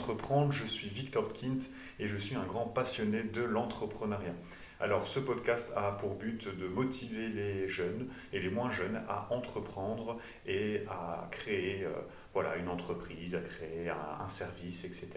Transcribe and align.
entreprendre. 0.00 0.50
Je 0.50 0.64
suis 0.64 0.88
Victor 0.88 1.30
Kint 1.34 1.68
et 1.98 2.08
je 2.08 2.16
suis 2.16 2.34
un 2.34 2.44
grand 2.44 2.64
passionné 2.64 3.22
de 3.22 3.42
l'entrepreneuriat. 3.42 4.34
Alors 4.80 5.06
ce 5.06 5.20
podcast 5.20 5.70
a 5.76 5.92
pour 5.92 6.14
but 6.14 6.48
de 6.48 6.66
motiver 6.66 7.28
les 7.28 7.68
jeunes 7.68 8.08
et 8.32 8.40
les 8.40 8.48
moins 8.48 8.70
jeunes 8.70 9.02
à 9.10 9.30
entreprendre 9.30 10.16
et 10.46 10.80
à 10.88 11.28
créer 11.30 11.84
euh, 11.84 11.90
voilà, 12.32 12.56
une 12.56 12.68
entreprise, 12.68 13.34
à 13.34 13.40
créer 13.40 13.90
un, 13.90 14.26
service, 14.28 14.84
etc. 14.84 15.08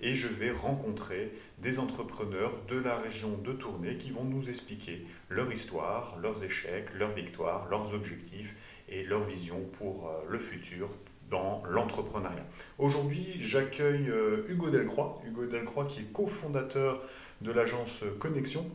Et 0.00 0.14
je 0.14 0.26
vais 0.26 0.50
rencontrer 0.50 1.32
des 1.58 1.78
entrepreneurs 1.78 2.56
de 2.66 2.78
la 2.78 2.96
région 2.96 3.36
de 3.36 3.52
Tournai 3.52 3.96
qui 3.96 4.10
vont 4.10 4.24
nous 4.24 4.48
expliquer 4.48 5.04
leur 5.28 5.52
histoire, 5.52 6.16
leurs 6.22 6.42
échecs, 6.42 6.94
leurs 6.94 7.12
victoires, 7.12 7.68
leurs 7.68 7.92
objectifs 7.92 8.56
et 8.88 9.02
leur 9.04 9.24
vision 9.24 9.60
pour 9.78 10.08
euh, 10.08 10.22
le 10.30 10.38
futur 10.38 10.88
dans 11.30 11.62
l'entrepreneuriat. 11.68 12.44
Aujourd'hui, 12.78 13.36
j'accueille 13.40 14.08
euh, 14.10 14.44
Hugo 14.48 14.70
Delcroix, 14.70 15.20
Hugo 15.26 15.46
Delcroix 15.46 15.86
qui 15.86 16.00
est 16.00 16.12
cofondateur 16.12 17.02
de 17.40 17.52
l'agence 17.52 18.04
Connexion 18.18 18.66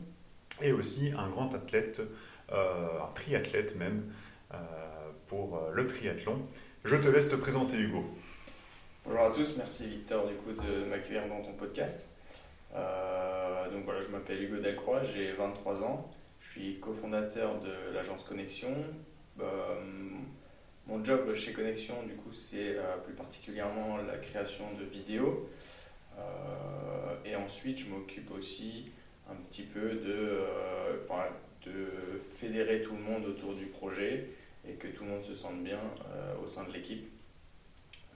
et 0.62 0.72
aussi 0.72 1.12
un 1.16 1.28
grand 1.28 1.54
athlète, 1.54 2.02
euh, 2.52 3.02
un 3.02 3.12
triathlète 3.14 3.76
même, 3.76 4.04
pour 5.28 5.60
le 5.72 5.86
triathlon. 5.86 6.42
Je 6.84 6.96
te 6.96 7.06
laisse 7.06 7.28
te 7.28 7.36
présenter 7.36 7.78
Hugo. 7.78 8.04
Bonjour 9.04 9.20
à 9.20 9.30
tous, 9.30 9.54
merci 9.56 9.86
Victor 9.86 10.26
du 10.26 10.34
coup 10.34 10.50
de 10.50 10.86
m'accueillir 10.86 11.28
dans 11.28 11.40
ton 11.40 11.52
podcast. 11.52 12.08
donc 12.74 13.84
voilà, 13.84 14.02
je 14.02 14.08
m'appelle 14.08 14.42
Hugo 14.42 14.56
Delcroix, 14.56 15.04
j'ai 15.04 15.30
23 15.30 15.84
ans, 15.84 16.10
je 16.40 16.50
suis 16.50 16.80
cofondateur 16.80 17.60
de 17.60 17.94
l'agence 17.94 18.24
Connexion. 18.24 18.74
Mon 20.90 21.04
job 21.04 21.32
chez 21.36 21.52
Connexion, 21.52 22.02
du 22.02 22.14
coup, 22.14 22.32
c'est 22.32 22.76
euh, 22.76 22.96
plus 23.04 23.14
particulièrement 23.14 23.98
la 23.98 24.16
création 24.16 24.64
de 24.76 24.84
vidéos. 24.84 25.48
Euh, 26.18 27.14
et 27.24 27.36
ensuite, 27.36 27.78
je 27.78 27.90
m'occupe 27.90 28.28
aussi 28.32 28.90
un 29.30 29.36
petit 29.36 29.62
peu 29.62 30.00
euh, 30.04 30.96
de 31.64 32.18
fédérer 32.18 32.82
tout 32.82 32.96
le 32.96 33.02
monde 33.02 33.24
autour 33.24 33.54
du 33.54 33.66
projet 33.66 34.30
et 34.68 34.72
que 34.72 34.88
tout 34.88 35.04
le 35.04 35.10
monde 35.10 35.22
se 35.22 35.32
sente 35.32 35.62
bien 35.62 35.78
au 36.42 36.48
sein 36.48 36.64
de 36.64 36.72
l'équipe. 36.72 37.08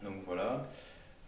Donc 0.02 0.20
voilà. 0.22 0.68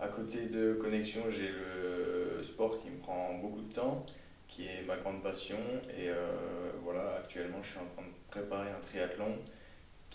À 0.00 0.08
côté 0.08 0.46
de 0.46 0.74
Connexion, 0.74 1.30
j'ai 1.30 1.48
le 1.48 2.42
sport 2.42 2.82
qui 2.82 2.90
me 2.90 2.98
prend 2.98 3.34
beaucoup 3.34 3.62
de 3.62 3.72
temps, 3.72 4.04
qui 4.48 4.64
est 4.64 4.82
ma 4.84 4.96
grande 4.96 5.22
passion. 5.22 5.58
Et 5.96 6.10
voilà, 6.82 7.18
actuellement, 7.18 7.62
je 7.62 7.68
suis 7.68 7.78
en 7.78 7.86
train 7.94 8.02
de 8.02 8.30
préparer 8.30 8.70
un 8.70 8.80
triathlon 8.80 9.38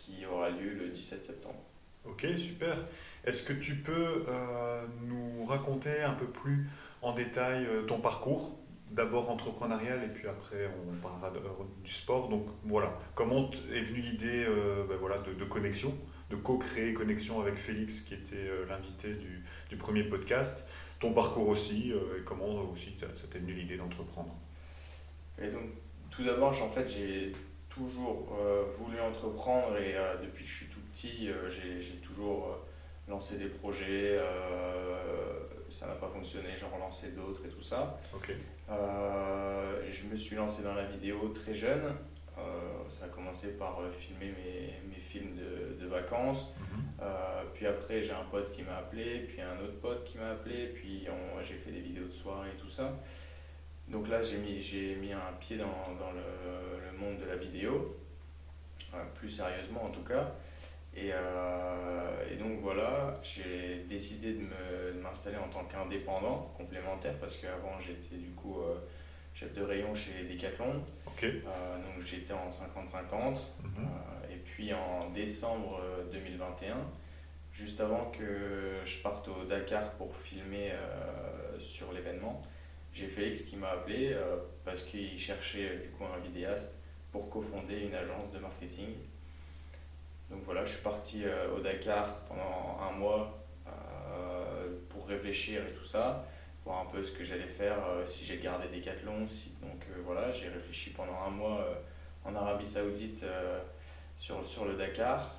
qui 0.01 0.25
aura 0.25 0.49
lieu 0.49 0.73
le 0.73 0.89
17 0.89 1.23
septembre. 1.23 1.63
Ok, 2.05 2.25
super. 2.37 2.77
Est-ce 3.23 3.43
que 3.43 3.53
tu 3.53 3.75
peux 3.75 4.25
euh, 4.27 4.87
nous 5.03 5.45
raconter 5.45 6.01
un 6.01 6.13
peu 6.13 6.25
plus 6.25 6.67
en 7.01 7.13
détail 7.13 7.65
euh, 7.65 7.83
ton 7.83 7.99
parcours 7.99 8.57
D'abord 8.89 9.29
entrepreneurial 9.29 10.03
et 10.03 10.09
puis 10.09 10.27
après 10.27 10.69
on 10.85 10.95
parlera 10.97 11.29
de, 11.29 11.37
euh, 11.37 11.63
du 11.83 11.91
sport. 11.91 12.27
Donc 12.27 12.47
voilà, 12.65 12.99
comment 13.15 13.49
est 13.73 13.83
venue 13.83 14.01
l'idée 14.01 14.45
ben 14.89 14.97
voilà, 14.97 15.19
de, 15.19 15.33
de, 15.33 15.45
connexion, 15.45 15.97
de 16.29 16.35
co-créer 16.35 16.93
Connexion 16.93 17.39
avec 17.39 17.55
Félix 17.55 18.01
qui 18.01 18.15
était 18.15 18.49
l'invité 18.67 19.13
du, 19.13 19.45
du, 19.69 19.77
premier 19.77 20.03
podcast? 20.03 20.65
Ton 20.99 21.13
parcours 21.13 21.47
aussi 21.47 21.91
et 21.91 22.23
comment 22.25 22.49
aussi 22.69 22.93
ça 22.99 23.07
t'est 23.31 23.39
venu 23.39 23.53
l'idée 23.53 23.77
d'entreprendre? 23.77 24.35
Et 25.39 25.47
donc 25.47 25.69
tout 26.11 26.23
d'abord, 26.25 26.49
en 26.61 26.69
fait, 26.69 26.87
j'ai 26.87 27.31
toujours 27.73 28.37
euh, 28.39 28.65
voulu 28.77 28.99
entreprendre 28.99 29.77
et 29.77 29.95
euh, 29.95 30.17
depuis 30.21 30.43
que 30.43 30.49
je 30.49 30.55
suis 30.55 30.65
tout 30.67 30.79
petit, 30.91 31.29
euh, 31.29 31.47
j'ai 31.47 31.95
toujours 31.97 32.57
lancé 33.07 33.37
des 33.37 33.47
projets. 33.47 34.19
ça 35.69 35.87
n'a 35.87 35.93
pas 35.93 36.07
fonctionné, 36.07 36.49
j'en 36.57 36.69
relancé 36.69 37.09
d'autres 37.09 37.45
et 37.45 37.49
tout 37.49 37.61
ça. 37.61 37.97
je 39.89 40.05
me 40.05 40.15
suis 40.15 40.35
lancé 40.35 40.61
dans 40.61 40.73
la 40.73 40.85
vidéo 40.85 41.29
très 41.29 41.53
jeune. 41.53 41.95
ça 42.89 43.05
a 43.05 43.07
commencé 43.07 43.49
par 43.57 43.79
filmer 43.91 44.33
mes, 44.37 44.89
mes 44.89 44.99
films 45.01 45.35
de, 45.35 45.81
de 45.81 45.87
vacances. 45.87 46.53
Mhm. 46.59 47.05
puis 47.53 47.65
après, 47.67 48.01
j'ai 48.03 48.13
un 48.13 48.25
pote 48.29 48.51
qui 48.51 48.63
m'a 48.63 48.77
appelé, 48.77 49.25
puis 49.27 49.41
un 49.41 49.59
autre 49.63 49.79
pote 49.81 50.03
qui 50.05 50.17
m'a 50.17 50.31
appelé, 50.31 50.67
puis 50.67 51.07
j'ai 51.41 51.55
fait 51.55 51.71
des 51.71 51.81
vidéos 51.81 52.05
de 52.05 52.11
soirée 52.11 52.49
et 52.55 52.59
tout 52.59 52.69
ça. 52.69 52.93
Donc 53.91 54.07
là, 54.07 54.21
j'ai 54.21 54.37
mis, 54.37 54.61
j'ai 54.61 54.95
mis 54.95 55.11
un 55.11 55.33
pied 55.39 55.57
dans, 55.57 55.65
dans 55.99 56.11
le, 56.13 56.21
le, 56.85 56.97
monde 56.97 57.19
de 57.19 57.25
la 57.25 57.35
vidéo, 57.35 57.97
euh, 58.93 59.03
plus 59.15 59.29
sérieusement 59.29 59.83
en 59.83 59.89
tout 59.89 60.03
cas. 60.03 60.31
Et, 60.95 61.09
euh, 61.13 62.31
et 62.31 62.35
donc 62.35 62.59
voilà, 62.61 63.13
j'ai 63.21 63.85
décidé 63.89 64.33
de 64.33 65.01
m'installer 65.01 65.37
en 65.37 65.49
tant 65.49 65.65
qu'indépendant 65.65 66.53
complémentaire 66.57 67.17
parce 67.19 67.37
qu'avant 67.37 67.79
j'étais 67.79 68.15
du 68.15 68.29
coup 68.31 68.59
euh, 68.59 68.75
chef 69.33 69.53
de 69.53 69.61
rayon 69.61 69.93
chez 69.93 70.23
Decathlon. 70.23 70.73
donc 70.73 72.05
j'étais 72.05 72.33
en 72.33 72.49
50-50. 72.49 73.39
Mhm. 73.63 73.87
et 74.31 74.37
puis 74.37 74.73
en 74.73 75.09
décembre 75.09 75.81
2021, 76.11 76.75
juste 77.53 77.81
avant 77.81 78.11
que 78.11 78.79
je 78.85 78.99
parte 78.99 79.27
au 79.27 79.43
Dakar 79.45 79.91
pour 79.93 80.15
filmer 80.15 80.71
sur 81.57 81.93
l'événement, 81.93 82.41
j'ai 82.93 83.07
Félix 83.07 83.41
qui 83.41 83.55
m'a 83.55 83.69
appelé 83.69 84.11
euh, 84.13 84.37
parce 84.65 84.83
qu'il 84.83 85.17
cherchait 85.19 85.69
euh, 85.69 85.81
du 85.81 85.89
coup 85.89 86.03
un 86.03 86.19
vidéaste 86.19 86.77
pour 87.11 87.29
cofonder 87.29 87.81
une 87.81 87.95
agence 87.95 88.31
de 88.33 88.39
marketing. 88.39 88.89
Donc 90.29 90.41
voilà, 90.43 90.63
je 90.65 90.71
suis 90.73 90.81
parti 90.81 91.23
euh, 91.23 91.55
au 91.55 91.59
Dakar 91.59 92.19
pendant 92.27 92.79
un 92.81 92.91
mois 92.97 93.37
pour 94.89 95.07
réfléchir 95.07 95.65
et 95.65 95.71
tout 95.71 95.85
ça, 95.85 96.25
voir 96.65 96.81
un 96.81 96.85
peu 96.91 97.01
ce 97.01 97.11
que 97.13 97.23
j'allais 97.23 97.47
faire, 97.47 97.77
si 98.05 98.25
j'ai 98.25 98.37
gardé 98.37 98.67
Decathlon. 98.67 99.25
Si, 99.25 99.53
donc 99.61 99.85
voilà, 100.05 100.31
j'ai 100.31 100.49
réfléchi 100.49 100.89
pendant 100.89 101.17
un 101.25 101.29
mois 101.29 101.65
en 102.25 102.35
Arabie 102.35 102.67
Saoudite 102.67 103.23
sur, 104.17 104.45
sur 104.45 104.65
le 104.65 104.73
Dakar. 104.73 105.35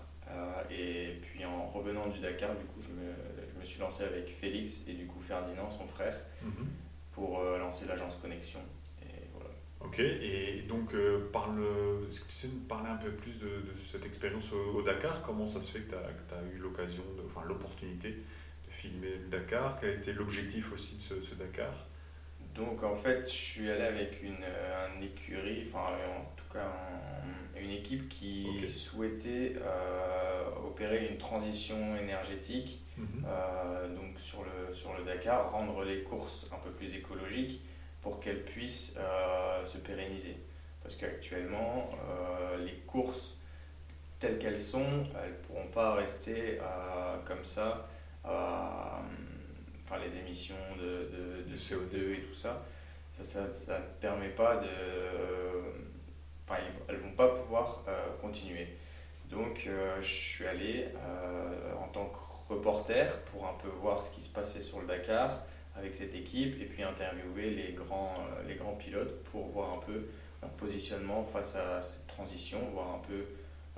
et 0.70 1.18
puis 1.20 1.44
en 1.44 1.68
revenant 1.68 2.08
du 2.08 2.20
Dakar, 2.20 2.54
du 2.56 2.64
coup, 2.64 2.80
je 2.80 2.88
me, 2.88 3.12
je 3.52 3.60
me, 3.60 3.64
suis 3.64 3.78
lancé 3.78 4.04
avec 4.04 4.28
Félix 4.28 4.84
et 4.88 4.94
du 4.94 5.06
coup 5.06 5.20
Ferdinand, 5.20 5.70
son 5.70 5.86
frère. 5.86 6.18
Mhm 6.42 6.66
pour 7.12 7.40
euh, 7.40 7.58
lancer 7.58 7.86
l'agence 7.86 8.16
Connexion. 8.16 8.60
Et 9.02 9.28
voilà. 9.32 9.50
Ok, 9.80 9.98
et 10.00 10.62
donc 10.68 10.94
euh, 10.94 11.30
parle, 11.32 11.62
est-ce 12.08 12.20
que 12.20 12.26
tu 12.26 12.32
sais 12.32 12.48
nous 12.48 12.60
parler 12.60 12.90
un 12.90 12.96
peu 12.96 13.10
plus 13.10 13.38
de, 13.38 13.46
de 13.46 13.74
cette 13.90 14.04
expérience 14.04 14.52
au, 14.52 14.82
Dakar? 14.82 15.22
Comment 15.22 15.46
ça 15.46 15.60
se 15.60 15.70
fait 15.70 15.80
que 15.80 15.90
tu 15.90 15.94
as, 15.94 16.42
eu 16.54 16.58
l'occasion, 16.58 17.02
enfin 17.24 17.42
l'opportunité 17.46 18.10
de 18.10 18.70
filmer 18.70 19.16
le 19.18 19.28
Dakar? 19.28 19.78
Quel 19.80 19.90
a 19.90 19.92
été 19.94 20.12
l'objectif 20.12 20.72
aussi 20.72 20.96
de 20.96 21.02
ce, 21.02 21.22
ce, 21.22 21.34
Dakar? 21.34 21.86
Donc 22.54 22.82
en 22.82 22.96
fait, 22.96 23.22
je 23.22 23.34
suis 23.34 23.70
allé 23.70 23.82
avec 23.82 24.22
une, 24.22 24.44
euh, 24.44 24.86
un 24.86 25.00
écurie, 25.00 25.64
enfin 25.68 25.86
en 26.18 26.24
une 27.56 27.70
équipe 27.70 28.08
qui 28.08 28.66
souhaitait 28.66 29.54
euh, 29.56 30.44
opérer 30.66 31.08
une 31.08 31.18
transition 31.18 31.96
énergétique 31.96 32.82
Mhm. 32.96 33.24
Euh, 33.26 33.88
donc 33.94 34.18
sur 34.18 34.44
le, 34.44 34.72
sur 34.74 34.94
le 34.96 35.04
Dakar, 35.04 35.50
rendre 35.50 35.84
les 35.84 36.02
courses 36.02 36.46
un 36.52 36.58
peu 36.58 36.70
plus 36.70 36.94
écologiques 36.94 37.62
pour 38.00 38.20
qu'elles 38.20 38.44
puissent 38.44 38.96
euh, 38.98 39.64
se 39.64 39.78
pérenniser. 39.78 40.36
Parce 40.82 40.96
qu'actuellement, 40.96 41.90
les 42.58 42.74
courses 42.88 43.34
telles 44.18 44.36
qu'elles 44.40 44.58
sont, 44.58 45.06
elles 45.22 45.30
ne 45.30 45.36
pourront 45.46 45.68
pas 45.68 45.94
rester 45.94 46.58
comme 47.24 47.44
ça, 47.44 47.88
enfin 48.24 49.98
les 50.02 50.16
émissions 50.16 50.56
de, 50.76 51.08
de, 51.44 51.48
de, 51.48 51.56
CO2 51.56 52.14
et 52.14 52.20
tout 52.22 52.34
ça, 52.34 52.64
ça 53.20 53.42
ne 53.42 54.00
permet 54.00 54.30
pas 54.30 54.56
de... 54.56 54.66
Enfin, 56.52 56.62
elles 56.88 56.96
vont 56.96 57.12
pas 57.12 57.28
pouvoir 57.28 57.82
continuer. 58.20 58.66
Donc 59.30 59.66
je 60.00 60.06
suis 60.06 60.46
allé 60.46 60.88
en 61.80 61.88
tant 61.88 62.06
que 62.06 62.18
reporter 62.52 63.18
pour 63.30 63.46
un 63.46 63.54
peu 63.54 63.68
voir 63.68 64.02
ce 64.02 64.10
qui 64.10 64.20
se 64.20 64.28
passait 64.28 64.60
sur 64.60 64.80
le 64.80 64.86
Dakar 64.86 65.40
avec 65.76 65.94
cette 65.94 66.14
équipe 66.14 66.60
et 66.60 66.66
puis 66.66 66.82
interviewer 66.82 67.50
les 67.50 67.72
grands, 67.72 68.14
euh, 68.18 68.46
les 68.46 68.56
grands 68.56 68.74
pilotes 68.74 69.22
pour 69.24 69.48
voir 69.48 69.74
un 69.74 69.78
peu 69.78 70.08
leur 70.42 70.50
positionnement 70.52 71.24
face 71.24 71.56
à 71.56 71.80
cette 71.80 72.06
transition, 72.06 72.58
voir 72.72 72.96
un 72.96 72.98
peu 72.98 73.24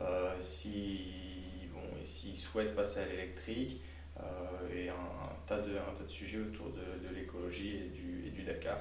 euh, 0.00 0.34
s'ils 0.40 2.36
souhaitent 2.36 2.74
passer 2.74 3.00
à 3.00 3.06
l'électrique 3.06 3.80
euh, 4.18 4.22
et 4.74 4.88
un, 4.88 4.94
tas 5.46 5.60
de, 5.60 5.76
un 5.76 5.94
tas 5.96 6.04
de 6.04 6.08
sujets 6.08 6.38
autour 6.38 6.70
de, 6.70 7.06
de 7.06 7.14
l'écologie 7.14 7.76
et 7.76 7.88
du, 7.90 8.26
et 8.26 8.30
du 8.30 8.42
Dakar. 8.42 8.78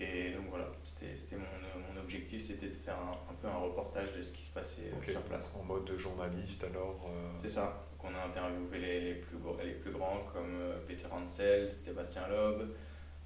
Et 0.00 0.32
donc 0.32 0.46
voilà, 0.50 0.66
c'était 0.82 1.36
mon, 1.36 1.94
mon, 1.94 2.00
objectif, 2.00 2.42
c'était 2.42 2.66
de 2.66 2.74
faire 2.74 2.98
un, 2.98 3.30
un, 3.30 3.34
peu 3.34 3.46
un 3.46 3.58
reportage 3.58 4.12
de 4.16 4.22
ce 4.22 4.32
qui 4.32 4.42
se 4.42 4.50
passait 4.50 4.90
sur 5.08 5.22
place. 5.22 5.52
En 5.58 5.62
mode 5.62 5.96
journaliste 5.96 6.64
alors 6.64 7.08
C'est 7.40 7.48
ça, 7.48 7.84
on 8.04 8.14
a 8.14 8.26
interviewé 8.26 8.78
les, 8.78 9.00
les, 9.00 9.14
plus, 9.14 9.38
les 9.64 9.72
plus 9.72 9.90
grands 9.90 10.20
comme 10.32 10.60
euh, 10.60 10.78
Peter 10.86 11.06
Hansel, 11.10 11.70
Sébastien 11.70 12.28
Loeb, 12.28 12.68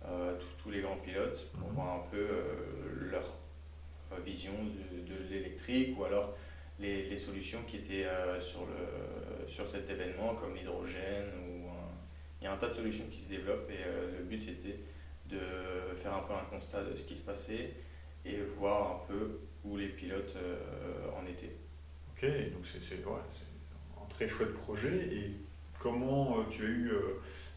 euh, 0.06 0.38
tous 0.62 0.70
les 0.70 0.80
grands 0.80 0.96
pilotes 0.96 1.50
pour 1.58 1.68
mhm. 1.68 1.74
voir 1.74 1.94
un 1.96 2.06
peu 2.10 2.16
euh, 2.16 3.10
leur 3.10 3.24
vision 4.24 4.52
de, 4.52 5.12
de 5.12 5.28
l'électrique 5.28 5.98
ou 5.98 6.04
alors 6.04 6.34
les, 6.78 7.08
les, 7.08 7.16
solutions 7.16 7.60
qui 7.66 7.76
étaient 7.76 8.06
sur, 8.40 8.60
le, 8.60 9.46
sur 9.46 9.68
cet 9.68 9.90
événement 9.90 10.34
comme 10.34 10.54
l'hydrogène 10.54 11.26
ou 11.42 11.68
y 12.42 12.46
a 12.46 12.52
un 12.52 12.56
tas 12.56 12.68
de 12.68 12.72
solutions 12.72 13.04
qui 13.10 13.18
se 13.18 13.28
développent 13.28 13.68
et 13.70 14.16
le 14.16 14.24
but 14.24 14.40
c'était 14.40 14.78
de 15.28 15.94
faire 15.94 16.14
un 16.14 16.22
peu 16.22 16.34
un 16.34 16.44
constat 16.50 16.82
de 16.84 16.96
ce 16.96 17.04
qui 17.04 17.16
se 17.16 17.22
passait 17.22 17.74
et 18.24 18.40
voir 18.42 18.92
un 18.92 19.06
peu 19.06 19.40
où 19.64 19.76
les 19.76 19.88
pilotes 19.88 20.36
en 21.16 21.26
étaient. 21.26 21.56
Ok, 22.12 22.24
donc 22.52 22.64
c'est 22.64 22.94
un 23.04 24.08
très 24.08 24.28
chouette 24.28 24.54
projet. 24.54 24.96
Et 25.12 25.32
comment 25.80 26.44
tu 26.50 26.62
as 26.62 26.68
eu 26.68 26.92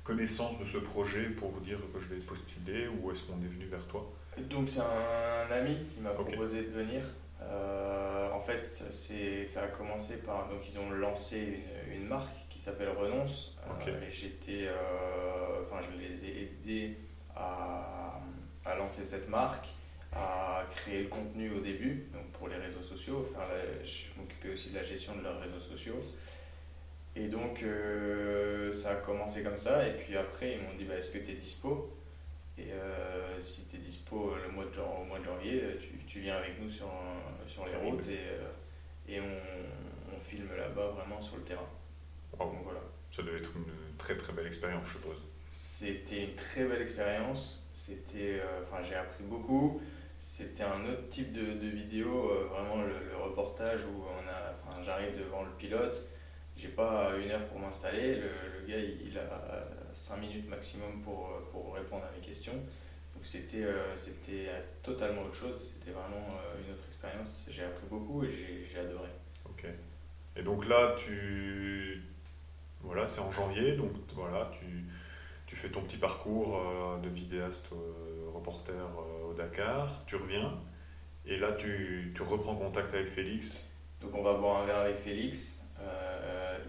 connaissance 0.03 0.59
de 0.59 0.65
ce 0.65 0.77
projet 0.77 1.23
pour 1.29 1.49
vous 1.51 1.61
dire 1.61 1.79
que 1.93 1.99
je 1.99 2.07
vais 2.07 2.21
postuler 2.21 2.87
ou 2.87 3.11
est-ce 3.11 3.23
qu'on 3.23 3.41
est 3.41 3.47
venu 3.47 3.65
vers 3.65 3.85
toi? 3.87 4.11
Donc 4.49 4.69
c'est 4.69 4.81
un 4.81 5.51
ami 5.51 5.77
qui 5.93 5.99
m'a 6.01 6.11
proposé 6.11 6.61
de 6.61 6.69
venir. 6.69 7.03
Euh, 7.43 8.31
en 8.31 8.39
fait, 8.39 8.65
ça 8.65 9.63
a 9.63 9.67
commencé 9.67 10.17
par. 10.17 10.47
Donc, 10.49 10.59
ils 10.69 10.77
ont 10.77 10.91
lancé 10.91 11.63
une, 11.87 12.01
une 12.01 12.07
marque 12.07 12.47
qui 12.49 12.59
s'appelle 12.59 12.89
Renonce. 12.89 13.57
Euh, 13.87 14.07
et 14.07 14.11
j'étais. 14.11 14.67
Euh, 14.67 15.63
enfin, 15.63 15.79
je 15.81 15.97
les 15.99 16.25
ai 16.25 16.43
aidés 16.43 16.97
à, 17.35 18.19
à, 18.65 18.75
lancer 18.75 19.03
cette 19.03 19.29
marque, 19.29 19.67
à 20.13 20.63
créer 20.75 21.03
le 21.03 21.09
contenu 21.09 21.51
au 21.51 21.59
début, 21.59 22.07
donc 22.13 22.31
pour 22.31 22.47
les 22.47 22.57
réseaux 22.57 22.81
sociaux. 22.81 23.23
Faire 23.23 23.47
je 23.83 24.19
m'occupais 24.19 24.49
aussi 24.49 24.69
de 24.69 24.75
la 24.75 24.83
gestion 24.83 25.15
de 25.15 25.23
leurs 25.23 25.39
réseaux 25.39 25.59
sociaux. 25.59 26.01
Et 27.15 27.27
donc, 27.27 27.63
ça 28.73 28.91
a 28.91 28.95
commencé 28.95 29.43
comme 29.43 29.57
ça. 29.57 29.87
Et 29.87 29.91
puis 29.91 30.15
après, 30.15 30.53
ils 30.53 30.61
m'ont 30.61 30.75
dit 30.77 30.85
bah, 30.85 30.95
Est-ce 30.95 31.11
que 31.11 31.17
tu 31.17 31.31
es 31.31 31.35
dispo? 31.35 31.97
Et 32.57 32.71
si 33.39 33.65
tu 33.65 33.75
es 33.75 33.79
dispo 33.79 34.35
le 34.35 34.51
mois 34.51 34.65
de, 34.65 34.79
au 34.79 35.05
mois 35.05 35.19
de 35.19 35.25
janvier, 35.25 35.77
tu, 35.79 35.89
tu 36.05 36.19
viens 36.19 36.37
avec 36.37 36.59
nous 36.61 36.69
sur, 36.69 36.87
sur 37.47 37.65
les 37.65 37.75
routes 37.75 38.07
et, 38.07 38.19
euh, 38.29 38.51
et 39.07 39.19
on, 39.19 40.15
on 40.15 40.19
filme 40.19 40.49
là-bas 40.55 40.87
vraiment 40.89 41.21
sur 41.21 41.37
le 41.37 41.43
terrain. 41.43 41.67
voilà. 42.37 42.79
Ça 43.09 43.23
devait 43.23 43.39
être 43.39 43.51
une 43.55 43.97
très 43.97 44.15
très 44.15 44.33
belle 44.33 44.47
expérience, 44.47 44.85
je 44.87 44.93
suppose. 44.93 45.21
C'était 45.51 46.23
une 46.25 46.35
très 46.35 46.65
belle 46.65 46.81
expérience. 46.81 47.67
C'était, 47.71 48.39
euh, 48.39 48.61
enfin, 48.63 48.81
j'ai 48.81 48.95
appris 48.95 49.23
beaucoup. 49.23 49.81
C'était 50.19 50.63
un 50.63 50.83
autre 50.85 51.09
type 51.09 51.33
de, 51.33 51.53
de 51.53 51.67
vidéo, 51.67 52.31
euh, 52.31 52.45
vraiment 52.45 52.83
le, 52.83 53.15
reportage 53.17 53.85
où 53.85 54.03
on 54.03 54.27
a, 54.27 54.53
enfin, 54.53 54.81
j'arrive 54.83 55.17
devant 55.17 55.43
le 55.43 55.51
pilote. 55.51 56.07
J'ai 56.55 56.69
pas 56.69 57.11
une 57.17 57.31
heure 57.31 57.45
pour 57.47 57.59
m'installer. 57.59 58.15
Le, 58.15 58.67
gars, 58.67 58.77
il, 58.77 59.17
a 59.17 59.67
5 59.93 60.17
minutes 60.17 60.49
maximum 60.49 61.01
pour, 61.01 61.29
pour 61.51 61.75
répondre 61.75 62.03
à 62.03 62.11
mes 62.15 62.25
questions 62.25 62.53
c'était 63.23 63.63
euh, 63.63 63.95
c'était 63.95 64.49
totalement 64.81 65.23
autre 65.23 65.35
chose, 65.35 65.73
c'était 65.73 65.91
vraiment 65.91 66.27
euh, 66.35 66.61
une 66.65 66.73
autre 66.73 66.83
expérience. 66.87 67.45
J'ai 67.49 67.63
appris 67.63 67.85
beaucoup 67.89 68.23
et 68.23 68.65
j'ai 68.71 68.79
adoré. 68.79 69.09
Ok. 69.45 69.65
Et 70.35 70.43
donc 70.43 70.67
là, 70.67 70.95
tu. 70.97 72.03
Voilà, 72.81 73.07
c'est 73.07 73.21
en 73.21 73.31
janvier, 73.31 73.73
donc 73.73 73.91
voilà, 74.15 74.49
tu, 74.51 74.65
tu 75.51 75.57
fais 75.57 75.67
ton 75.67 75.81
petit 75.81 75.97
parcours 75.97 76.57
euh, 76.57 76.97
de 76.99 77.09
vidéaste 77.09 77.67
reporter 78.33 78.73
au 79.27 79.33
Dakar, 79.33 80.05
tu 80.07 80.15
reviens, 80.15 80.57
et 81.25 81.35
là 81.37 81.51
tu, 81.51 82.13
tu, 82.15 82.21
reprends 82.21 82.55
contact 82.55 82.93
avec 82.93 83.07
Félix. 83.07 83.69
Donc 83.99 84.15
on 84.15 84.23
va 84.23 84.35
boire 84.35 84.61
un 84.61 84.65
verre 84.65 84.79
avec 84.79 84.95
Félix, 84.95 85.65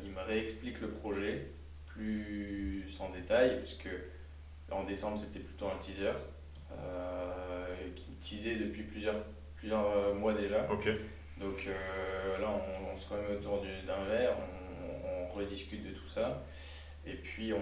il 0.04 0.10
me 0.10 0.20
réexplique 0.20 0.80
le 0.80 0.88
projet 0.88 1.52
plus 1.86 2.84
en 2.98 3.10
détail, 3.10 3.60
puisque 3.60 3.88
en 4.70 4.82
décembre 4.82 5.16
c'était 5.16 5.38
plutôt 5.38 5.68
un 5.68 5.78
teaser. 5.78 6.12
Euh, 6.78 7.90
qui 7.94 8.10
me 8.10 8.16
teasait 8.16 8.56
depuis 8.56 8.82
plusieurs, 8.82 9.22
plusieurs 9.56 9.86
euh, 9.90 10.14
mois 10.14 10.32
déjà. 10.32 10.62
Donc 10.62 10.86
euh, 10.86 12.38
là, 12.38 12.48
on, 12.92 12.96
se 12.96 13.08
remet 13.08 13.36
autour 13.36 13.62
d'un 13.86 14.04
verre, 14.04 14.36
on, 15.04 15.34
rediscute 15.34 15.82
de 15.82 15.94
tout 15.94 16.06
ça. 16.06 16.42
Et 17.06 17.14
puis, 17.14 17.52
on, 17.52 17.58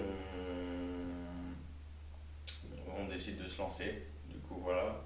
on 3.05 3.09
décide 3.09 3.43
de 3.43 3.47
se 3.47 3.59
lancer. 3.59 4.03
Du 4.29 4.39
coup, 4.39 4.61
voilà. 4.63 5.01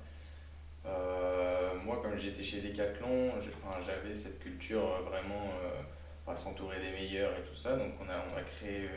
moi, 1.84 2.00
comme 2.02 2.16
j'étais 2.16 2.42
chez 2.42 2.60
Decathlon, 2.60 3.32
j'avais 3.84 4.14
cette 4.14 4.38
culture 4.38 5.02
vraiment 5.02 5.50
à 6.26 6.36
s'entourer 6.36 6.80
des 6.80 6.92
meilleurs 6.92 7.32
et 7.38 7.42
tout 7.42 7.54
ça. 7.54 7.76
Donc, 7.76 7.92
on 8.00 8.08
a, 8.08 8.24
on 8.32 8.36
a 8.36 8.42
créé 8.42 8.88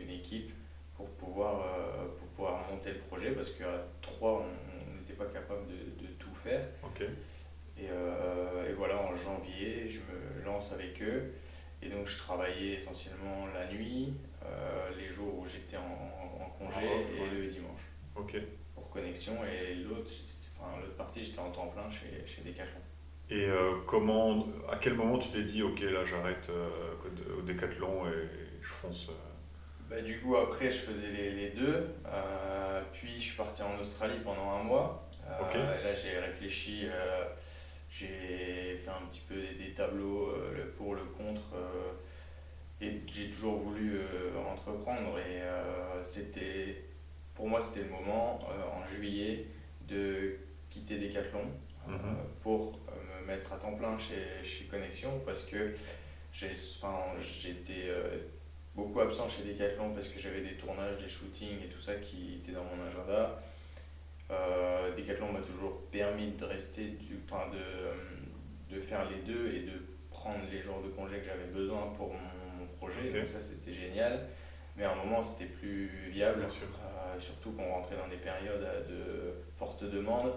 une 0.00 0.10
équipe 0.10 0.52
pour 0.96 1.08
pouvoir, 1.10 1.60
euh, 1.60 2.06
pour 2.18 2.28
pouvoir 2.28 2.70
monter 2.70 2.92
le 2.92 2.98
projet 2.98 3.32
parce 3.32 3.50
qu'à 3.50 3.86
trois, 4.00 4.42
on 4.42 4.98
n'était 4.98 5.12
pas 5.12 5.26
capable 5.26 5.66
de, 5.66 6.06
de, 6.06 6.12
tout 6.18 6.34
faire. 6.34 6.66
Et, 7.78 7.88
euh, 7.90 8.70
et, 8.70 8.72
voilà, 8.72 8.98
en 9.02 9.14
janvier, 9.14 9.86
je 9.86 10.00
me 10.00 10.44
lance 10.44 10.72
avec 10.72 11.02
eux. 11.02 11.34
Et 11.82 11.88
donc, 11.88 12.06
je 12.06 12.16
travaillais 12.16 12.76
essentiellement 12.78 13.46
la 13.54 13.70
nuit, 13.70 14.14
euh, 14.42 14.90
les 14.98 15.06
jours 15.06 15.38
où 15.38 15.46
j'étais 15.46 15.76
en, 15.76 15.82
en, 15.82 16.48
congé 16.58 16.80
ah, 16.82 17.22
et 17.22 17.34
le 17.34 17.46
dimanche. 17.48 17.82
Ok. 18.16 18.36
Pour 18.74 18.90
connexion. 18.90 19.36
Et 19.44 19.74
l'autre, 19.74 20.10
enfin, 20.58 20.80
l'autre 20.80 20.96
partie, 20.96 21.24
j'étais 21.24 21.38
en 21.38 21.50
temps 21.50 21.68
plein 21.68 21.88
chez, 21.90 22.26
chez 22.26 22.42
Decathlon. 22.42 22.80
Et 23.28 23.48
comment, 23.86 24.46
à 24.70 24.76
quel 24.76 24.94
moment 24.94 25.18
tu 25.18 25.30
t'es 25.30 25.42
dit, 25.42 25.60
ok, 25.60 25.80
là 25.80 26.04
j'arrête 26.04 26.48
au 27.36 27.42
Decathlon 27.42 28.06
et 28.06 28.28
je 28.62 28.68
fonce 28.68 29.10
bah, 29.88 30.00
du 30.02 30.18
coup, 30.20 30.36
après, 30.36 30.70
je 30.70 30.78
faisais 30.78 31.10
les, 31.12 31.30
les 31.30 31.50
deux. 31.50 31.94
Euh, 32.06 32.82
puis, 32.92 33.14
je 33.14 33.24
suis 33.26 33.36
parti 33.36 33.62
en 33.62 33.78
Australie 33.78 34.18
pendant 34.24 34.50
un 34.50 34.62
mois. 34.62 35.08
Euh, 35.28 35.82
là, 35.82 35.94
j'ai 35.94 36.18
réfléchi, 36.18 36.82
euh, 36.84 37.24
j'ai 37.88 38.76
fait 38.76 38.90
un 38.90 39.06
petit 39.08 39.22
peu 39.28 39.34
des, 39.34 39.72
tableaux 39.74 40.32
le 40.54 40.70
pour, 40.70 40.94
le 40.94 41.04
contre. 41.04 41.54
et 42.80 43.00
j'ai 43.06 43.30
toujours 43.30 43.56
voulu 43.56 44.00
entreprendre. 44.50 45.18
Et 45.18 45.40
c'était, 46.08 46.84
pour 47.36 47.48
moi, 47.48 47.60
c'était 47.60 47.82
le 47.82 47.90
moment, 47.90 48.40
en 48.74 48.86
juillet, 48.86 49.46
de 49.86 50.36
quitter 50.70 50.98
Decathlon 50.98 51.44
mhm. 51.86 52.16
pour 52.40 52.80
me 53.20 53.26
mettre 53.26 53.52
à 53.52 53.56
temps 53.56 53.74
plein 53.74 53.96
chez, 53.98 54.42
chez 54.42 54.64
Connexion 54.64 55.20
parce 55.24 55.44
que 55.44 55.72
j'étais 56.32 57.92
beaucoup 58.76 59.00
absent 59.00 59.28
chez 59.28 59.42
Decathlon 59.42 59.94
parce 59.94 60.08
que 60.08 60.18
j'avais 60.18 60.42
des 60.42 60.54
tournages, 60.54 60.98
des 60.98 61.08
shootings 61.08 61.62
et 61.64 61.68
tout 61.68 61.80
ça 61.80 61.94
qui 61.94 62.34
étaient 62.34 62.52
dans 62.52 62.64
mon 62.64 62.84
agenda. 62.86 63.40
Euh, 64.30 64.94
Decathlon 64.94 65.32
m'a 65.32 65.40
toujours 65.40 65.80
permis 65.90 66.32
de 66.32 66.44
rester, 66.44 66.84
du, 66.84 67.20
enfin 67.24 67.44
de, 67.50 68.74
de 68.74 68.80
faire 68.80 69.08
les 69.08 69.18
deux 69.20 69.54
et 69.54 69.60
de 69.60 69.82
prendre 70.10 70.40
les 70.50 70.60
jours 70.60 70.82
de 70.82 70.88
congé 70.88 71.18
que 71.18 71.26
j'avais 71.26 71.46
besoin 71.46 71.92
pour 71.96 72.12
mon, 72.12 72.66
projet. 72.78 73.10
Donc 73.10 73.26
ça 73.26 73.40
c'était 73.40 73.72
génial. 73.72 74.26
Mais 74.76 74.84
à 74.84 74.92
un 74.92 74.96
moment 74.96 75.22
c'était 75.22 75.46
plus 75.46 76.10
viable, 76.10 76.42
euh, 76.42 76.48
surtout 77.18 77.52
qu'on 77.52 77.70
rentrait 77.70 77.96
dans 77.96 78.08
des 78.08 78.16
périodes 78.16 78.66
de 78.88 79.34
forte 79.56 79.84
demande 79.84 80.32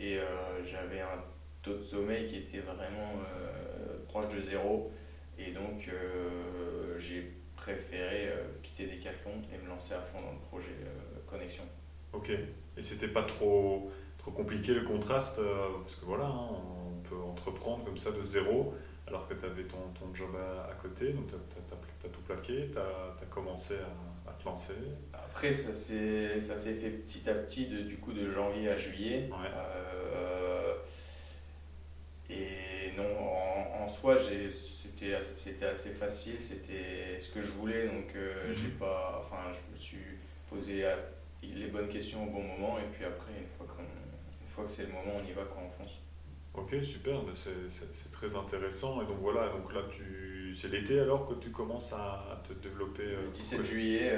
et 0.00 0.18
euh, 0.18 0.24
j'avais 0.64 1.00
un 1.00 1.24
taux 1.62 1.74
de 1.74 1.82
sommeil 1.82 2.26
qui 2.26 2.36
était 2.36 2.60
vraiment 2.60 3.12
euh, 3.36 3.98
proche 4.06 4.28
de 4.34 4.40
zéro. 4.40 4.92
Et 5.38 5.52
donc 5.52 5.88
j'ai 6.98 7.32
préféré 7.58 8.28
euh, 8.28 8.44
quitter 8.62 8.86
Decathlon 8.86 9.42
et 9.52 9.58
me 9.58 9.68
lancer 9.68 9.92
à 9.94 10.00
fond 10.00 10.20
dans 10.20 10.32
le 10.32 10.38
projet 10.38 10.76
euh, 10.84 11.20
Connexion. 11.26 11.64
Ok. 12.12 12.30
Et 12.30 12.82
c'était 12.82 13.08
pas 13.08 13.24
trop, 13.24 13.90
trop 14.16 14.30
compliqué 14.30 14.74
le 14.74 14.82
contraste 14.82 15.40
euh, 15.40 15.78
Parce 15.80 15.96
que 15.96 16.04
voilà, 16.04 16.26
hein, 16.26 16.50
on 16.50 17.08
peut 17.08 17.20
entreprendre 17.20 17.84
comme 17.84 17.96
ça 17.96 18.12
de 18.12 18.22
zéro 18.22 18.72
alors 19.06 19.26
que 19.26 19.34
tu 19.34 19.44
avais 19.44 19.64
ton, 19.64 19.78
ton 19.98 20.14
job 20.14 20.36
à, 20.36 20.74
côté, 20.74 21.12
donc 21.12 21.28
tu 21.28 21.34
as, 21.34 22.08
tout 22.10 22.20
plaqué, 22.20 22.70
tu 22.70 22.78
as, 22.78 23.26
commencé 23.30 23.74
à, 24.26 24.32
te 24.32 24.44
lancer. 24.44 24.74
Après, 25.38 25.52
ça 25.52 25.72
s'est 25.72 26.74
fait 26.74 26.90
petit 26.90 27.30
à 27.30 27.34
petit, 27.34 27.66
de, 27.66 27.82
du 27.82 27.98
coup, 27.98 28.12
de 28.12 28.28
janvier 28.28 28.70
à 28.70 28.76
juillet. 28.76 29.30
et 32.28 32.90
non, 32.96 33.04
en, 33.20 33.84
en 33.84 33.86
soi, 33.86 34.18
j'ai 34.18 34.50
c'était 34.50 35.14
assez 35.14 35.90
facile, 35.90 36.38
c'était 36.40 37.20
ce 37.20 37.28
que 37.28 37.40
je 37.40 37.52
voulais, 37.52 37.86
donc 37.86 38.16
euh, 38.16 38.48
mhm. 38.48 38.54
j'ai 38.56 38.68
pas, 38.70 39.20
enfin, 39.20 39.52
je 39.52 39.72
me 39.72 39.78
suis 39.78 40.18
posé 40.50 40.84
les 41.44 41.68
bonnes 41.68 41.88
questions 41.88 42.24
au 42.24 42.30
bon 42.30 42.42
moment, 42.42 42.76
et 42.80 42.88
puis 42.92 43.04
après, 43.04 43.30
une 43.40 43.46
fois, 43.46 43.64
une 43.78 44.48
fois 44.48 44.64
que 44.64 44.72
c'est 44.72 44.86
le 44.86 44.92
moment, 44.92 45.22
on 45.22 45.24
y 45.24 45.30
va 45.30 45.42
quand 45.44 45.62
on 45.64 45.70
fonce. 45.70 45.98
Ok, 46.60 46.82
super, 46.82 47.20
c'est 47.34 48.10
très 48.10 48.34
intéressant. 48.34 49.00
Et 49.02 49.06
donc 49.06 49.18
voilà, 49.20 49.48
donc 49.48 49.72
là, 49.72 49.80
tu... 49.90 50.54
c'est 50.54 50.68
l'été 50.68 51.00
alors 51.00 51.28
que 51.28 51.34
tu 51.34 51.50
commences 51.50 51.92
à, 51.92 52.42
te 52.46 52.52
développer 52.52 53.04
euh, 53.04 53.26
Le 53.26 53.32
17 53.32 53.64
juillet. 53.64 54.12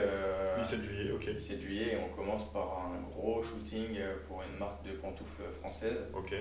17 0.59 0.81
euh, 0.81 0.83
juillet, 0.83 1.13
ok. 1.13 1.31
17 1.31 1.61
juillet, 1.61 1.93
et 1.95 1.97
on 1.99 2.15
commence 2.15 2.51
par 2.53 2.87
un 2.87 3.01
gros 3.11 3.43
shooting 3.43 3.99
pour 4.27 4.43
une 4.43 4.59
marque 4.59 4.85
de 4.85 4.93
pantoufles 4.93 5.43
française. 5.53 6.07
Ok. 6.15 6.35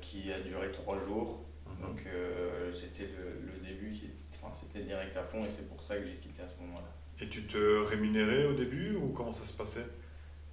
qui 0.00 0.32
a 0.32 0.40
duré 0.40 0.70
trois 0.70 0.98
jours. 0.98 1.44
Donc 1.80 2.04
euh, 2.06 2.72
c'était 2.72 3.08
le, 3.08 3.52
le, 3.52 3.58
début, 3.66 3.90
qui, 3.92 4.10
enfin, 4.30 4.52
c'était 4.54 4.84
direct 4.84 5.16
à 5.16 5.22
fond 5.22 5.44
et 5.44 5.50
c'est 5.50 5.68
pour 5.68 5.82
ça 5.82 5.96
que 5.96 6.06
j'ai 6.06 6.16
quitté 6.16 6.42
à 6.42 6.48
ce 6.48 6.58
moment-là. 6.60 6.88
Et 7.20 7.28
tu 7.28 7.46
te 7.46 7.84
rémunérais 7.84 8.46
au 8.46 8.54
début 8.54 8.96
ou 8.96 9.08
comment 9.08 9.32
ça 9.32 9.44
se 9.44 9.52
passait? 9.52 9.86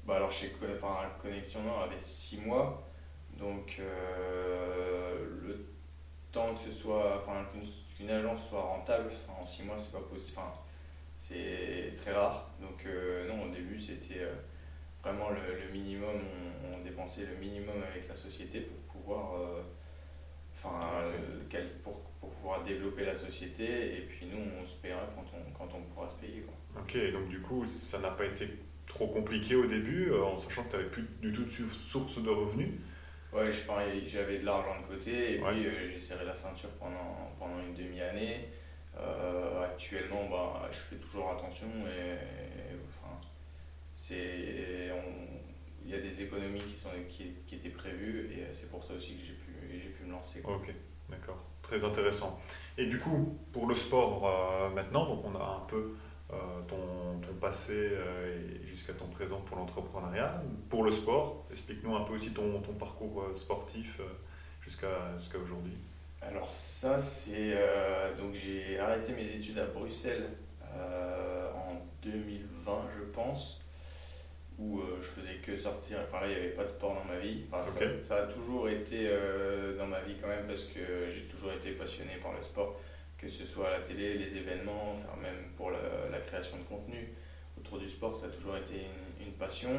Bah 0.06 0.16
alors 0.16 0.32
chez 0.32 0.52
enfin, 0.76 1.10
Connexion 1.22 1.64
Nord, 1.64 1.82
avait 1.82 1.98
6 1.98 2.42
mois, 2.42 2.91
donc 3.42 3.78
euh, 3.80 5.26
le 5.44 5.66
temps 6.32 6.54
que 6.54 6.62
ce 6.62 6.72
soit, 6.72 7.18
enfin 7.18 7.46
qu'une 7.98 8.10
agence 8.10 8.50
soit 8.50 8.62
rentable, 8.62 9.12
en 9.28 9.46
6 9.46 9.64
mois 9.64 9.78
c'est 9.78 9.92
pas 9.92 10.00
possible, 10.00 10.38
enfin, 10.38 10.54
c'est 11.18 11.92
très 11.96 12.14
rare. 12.14 12.50
Donc 12.62 12.86
non, 13.28 13.46
au 13.46 13.50
début 13.50 13.78
c'était 13.78 14.26
vraiment 15.04 15.30
le, 15.30 15.74
minimum, 15.74 16.22
on, 16.64 16.76
on, 16.76 16.82
dépensait 16.84 17.26
le 17.26 17.36
minimum 17.36 17.84
avec 17.92 18.08
la 18.08 18.16
société 18.16 18.62
pour 18.62 18.78
pouvoir 18.78 19.34
enfin, 20.54 21.04
pour, 21.84 22.02
pour, 22.20 22.30
pouvoir 22.30 22.64
développer 22.64 23.06
la 23.06 23.16
société. 23.16 23.98
Et 23.98 24.02
puis 24.02 24.26
nous, 24.28 24.40
on 24.62 24.66
se 24.66 24.76
paiera 24.76 25.08
quand 25.16 25.26
on, 25.34 25.52
quand 25.52 25.76
on 25.76 25.82
pourra 25.82 26.08
se 26.08 26.16
payer. 26.16 26.42
Quoi. 26.42 26.82
Ok, 26.82 27.12
donc 27.12 27.28
du 27.30 27.42
coup, 27.42 27.66
ça 27.66 28.00
n'a 28.00 28.12
pas 28.12 28.26
été 28.26 28.48
trop 28.86 29.08
compliqué 29.08 29.56
au 29.56 29.66
début, 29.66 30.12
en 30.14 30.38
sachant 30.38 30.64
que 30.64 30.72
tu 30.72 30.76
n'avais 30.78 30.90
plus 30.90 31.08
du 31.22 31.32
tout 31.32 31.44
de 31.44 31.50
source 31.50 32.22
de 32.22 32.30
revenus 32.30 32.72
Ouais, 33.34 33.50
j'avais 34.08 34.40
de 34.40 34.46
l'argent 34.46 34.76
de 34.82 34.94
côté 34.94 35.36
et 35.36 35.38
puis 35.38 35.66
euh, 35.66 35.88
j'ai 35.88 35.98
serré 35.98 36.26
la 36.26 36.36
ceinture 36.36 36.70
pendant, 36.72 37.32
pendant 37.40 37.60
une 37.60 37.74
demi-année. 37.74 38.50
Euh, 38.98 39.64
actuellement, 39.64 40.28
bah, 40.30 40.68
je 40.70 40.78
fais 40.78 40.98
toujours 40.98 41.32
attention 41.32 41.68
et, 41.88 42.18
enfin, 42.90 43.16
c'est, 43.94 44.92
il 45.84 45.90
y 45.90 45.94
a 45.94 46.00
des 46.00 46.22
économies 46.22 46.62
qui, 46.62 46.76
sont, 46.76 46.90
qui, 47.08 47.32
qui 47.48 47.56
étaient 47.56 47.70
prévues 47.70 48.30
et 48.34 48.54
c'est 48.54 48.70
pour 48.70 48.84
ça 48.84 48.94
aussi 48.94 49.16
que 49.16 49.22
j'ai 49.26 49.34
pu, 49.34 49.82
j'ai 49.82 49.90
pu 49.90 50.04
me 50.04 50.12
lancer. 50.12 50.42
Ok, 50.44 50.74
d'accord. 51.10 51.42
Très 51.62 51.86
intéressant. 51.86 52.40
Et 52.78 52.86
du 52.86 53.00
coup, 53.00 53.38
pour 53.54 53.68
le 53.68 53.76
sport 53.76 54.28
euh, 54.28 54.70
maintenant, 54.72 55.06
donc 55.06 55.24
on 55.24 55.36
a 55.36 55.62
un 55.64 55.66
peu 55.68 55.78
euh, 55.78 55.96
ton, 56.68 57.20
ton, 57.22 57.34
passé 57.40 57.74
euh, 57.74 58.66
jusqu'à 58.66 58.94
ton 58.94 59.08
présent 59.08 59.42
pour 59.42 59.58
l'entrepreneuriat. 59.58 60.42
Pour 60.70 60.84
le 60.84 60.92
sport, 60.92 61.46
explique-nous 61.52 61.96
un 61.96 62.02
peu 62.02 62.14
aussi 62.14 62.32
ton, 62.32 62.60
ton 62.62 62.74
parcours 62.74 63.24
euh, 63.24 63.36
sportif 63.36 64.00
jusqu'à 64.62 65.18
jusqu'à 65.18 65.38
aujourd'hui. 65.40 65.78
Alors 66.22 66.54
ça, 66.54 67.00
c'est... 67.00 67.58
donc 68.20 68.36
j'ai 68.36 68.78
arrêté 68.78 69.12
mes 69.12 69.28
études 69.28 69.58
à 69.58 69.66
Bruxelles 69.66 70.30
en 70.62 71.82
2020, 72.04 72.72
je 72.96 73.04
pense, 73.06 73.60
où 74.60 74.80
je 75.00 75.08
faisais 75.08 75.38
que 75.42 75.58
sortir. 75.58 75.98
Enfin 76.04 76.22
là, 76.22 76.28
il 76.28 76.34
n'y 76.34 76.40
avait 76.40 76.50
pas 76.50 76.64
de 76.64 76.70
sport 76.70 76.94
dans 76.94 77.12
ma 77.12 77.18
vie. 77.18 77.46
Enfin, 77.52 77.64
ça, 77.64 77.80
ça, 78.04 78.16
a 78.18 78.28
toujours 78.28 78.70
été 78.70 79.10
dans 79.80 79.88
ma 79.88 80.00
vie 80.02 80.14
quand 80.22 80.28
même 80.28 80.46
parce 80.46 80.66
que 80.66 81.10
j'ai 81.10 81.24
toujours 81.24 81.54
été 81.54 81.72
passionné 81.72 82.18
par 82.22 82.34
le 82.34 82.42
sport 82.44 82.80
que 83.22 83.30
ce 83.30 83.46
soit 83.46 83.68
à 83.68 83.72
la 83.78 83.80
télé, 83.80 84.16
les 84.16 84.36
événements, 84.36 84.94
enfin 84.94 85.16
même 85.22 85.52
pour 85.56 85.70
la, 85.70 86.20
création 86.20 86.58
de 86.58 86.64
contenu 86.64 87.14
autour 87.60 87.78
du 87.78 87.88
sport, 87.88 88.16
ça 88.16 88.26
a 88.26 88.30
toujours 88.30 88.58
été 88.58 88.86
une, 89.20 89.32
passion. 89.34 89.70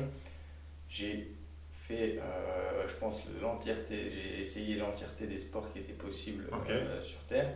J'ai 0.89 1.29
fait, 1.73 2.19
euh, 2.19 2.87
je 2.89 2.95
pense, 2.97 3.23
l'entièreté, 3.41 4.11
j'ai 4.11 4.41
essayé 4.41 4.77
l'entièreté 4.77 5.27
des 5.27 5.39
sports 5.39 5.73
qui 5.73 5.81
étaient 5.81 5.93
possibles 5.93 6.49
euh, 6.69 7.03
sur 7.03 7.21
Terre. 7.27 7.55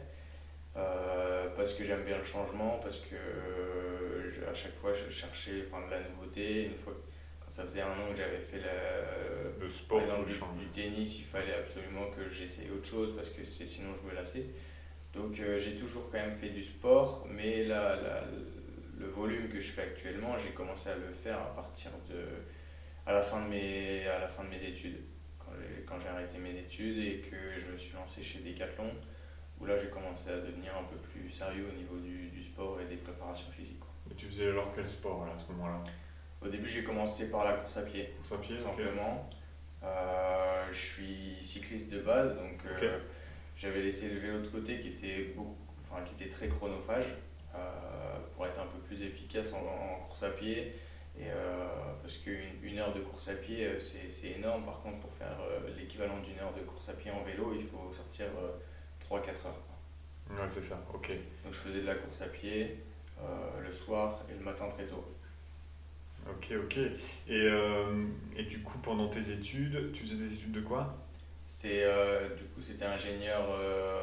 Euh, 0.77 1.49
parce 1.57 1.73
que 1.73 1.85
j'aime 1.85 2.05
bien 2.05 2.19
le 2.19 2.25
changement, 2.25 2.79
parce 2.83 2.99
que 2.99 3.17
à 4.49 4.55
chaque 4.55 4.75
fois 4.75 4.93
je 4.93 5.09
cherchais 5.11 5.65
enfin, 5.67 5.87
de 5.87 5.91
la 5.91 6.01
nouveauté. 6.01 6.67
Une 6.67 6.77
fois, 6.77 6.93
quand 7.41 7.51
ça 7.51 7.65
faisait 7.65 7.81
un 7.81 7.93
an 7.93 8.11
que 8.11 8.17
j'avais 8.17 8.39
fait 8.39 8.61
le 9.59 9.69
sport, 9.69 10.03
du, 10.25 10.35
du, 10.35 10.71
tennis, 10.71 11.19
il 11.19 11.25
fallait 11.25 11.55
absolument 11.55 12.11
que 12.11 12.29
j'essaye 12.29 12.71
autre 12.71 12.87
chose 12.87 13.15
parce 13.17 13.31
que 13.31 13.43
sinon 13.45 13.91
je 14.01 14.09
me 14.09 14.15
lassais. 14.15 14.45
Donc 15.17 15.41
euh, 15.41 15.59
j'ai 15.59 15.77
toujours 15.77 16.11
quand 16.11 16.19
même 16.19 16.37
fait 16.37 16.51
du 16.51 16.63
sport, 16.63 17.27
mais 17.31 17.65
la, 17.65 17.97
le 18.99 19.07
volume 19.07 19.49
que 19.49 19.59
je 19.59 19.71
fais 19.73 19.83
actuellement, 19.83 20.37
j'ai 20.37 20.51
commencé 20.51 20.91
à 20.91 20.97
le 20.97 21.11
faire 21.11 21.39
à 21.39 21.55
partir 21.55 21.91
de 22.11 22.21
à 23.07 23.13
la 23.13 23.23
fin 23.23 23.41
de 23.41 23.49
mes, 23.49 24.07
à 24.07 24.19
la 24.21 24.29
fin 24.29 24.45
de 24.45 24.51
mes 24.51 24.63
études. 24.63 24.99
Quand 25.87 25.99
j'ai 26.01 26.09
arrêté 26.09 26.39
mes 26.39 26.59
études 26.59 26.99
et 26.99 27.21
que 27.21 27.59
je 27.59 27.69
me 27.69 27.77
suis 27.77 27.95
lancé 27.95 28.23
chez 28.23 28.41
Decathlon, 28.41 28.91
où 29.59 29.65
là 29.65 29.77
j'ai 29.77 29.89
commencé 29.89 30.29
à 30.29 30.39
devenir 30.39 30.77
un 30.77 30.85
peu 30.85 30.97
plus 30.97 31.31
sérieux 31.31 31.67
au 31.73 31.77
niveau 31.77 31.97
du, 31.99 32.29
du 32.29 32.43
sport 32.43 32.81
et 32.81 32.85
des 32.85 32.97
préparations 32.97 33.51
physiques. 33.51 33.85
Et 34.11 34.15
tu 34.15 34.27
faisais 34.27 34.49
alors 34.49 34.71
quel 34.75 34.87
sport 34.87 35.25
à 35.25 35.39
ce 35.39 35.51
moment-là? 35.53 35.83
Au 36.43 36.49
début 36.49 36.69
j'ai 36.69 36.85
commencé 36.85 37.31
par 37.31 37.45
la 37.45 37.53
course 37.53 37.77
à 37.79 37.83
pied. 37.83 38.13
Course 38.17 38.33
à 38.33 38.39
pied, 38.39 38.59
simplement. 38.59 39.31
Euh, 39.83 40.67
je 40.73 40.79
suis 40.79 41.37
cycliste 41.41 41.91
de 41.91 42.01
base, 42.01 42.37
donc 42.37 42.59
euh, 42.67 42.99
j'avais 43.57 43.81
laissé 43.81 44.09
le 44.11 44.21
vélo 44.21 44.41
de 44.41 44.49
côté 44.49 44.79
qui 44.79 44.89
était, 44.89 45.33
beaucoup, 45.35 45.57
enfin, 45.83 46.03
qui 46.05 46.23
était 46.23 46.33
très 46.33 46.49
chronophage 46.49 47.15
euh, 47.55 48.19
pour 48.35 48.47
être 48.47 48.61
un 48.61 48.67
peu 48.67 48.79
plus 48.81 49.03
efficace 49.03 49.53
en, 49.55 50.05
course 50.05 50.23
à 50.23 50.31
pied. 50.31 50.75
Et, 51.19 51.31
euh, 51.31 51.67
parce 52.03 52.19
qu'une 52.19 52.63
une 52.63 52.79
heure 52.79 52.93
de 52.93 53.01
course 53.01 53.29
à 53.29 53.35
pied, 53.35 53.67
euh, 53.67 53.79
c'est 53.79 54.33
énorme. 54.33 54.65
Par 54.65 54.81
contre, 54.83 54.99
pour 54.99 55.13
faire 55.15 55.39
l'équivalent 55.77 56.21
d'une 56.21 56.39
heure 56.39 56.53
de 56.53 56.61
course 56.61 56.91
à 56.91 56.93
pied 56.93 57.11
en 57.11 57.23
vélo, 57.23 57.55
il 57.55 57.65
faut 57.65 57.91
sortir 57.95 58.27
3-4 59.01 59.47
heures. 59.47 59.63
Ouais, 60.31 60.49
c'est 60.49 60.63
ça, 60.63 60.83
ok. 60.93 61.11
Donc 61.45 61.55
je 61.55 61.59
faisais 61.59 61.81
de 61.81 61.87
la 61.87 61.95
course 61.95 62.21
à 62.21 62.27
pied 62.27 62.77
le 63.63 63.73
soir 63.73 64.23
et 64.29 64.37
le 64.37 64.45
matin 64.45 64.69
très 64.69 64.85
tôt. 64.85 65.05
Ok, 66.29 66.53
ok. 66.63 66.79
Et, 67.29 67.49
et 68.37 68.43
du 68.43 68.61
coup, 68.61 68.79
pendant 68.79 69.09
tes 69.09 69.31
études, 69.31 69.93
tu 69.93 70.03
faisais 70.03 70.17
des 70.17 70.35
études 70.35 70.53
de 70.53 70.61
quoi? 70.61 71.06
C'était, 71.47 71.85
euh, 71.85 72.35
du 72.35 72.45
coup, 72.47 72.61
c'était 72.61 72.85
ingénieur. 72.85 73.47
Euh, 73.53 74.01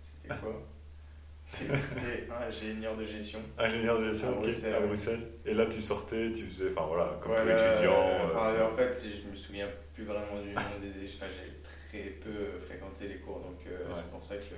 c'était 0.00 0.34
quoi 0.40 0.60
C'était 1.44 2.26
ingénieur 2.32 2.96
de 2.96 3.04
gestion. 3.04 3.38
Ingénieur 3.58 4.00
de 4.00 4.06
gestion, 4.08 4.30
à, 4.30 4.40
Bruxelles, 4.40 4.74
à 4.74 4.80
Bruxelles. 4.80 5.28
Et 5.44 5.54
là, 5.54 5.66
tu 5.66 5.80
sortais, 5.80 6.32
tu 6.32 6.46
faisais, 6.46 6.70
enfin 6.72 6.86
voilà, 6.86 7.18
comme 7.20 7.36
tout 7.36 7.42
étudiant. 7.42 7.92
Euh, 7.92 8.66
en 8.66 8.74
fait, 8.74 9.04
je 9.04 9.30
me 9.30 9.36
souviens 9.36 9.68
plus 9.92 10.04
vraiment 10.04 10.40
du 10.42 10.52
nom 10.52 10.62
des. 10.80 11.14
Enfin, 11.14 11.26
j'ai 11.28 11.62
très 11.62 12.10
peu 12.10 12.58
fréquenté 12.58 13.08
les 13.08 13.18
cours, 13.18 13.40
donc 13.40 13.60
c'est 13.94 14.10
pour 14.10 14.22
ça 14.22 14.36
que 14.36 14.54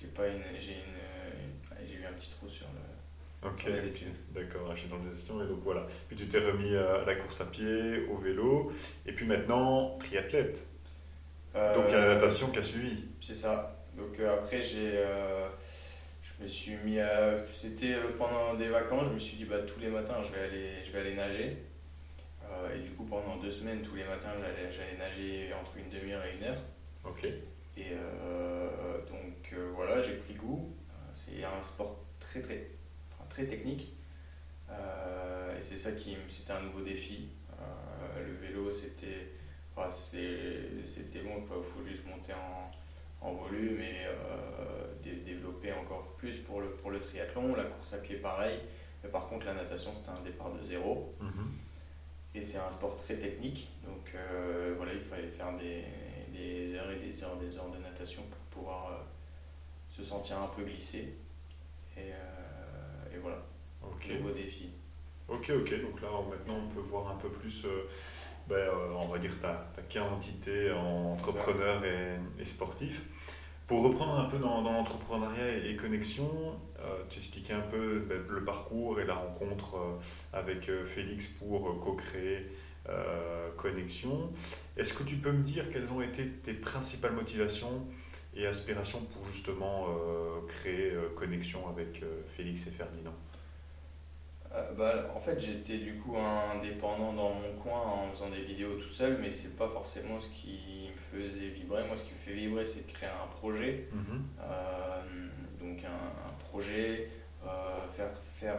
j'ai 0.00 0.06
pas 0.08 0.28
une, 0.28 0.42
j'ai 0.58 0.74
une, 0.74 1.86
j'ai 1.86 1.94
eu 1.94 2.06
un 2.06 2.12
petit 2.12 2.30
trou 2.30 2.48
sur 2.48 2.66
le. 2.68 2.85
Ok, 3.42 3.70
d'accord, 4.34 4.74
je 4.74 4.80
suis 4.80 4.88
dans 4.88 4.96
les 4.96 5.10
gestion 5.10 5.42
et 5.42 5.46
donc 5.46 5.60
voilà. 5.62 5.86
Puis 6.08 6.16
tu 6.16 6.26
t'es 6.26 6.38
remis 6.38 6.74
à 6.74 7.04
la 7.04 7.14
course 7.14 7.40
à 7.40 7.46
pied, 7.46 8.06
au 8.10 8.16
vélo, 8.16 8.72
et 9.04 9.12
puis 9.12 9.26
maintenant 9.26 9.96
triathlète. 9.98 10.66
Euh, 11.54 11.74
donc 11.74 11.84
il 11.88 11.92
y 11.92 11.96
a 11.96 12.00
la 12.00 12.14
natation 12.14 12.48
qui 12.48 12.58
a 12.58 12.62
suivi. 12.62 13.04
C'est 13.20 13.34
ça. 13.34 13.84
Donc 13.96 14.18
euh, 14.18 14.34
après 14.34 14.60
j'ai, 14.60 14.92
euh, 14.96 15.48
je 16.22 16.42
me 16.42 16.48
suis 16.48 16.76
mis 16.84 16.98
à, 16.98 17.46
c'était 17.46 17.94
pendant 18.18 18.54
des 18.54 18.68
vacances, 18.68 19.06
je 19.08 19.12
me 19.12 19.18
suis 19.18 19.36
dit 19.36 19.44
bah 19.44 19.60
tous 19.60 19.80
les 19.80 19.88
matins 19.88 20.22
je 20.22 20.32
vais 20.32 20.44
aller, 20.44 20.84
je 20.84 20.92
vais 20.92 21.00
aller 21.00 21.14
nager. 21.14 21.56
et 22.74 22.78
du 22.80 22.90
coup 22.90 23.04
pendant 23.04 23.36
deux 23.36 23.50
semaines 23.50 23.80
tous 23.82 23.94
les 23.94 24.04
matins 24.04 24.32
j'allais, 24.40 24.72
j'allais 24.72 24.96
nager 24.98 25.52
entre 25.54 25.76
une 25.76 25.88
demi-heure 25.88 26.24
et 26.24 26.36
une 26.36 26.44
heure. 26.44 26.62
Ok. 27.04 27.24
Et 27.76 27.92
donc 29.08 29.54
voilà 29.74 30.00
j'ai 30.00 30.14
pris 30.14 30.34
goût. 30.34 30.74
C'est 31.14 31.42
un 31.44 31.62
sport 31.62 32.04
très 32.20 32.42
très 32.42 32.75
technique. 33.44 33.96
Euh, 34.70 35.58
et 35.58 35.62
c'est 35.62 35.76
ça 35.76 35.92
qui 35.92 36.16
c'était 36.28 36.52
un 36.52 36.62
nouveau 36.62 36.80
défi. 36.80 37.28
Euh, 37.52 38.26
le 38.26 38.34
vélo, 38.34 38.70
c'était 38.70 39.32
c'était 39.90 41.20
bon, 41.20 41.32
il 41.38 41.44
faut, 41.44 41.84
juste 41.84 42.06
monter 42.06 42.32
en, 42.32 42.70
en 43.20 43.34
volume 43.34 43.78
et 43.78 44.06
euh, 44.06 44.86
développer 45.04 45.70
encore 45.72 46.14
plus 46.16 46.38
pour 46.38 46.62
le, 46.62 46.70
pour 46.70 46.90
le 46.90 46.98
triathlon. 46.98 47.54
La 47.54 47.64
course 47.64 47.92
à 47.92 47.98
pied, 47.98 48.16
pareil. 48.16 48.58
Mais 49.04 49.10
par 49.10 49.26
contre, 49.26 49.44
la 49.44 49.52
natation, 49.52 49.92
c'était 49.92 50.08
un 50.08 50.22
départ 50.22 50.50
de 50.50 50.64
zéro. 50.64 51.14
Mm-hmm. 51.20 52.38
Et 52.38 52.42
c'est 52.42 52.56
un 52.56 52.70
sport 52.70 52.96
très 52.96 53.16
technique. 53.16 53.68
Donc 53.84 54.14
voilà, 54.76 54.94
il 54.94 55.00
fallait 55.00 55.28
faire 55.28 55.54
des, 55.58 55.84
des, 56.32 56.74
heures 56.74 56.90
et 56.90 56.98
des 56.98 57.22
heures, 57.22 57.36
des 57.36 57.56
heures 57.58 57.70
de 57.70 57.78
natation 57.78 58.22
pour 58.22 58.62
pouvoir 58.62 59.04
se 59.90 60.02
sentir 60.02 60.40
un 60.40 60.48
peu 60.48 60.64
glissé. 60.64 61.16
Et, 61.98 62.12
et 63.16 63.20
voilà, 63.20 63.42
nouveau 64.14 64.30
défi. 64.30 64.68
Ok, 65.28 65.50
ok, 65.50 65.82
donc 65.82 66.00
là 66.02 66.08
maintenant 66.30 66.60
on 66.64 66.74
peut 66.74 66.80
voir 66.80 67.10
un 67.10 67.16
peu 67.16 67.28
plus, 67.28 67.64
euh, 67.64 67.88
ben, 68.48 68.54
euh, 68.54 68.92
on 68.94 69.08
va 69.08 69.18
dire, 69.18 69.38
ta, 69.40 69.70
ta 69.74 69.82
qualité 69.82 70.70
entrepreneur 70.72 71.84
et, 71.84 72.40
et, 72.40 72.44
sportif. 72.44 73.02
Pour 73.66 73.82
reprendre 73.82 74.20
un 74.20 74.26
peu 74.26 74.38
dans, 74.38 74.62
dans 74.62 74.72
l'entrepreneuriat 74.72 75.66
et, 75.68 75.74
connexion, 75.74 76.30
euh, 76.78 77.02
tu 77.08 77.18
expliquais 77.18 77.54
un 77.54 77.62
peu 77.62 78.04
ben, 78.08 78.22
le 78.28 78.44
parcours 78.44 79.00
et 79.00 79.04
la 79.04 79.14
rencontre 79.14 79.98
avec 80.32 80.70
Félix 80.84 81.26
pour 81.26 81.80
co-créer 81.80 82.46
Connexion. 83.56 84.30
Est-ce 84.76 84.94
que 84.94 85.02
tu 85.02 85.16
peux 85.16 85.32
me 85.32 85.42
dire 85.42 85.68
quelles 85.70 85.90
ont 85.90 86.00
été 86.00 86.28
tes 86.28 86.54
principales 86.54 87.14
motivations 87.14 87.84
et 88.36 88.46
aspirations 88.46 89.00
pour 89.00 89.26
justement 89.26 89.86
créer 90.46 90.92
Connexion 91.16 91.68
avec 91.68 92.04
Félix 92.36 92.66
et 92.66 92.70
Ferdinand 92.70 93.14
euh, 94.56 94.72
bah, 94.72 95.12
en 95.14 95.20
fait, 95.20 95.38
j'étais 95.40 95.78
du 95.78 95.94
coup 95.94 96.16
indépendant 96.16 97.12
dans 97.12 97.34
mon 97.34 97.52
coin 97.62 97.80
en 97.80 98.10
faisant 98.12 98.30
des 98.30 98.42
vidéos 98.42 98.74
tout 98.74 98.88
seul, 98.88 99.18
mais 99.20 99.30
c'est 99.30 99.56
pas 99.56 99.68
forcément 99.68 100.18
ce 100.18 100.28
qui 100.30 100.90
me 100.90 100.96
faisait 100.96 101.48
vibrer. 101.48 101.86
Moi, 101.86 101.96
ce 101.96 102.04
qui 102.04 102.12
me 102.14 102.18
fait 102.18 102.32
vibrer, 102.32 102.64
c'est 102.64 102.86
de 102.86 102.92
créer 102.92 103.10
un 103.10 103.26
projet. 103.28 103.88
Mhm. 103.92 104.24
Euh, 104.40 105.02
donc, 105.60 105.84
un, 105.84 106.32
projet, 106.48 107.10
euh, 107.44 107.86
faire, 107.88 108.10
faire 108.34 108.56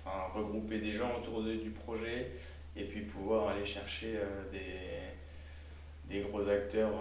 enfin, 0.00 0.26
regrouper 0.34 0.78
des 0.78 0.92
gens 0.92 1.16
autour 1.18 1.42
du 1.42 1.70
projet 1.70 2.32
et 2.76 2.84
puis 2.84 3.02
pouvoir 3.02 3.48
aller 3.48 3.64
chercher 3.64 4.18
des, 4.52 5.13
des 6.08 6.20
gros 6.20 6.48
acteurs 6.48 6.92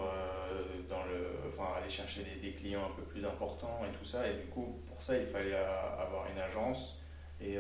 dans 0.90 1.04
le, 1.06 1.48
enfin, 1.48 1.74
aller 1.78 1.90
chercher 1.90 2.24
des, 2.24 2.48
des, 2.48 2.54
clients 2.54 2.86
un 2.86 2.96
peu 2.96 3.02
plus 3.04 3.26
importants 3.26 3.82
et 3.88 3.98
tout 3.98 4.06
ça. 4.06 4.28
Et 4.30 4.36
du 4.36 4.46
coup, 4.46 4.80
pour 4.86 5.02
ça, 5.02 5.18
il 5.18 5.24
fallait 5.24 5.56
avoir 5.56 6.28
une 6.32 6.40
agence 6.40 7.02
et, 7.42 7.56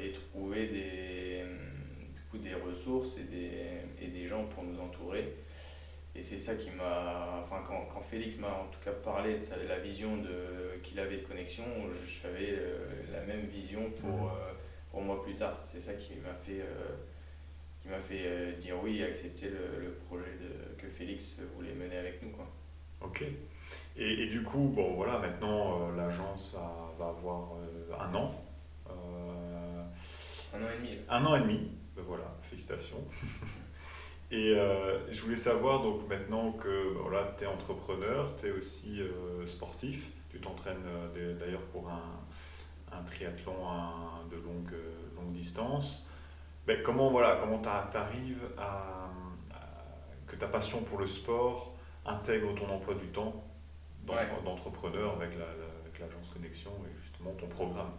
et 0.00 0.12
trouver 0.12 0.66
des, 0.66 1.44
du 2.14 2.20
coup, 2.30 2.38
des 2.38 2.54
ressources 2.54 3.16
et 3.18 3.24
des, 3.24 4.04
et 4.04 4.08
des 4.08 4.26
gens 4.26 4.44
pour 4.44 4.64
nous 4.64 4.78
entourer. 4.80 5.34
Et 6.14 6.20
c'est 6.20 6.38
ça 6.38 6.54
qui 6.56 6.70
m'a. 6.70 7.38
Enfin, 7.40 7.62
quand, 7.66 7.86
quand 7.92 8.00
Félix 8.00 8.36
m'a 8.36 8.48
en 8.48 8.66
tout 8.66 8.80
cas 8.84 8.90
parlé 8.90 9.34
de 9.34 9.68
la 9.68 9.78
vision 9.78 10.18
qu'il 10.82 10.98
avait 10.98 11.18
de 11.18 11.26
connexion, 11.26 11.64
j'avais 12.04 12.58
la 13.12 13.20
même 13.20 13.46
vision 13.46 13.90
pour, 13.92 14.24
mhm. 14.24 14.30
pour 14.90 15.02
moi 15.02 15.22
plus 15.22 15.34
tard. 15.34 15.62
C'est 15.64 15.80
ça 15.80 15.94
qui 15.94 16.14
m'a 16.16 16.34
fait 16.34 16.64
qui 17.80 17.88
m'a 17.88 17.98
fait 17.98 18.22
euh, 18.24 18.52
dire 18.56 18.76
oui 18.82 18.98
et 18.98 19.04
accepter 19.04 19.48
le, 19.48 19.84
le 19.84 19.92
projet 19.92 20.36
de, 20.40 20.74
que 20.80 20.88
Félix 20.88 21.36
voulait 21.54 21.74
mener 21.74 21.96
avec 21.96 22.22
nous. 22.22 22.30
Quoi. 22.30 22.46
Ok. 23.02 23.24
Et, 23.96 24.22
et 24.22 24.26
du 24.26 24.42
coup, 24.42 24.72
bon 24.74 24.94
voilà, 24.94 25.18
maintenant 25.18 25.88
euh, 25.88 25.96
l'agence 25.96 26.56
va 26.98 27.08
avoir 27.08 27.54
euh, 27.54 27.94
un 27.98 28.14
an. 28.14 28.34
un 28.88 30.62
an 30.62 30.68
et 30.74 30.76
demi. 30.78 30.98
Un 31.08 31.24
an 31.24 31.36
et 31.36 31.40
demi, 31.40 31.70
ben 31.96 32.02
voilà, 32.06 32.36
félicitations. 32.40 33.02
et 34.30 34.54
je 35.10 35.20
voulais 35.22 35.36
savoir, 35.36 35.82
donc 35.82 36.08
maintenant 36.08 36.52
que 36.52 36.94
ben 36.94 37.00
voilà, 37.02 37.34
tu 37.38 37.44
es 37.44 37.46
entrepreneur, 37.46 38.34
tu 38.36 38.46
es 38.46 38.50
aussi 38.50 39.00
sportif, 39.46 40.10
tu 40.30 40.40
t'entraînes 40.40 40.84
d'ailleurs 41.38 41.64
pour 41.72 41.88
un, 41.88 42.20
un 42.92 43.02
triathlon 43.02 43.54
de 44.30 44.36
longue, 44.36 44.74
longue 45.16 45.32
distance. 45.32 46.09
Ben, 46.70 46.80
comment 46.84 47.10
voilà, 47.10 47.36
comment 47.40 47.58
tu 47.58 47.68
arrives 47.68 48.48
à, 48.56 49.10
que 50.28 50.36
ta 50.36 50.46
passion 50.46 50.80
pour 50.82 51.00
le 51.00 51.06
sport 51.08 51.74
intègre 52.06 52.54
ton 52.54 52.70
emploi 52.70 52.94
du 52.94 53.08
temps 53.08 53.44
d'entrepreneur 54.06 55.16
avec 55.16 55.30
l'agence 55.98 56.30
Connexion 56.30 56.70
et 56.86 56.96
justement 57.02 57.32
ton 57.32 57.48
programme 57.48 57.90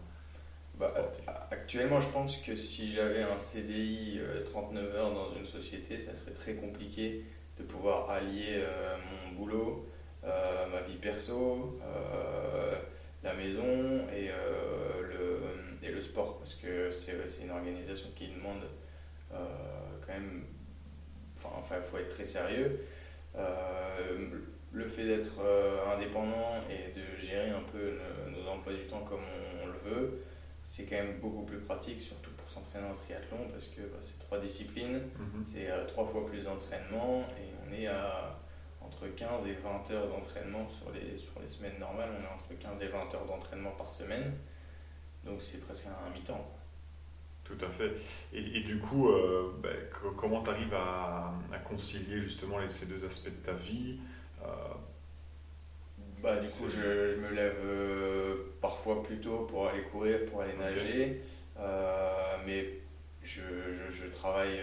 bah, 0.80 0.94
Actuellement, 1.52 2.00
je 2.00 2.08
pense 2.12 2.38
que 2.38 2.56
si 2.56 2.94
j'avais 2.94 3.24
un 3.24 3.38
CDI 3.38 4.22
39 4.46 4.84
euh, 4.86 4.98
heures 4.98 5.14
dans 5.14 5.36
une 5.36 5.44
société, 5.44 6.00
ça 6.00 6.16
serait 6.16 6.32
très 6.32 6.54
compliqué 6.54 7.26
de 7.58 7.64
pouvoir 7.64 8.10
allier 8.10 8.56
euh, 8.56 8.96
mon 9.26 9.36
boulot, 9.36 9.86
euh, 10.24 10.68
ma 10.72 10.80
vie 10.80 10.96
perso, 10.96 11.78
la 13.22 13.34
maison 13.34 14.08
et 14.16 14.30
le 15.02 15.71
et 15.84 15.92
le 15.92 16.02
sport, 16.02 16.38
parce 16.38 16.56
que 16.56 16.92
c'est 16.92 17.44
une 17.44 17.52
organisation 17.52 18.10
qui 18.16 18.28
demande 18.28 18.64
euh, 19.34 19.38
quand 20.06 20.14
même, 20.14 20.44
enfin, 21.38 21.76
il 21.78 21.84
faut 21.84 21.98
être 21.98 22.10
très 22.10 22.26
sérieux. 22.26 22.86
Euh, 23.36 24.28
le 24.74 24.86
fait 24.86 25.06
d'être 25.06 25.40
euh, 25.44 25.94
indépendant 25.96 26.62
et 26.70 26.98
de 26.98 27.18
gérer 27.20 27.50
un 27.50 27.64
peu 27.72 27.98
nos, 28.30 28.48
emplois 28.50 28.74
du 28.74 28.84
temps 28.84 29.02
comme 29.02 29.22
on, 29.64 29.68
le 29.68 29.78
veut, 29.78 30.24
c'est 30.64 30.86
quand 30.86 30.98
même 30.98 31.20
beaucoup 31.20 31.44
plus 31.44 31.60
pratique, 31.60 32.00
surtout 32.00 32.32
pour 32.32 32.50
s'entraîner 32.50 32.88
en 32.88 32.94
triathlon, 32.94 33.50
parce 33.52 33.68
que 33.68 33.82
bah, 33.82 33.98
c'est 34.02 34.18
trois 34.20 34.40
disciplines, 34.40 35.02
mhm. 35.18 35.46
c'est 35.46 35.88
trois 35.88 36.06
fois 36.06 36.26
plus 36.26 36.44
d'entraînement, 36.44 37.26
et 37.38 37.50
on 37.68 37.74
est 37.74 37.88
à 37.88 38.38
entre 38.82 39.08
15 39.08 39.48
et 39.48 39.54
20 39.54 39.92
heures 39.92 40.08
d'entraînement 40.08 40.68
sur 40.70 40.92
les, 40.92 41.18
sur 41.18 41.40
les 41.42 41.48
semaines 41.48 41.80
normales, 41.80 42.10
on 42.18 42.24
est 42.24 42.34
entre 42.34 42.60
15 42.60 42.82
et 42.82 42.88
20 42.88 42.98
heures 43.14 43.26
d'entraînement 43.26 43.72
par 43.72 43.90
semaine. 43.90 44.34
Donc 45.26 45.42
c'est 45.42 45.60
presque 45.60 45.86
un 45.88 46.10
mi-temps. 46.14 46.62
Tout 47.44 47.66
à 47.66 47.70
fait. 47.70 47.94
Et, 48.34 48.58
et 48.58 48.60
du 48.62 48.80
coup, 48.80 49.10
euh, 49.10 49.52
ben, 49.62 49.76
comment 50.16 50.42
tu 50.42 50.50
arrives 50.52 50.74
à, 50.74 51.34
à, 51.52 51.58
concilier 51.58 52.22
justement 52.22 52.60
les, 52.60 52.70
ces 52.70 52.86
deux 52.86 53.04
aspects 53.04 53.30
de 53.30 53.44
ta 53.44 53.54
vie 53.54 54.00
euh, 54.44 54.46
bah, 56.22 56.38
Du 56.38 56.48
coup, 56.48 56.70
je, 56.70 57.08
je, 57.10 57.18
me 57.18 57.32
lève 57.32 57.58
euh, 57.64 58.36
parfois 58.62 59.04
plus 59.04 59.20
tôt 59.20 59.48
pour 59.50 59.68
aller 59.68 59.84
courir, 59.84 60.20
pour 60.30 60.42
aller 60.42 60.56
nager. 60.56 61.22
mais 62.46 62.80
je, 63.24 63.42
je, 63.42 63.92
je 63.92 64.06
travaille. 64.08 64.62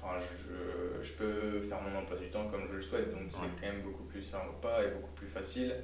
Enfin, 0.00 0.18
je, 0.20 1.02
je, 1.02 1.12
peux 1.14 1.60
faire 1.60 1.80
mon 1.82 1.98
emploi 1.98 2.16
du 2.16 2.30
temps 2.30 2.48
comme 2.48 2.64
je 2.66 2.74
le 2.74 2.80
souhaite. 2.82 3.10
Donc 3.10 3.26
c'est 3.32 3.60
quand 3.60 3.72
même 3.72 3.82
beaucoup 3.82 4.04
plus 4.04 4.22
sympa 4.22 4.84
et 4.84 4.92
beaucoup 4.92 5.12
plus 5.12 5.26
facile. 5.26 5.74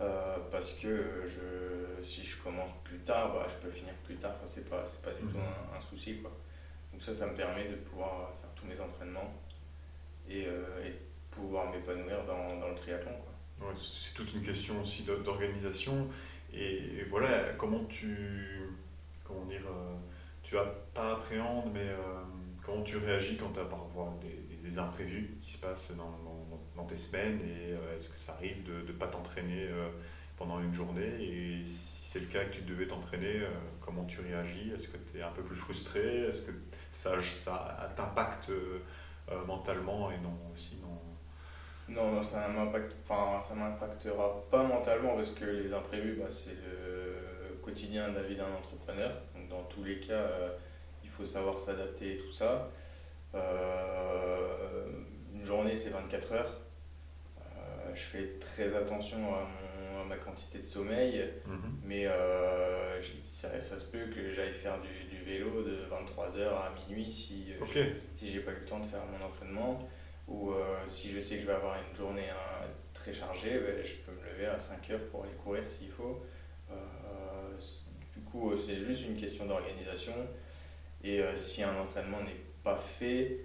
Euh, 0.00 0.36
parce 0.52 0.74
que 0.74 1.24
je, 1.26 2.02
si 2.04 2.22
je 2.22 2.36
commence 2.36 2.70
plus 2.84 2.98
tard, 2.98 3.32
bah, 3.32 3.46
je 3.48 3.54
peux 3.56 3.70
finir 3.70 3.94
plus 4.04 4.14
tard. 4.16 4.32
Enfin, 4.36 4.46
c'est 4.46 4.68
pas, 4.68 4.84
c'est 4.86 5.02
pas 5.02 5.10
du 5.10 5.22
tout 5.22 5.36
mhm. 5.36 5.76
un, 5.76 5.80
souci. 5.80 6.18
Quoi. 6.18 6.30
Donc 6.92 7.02
ça, 7.02 7.12
ça 7.12 7.26
me 7.26 7.34
permet 7.34 7.68
de 7.68 7.76
pouvoir 7.76 8.32
faire 8.40 8.50
tous 8.54 8.66
mes 8.66 8.78
entraînements 8.80 9.32
et, 10.28 10.46
euh, 10.46 10.86
et 10.86 10.94
pouvoir 11.30 11.70
m'épanouir 11.70 12.24
dans, 12.24 12.60
dans, 12.60 12.68
le 12.68 12.74
triathlon. 12.76 13.10
Quoi. 13.10 13.68
Ouais, 13.68 13.74
c'est 13.76 14.14
toute 14.14 14.32
une 14.34 14.42
question 14.42 14.80
aussi 14.80 15.02
d'organisation. 15.02 16.08
Et, 16.52 17.04
voilà, 17.10 17.54
comment 17.58 17.84
tu, 17.86 18.60
comment 19.24 19.44
dire, 19.46 19.66
euh, 19.66 19.96
tu 20.44 20.56
as 20.56 20.64
pas 20.94 21.14
appréhendes, 21.14 21.72
mais 21.74 21.88
comment 22.64 22.82
tu 22.82 22.96
réagis 22.98 23.36
quand 23.36 23.52
tu 23.52 23.60
as 23.60 23.64
parfois 23.64 24.14
des, 24.22 24.56
des, 24.56 24.78
imprévus 24.78 25.36
qui 25.42 25.52
se 25.52 25.58
passent 25.58 25.92
dans, 25.96 26.18
dans 26.78 26.84
tes 26.84 26.96
semaines 26.96 27.40
et 27.40 27.72
euh, 27.72 27.96
est-ce 27.96 28.08
que 28.08 28.16
ça 28.16 28.32
arrive 28.34 28.62
de 28.62 28.86
ne 28.86 28.92
pas 28.92 29.08
t'entraîner 29.08 29.66
euh, 29.68 29.88
pendant 30.36 30.60
une 30.60 30.72
journée? 30.72 31.10
Et 31.20 31.64
si 31.64 32.02
c'est 32.02 32.20
le 32.20 32.26
cas 32.26 32.44
que 32.44 32.54
tu 32.54 32.62
devais 32.62 32.86
t'entraîner, 32.86 33.40
euh, 33.40 33.48
comment 33.80 34.04
tu 34.04 34.20
réagis? 34.20 34.70
Est-ce 34.72 34.86
que 34.88 34.96
tu 34.96 35.18
es 35.18 35.22
un 35.22 35.32
peu 35.32 35.42
plus 35.42 35.56
frustré? 35.56 36.00
Est-ce 36.00 36.42
que 36.42 36.52
ça, 36.90 37.20
ça 37.20 37.92
t'impacte 37.96 38.50
mentalement 39.46 40.10
et 40.10 40.18
non 40.18 40.32
aussi 40.52 40.78
non 40.80 40.88
non, 41.90 42.22
ça 42.22 42.48
ne 42.48 42.54
m'impactera 42.54 44.44
pas 44.50 44.62
mentalement 44.62 45.16
parce 45.16 45.30
que 45.30 45.46
les 45.46 45.72
imprévus, 45.72 46.16
bah, 46.20 46.26
c'est 46.28 46.50
le 46.50 47.56
quotidien 47.62 48.10
de 48.10 48.16
la 48.16 48.22
vie 48.24 48.36
d'un 48.36 48.52
entrepreneur. 48.52 49.10
Donc, 49.34 49.48
dans 49.48 49.62
tous 49.62 49.84
les 49.84 49.98
cas, 49.98 50.28
il 51.02 51.08
faut 51.08 51.24
savoir 51.24 51.58
s'adapter 51.58 52.16
et 52.16 52.18
tout 52.18 52.30
ça. 52.30 52.68
une 55.32 55.42
journée, 55.42 55.78
c'est 55.78 55.88
24 55.88 56.32
heures 56.32 56.67
je 57.94 58.00
fais 58.00 58.38
très 58.40 58.74
attention 58.76 59.34
à, 59.34 59.48
ma 60.08 60.16
quantité 60.16 60.58
de 60.58 60.64
sommeil, 60.64 61.22
mhm. 61.44 61.80
mais 61.84 62.06
euh, 62.06 63.00
ça, 63.22 63.60
se 63.60 63.84
peut 63.84 64.06
que 64.06 64.32
j'aille 64.32 64.54
faire 64.54 64.78
du, 64.80 65.18
vélo 65.24 65.62
de 65.62 65.76
23h 65.90 66.46
à 66.46 66.72
minuit 66.88 67.12
si, 67.12 67.52
euh, 67.52 67.84
si 68.16 68.30
j'ai 68.30 68.40
pas 68.40 68.52
eu 68.52 68.60
le 68.60 68.64
temps 68.64 68.80
de 68.80 68.86
faire 68.86 69.02
mon 69.04 69.26
entraînement, 69.26 69.86
ou 70.26 70.52
euh, 70.52 70.76
si 70.86 71.10
je 71.10 71.20
sais 71.20 71.34
que 71.34 71.42
je 71.42 71.46
vais 71.46 71.52
avoir 71.52 71.76
une 71.76 71.94
journée 71.94 72.30
hein, 72.30 72.66
très 72.94 73.12
chargée, 73.12 73.58
ben, 73.58 73.84
je 73.84 73.96
peux 73.96 74.12
me 74.12 74.32
lever 74.32 74.46
à 74.46 74.56
5h 74.56 74.98
pour 75.10 75.24
aller 75.24 75.34
courir 75.34 75.64
s'il 75.68 75.90
faut. 75.90 76.22
du 78.14 78.20
coup, 78.22 78.56
c'est 78.56 78.78
juste 78.78 79.06
une 79.06 79.16
question 79.16 79.44
d'organisation, 79.44 80.14
et 81.04 81.20
si 81.36 81.62
un 81.62 81.78
entraînement 81.78 82.22
n'est 82.22 82.44
pas 82.64 82.76
fait, 82.76 83.44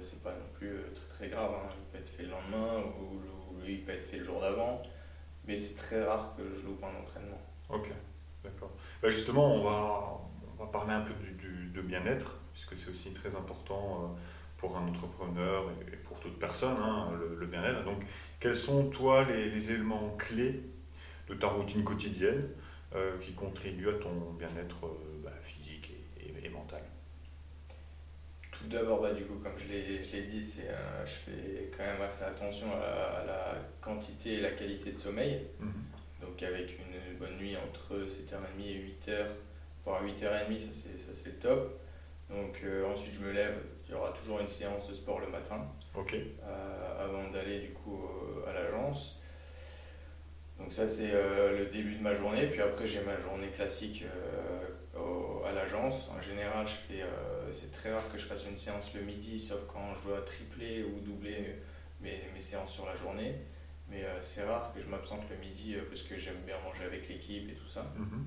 c'est 0.00 0.22
pas 0.22 0.30
non 0.30 0.46
plus 0.54 0.76
très 0.94 1.16
très 1.16 1.28
grave, 1.28 1.52
hein. 1.54 1.68
il 1.76 1.92
peut 1.92 1.98
être 1.98 2.08
fait 2.08 2.22
le 2.22 2.30
lendemain 2.30 2.84
ou 3.00 3.18
le 3.18 3.33
il 3.72 3.84
peut 3.84 3.92
être 3.92 4.04
fait 4.04 4.18
le 4.18 4.24
jour 4.24 4.40
d'avant, 4.40 4.82
mais 5.46 5.56
c'est 5.56 5.74
très 5.74 6.02
rare 6.04 6.34
que 6.36 6.42
je 6.54 6.66
loupe 6.66 6.82
un 6.82 7.00
entraînement. 7.00 7.40
Ok, 7.68 7.90
d'accord. 8.42 8.70
Bah 9.02 9.10
justement, 9.10 9.54
on 9.54 9.62
va, 9.62 10.70
parler 10.72 10.92
un 10.92 11.00
peu 11.00 11.12
du, 11.14 11.68
de 11.68 11.82
bien-être, 11.82 12.38
puisque 12.52 12.76
c'est 12.76 12.90
aussi 12.90 13.12
très 13.12 13.36
important 13.36 14.00
euh, 14.02 14.20
pour 14.56 14.76
un 14.76 14.88
entrepreneur 14.88 15.64
et 15.92 15.96
pour 15.96 16.18
toute 16.20 16.38
personne, 16.38 16.76
hein, 16.80 17.12
le, 17.38 17.46
bien-être. 17.46 17.84
Donc, 17.84 18.02
quels 18.40 18.56
sont, 18.56 18.88
toi, 18.88 19.24
les, 19.24 19.50
les, 19.50 19.72
éléments 19.72 20.16
clés 20.16 20.62
de 21.28 21.34
ta 21.34 21.48
routine 21.48 21.84
quotidienne 21.84 22.48
euh, 22.94 23.18
qui 23.18 23.32
contribuent 23.34 23.90
à 23.90 23.94
ton 23.94 24.32
bien-être 24.38 24.86
euh, 24.86 25.20
bah, 25.22 25.32
physique 25.42 25.92
et, 26.18 26.46
et 26.46 26.48
mental 26.48 26.82
tout 28.64 28.70
d'abord, 28.70 29.02
bah, 29.02 29.12
du 29.12 29.24
coup, 29.24 29.34
comme 29.42 29.58
je 29.58 29.66
l'ai 29.68 30.22
dit, 30.22 30.42
c'est, 30.42 30.68
euh, 30.68 31.04
je 31.04 31.12
fais 31.12 31.70
quand 31.76 31.84
même 31.84 32.00
assez 32.02 32.24
attention 32.24 32.66
à 32.72 33.24
la, 33.26 33.54
quantité 33.80 34.34
et 34.34 34.40
la 34.40 34.50
qualité 34.50 34.92
de 34.92 34.96
sommeil. 34.96 35.46
Mhm. 35.60 35.72
Donc 36.22 36.42
avec 36.42 36.78
une 36.78 37.18
bonne 37.18 37.36
nuit 37.36 37.54
entre 37.56 37.96
7h30 38.06 38.66
et 38.66 38.78
8h, 38.78 39.26
voire 39.84 40.02
8h30, 40.02 40.58
ça 40.58 40.68
c'est, 40.72 40.98
ça 40.98 41.12
c'est 41.12 41.38
top. 41.38 41.78
Donc 42.30 42.62
euh, 42.64 42.90
ensuite 42.90 43.14
je 43.14 43.20
me 43.20 43.30
lève, 43.30 43.54
il 43.86 43.92
y 43.92 43.94
aura 43.94 44.10
toujours 44.10 44.40
une 44.40 44.46
séance 44.46 44.88
de 44.88 44.94
sport 44.94 45.20
le 45.20 45.26
matin. 45.26 45.66
Ok. 45.94 46.14
Euh, 46.14 47.04
avant 47.04 47.30
d'aller 47.30 47.60
du 47.60 47.72
coup 47.72 48.08
à 48.48 48.54
l'agence. 48.54 49.20
Donc 50.58 50.72
ça 50.72 50.86
c'est 50.86 51.12
le 51.12 51.66
début 51.66 51.96
de 51.96 52.02
ma 52.02 52.14
journée. 52.14 52.46
Puis 52.46 52.62
après 52.62 52.86
j'ai 52.86 53.02
ma 53.02 53.18
journée 53.18 53.48
classique 53.48 54.04
à 54.96 55.52
l'agence. 55.52 56.10
En 56.16 56.22
général, 56.22 56.66
je 56.66 56.72
fais, 56.72 57.02
c'est 57.54 57.70
très 57.70 57.92
rare 57.92 58.10
que 58.12 58.18
je 58.18 58.26
fasse 58.26 58.46
une 58.46 58.56
séance 58.56 58.94
le 58.94 59.02
midi, 59.02 59.38
sauf 59.38 59.60
quand 59.66 59.94
je 59.94 60.08
dois 60.08 60.20
tripler 60.22 60.82
ou 60.84 61.00
doubler 61.00 61.56
mes, 62.00 62.20
mes 62.32 62.40
séances 62.40 62.72
sur 62.72 62.86
la 62.86 62.94
journée. 62.94 63.34
Mais 63.88 64.02
euh, 64.04 64.20
c'est 64.20 64.44
rare 64.44 64.72
que 64.74 64.80
je 64.80 64.86
m'absente 64.86 65.22
le 65.30 65.36
midi 65.36 65.74
euh, 65.74 65.82
parce 65.88 66.02
que 66.02 66.16
j'aime 66.16 66.40
bien 66.46 66.58
manger 66.60 66.84
avec 66.84 67.08
l'équipe 67.08 67.48
et 67.50 67.54
tout 67.54 67.68
ça. 67.68 67.82
Mhm. 67.96 68.26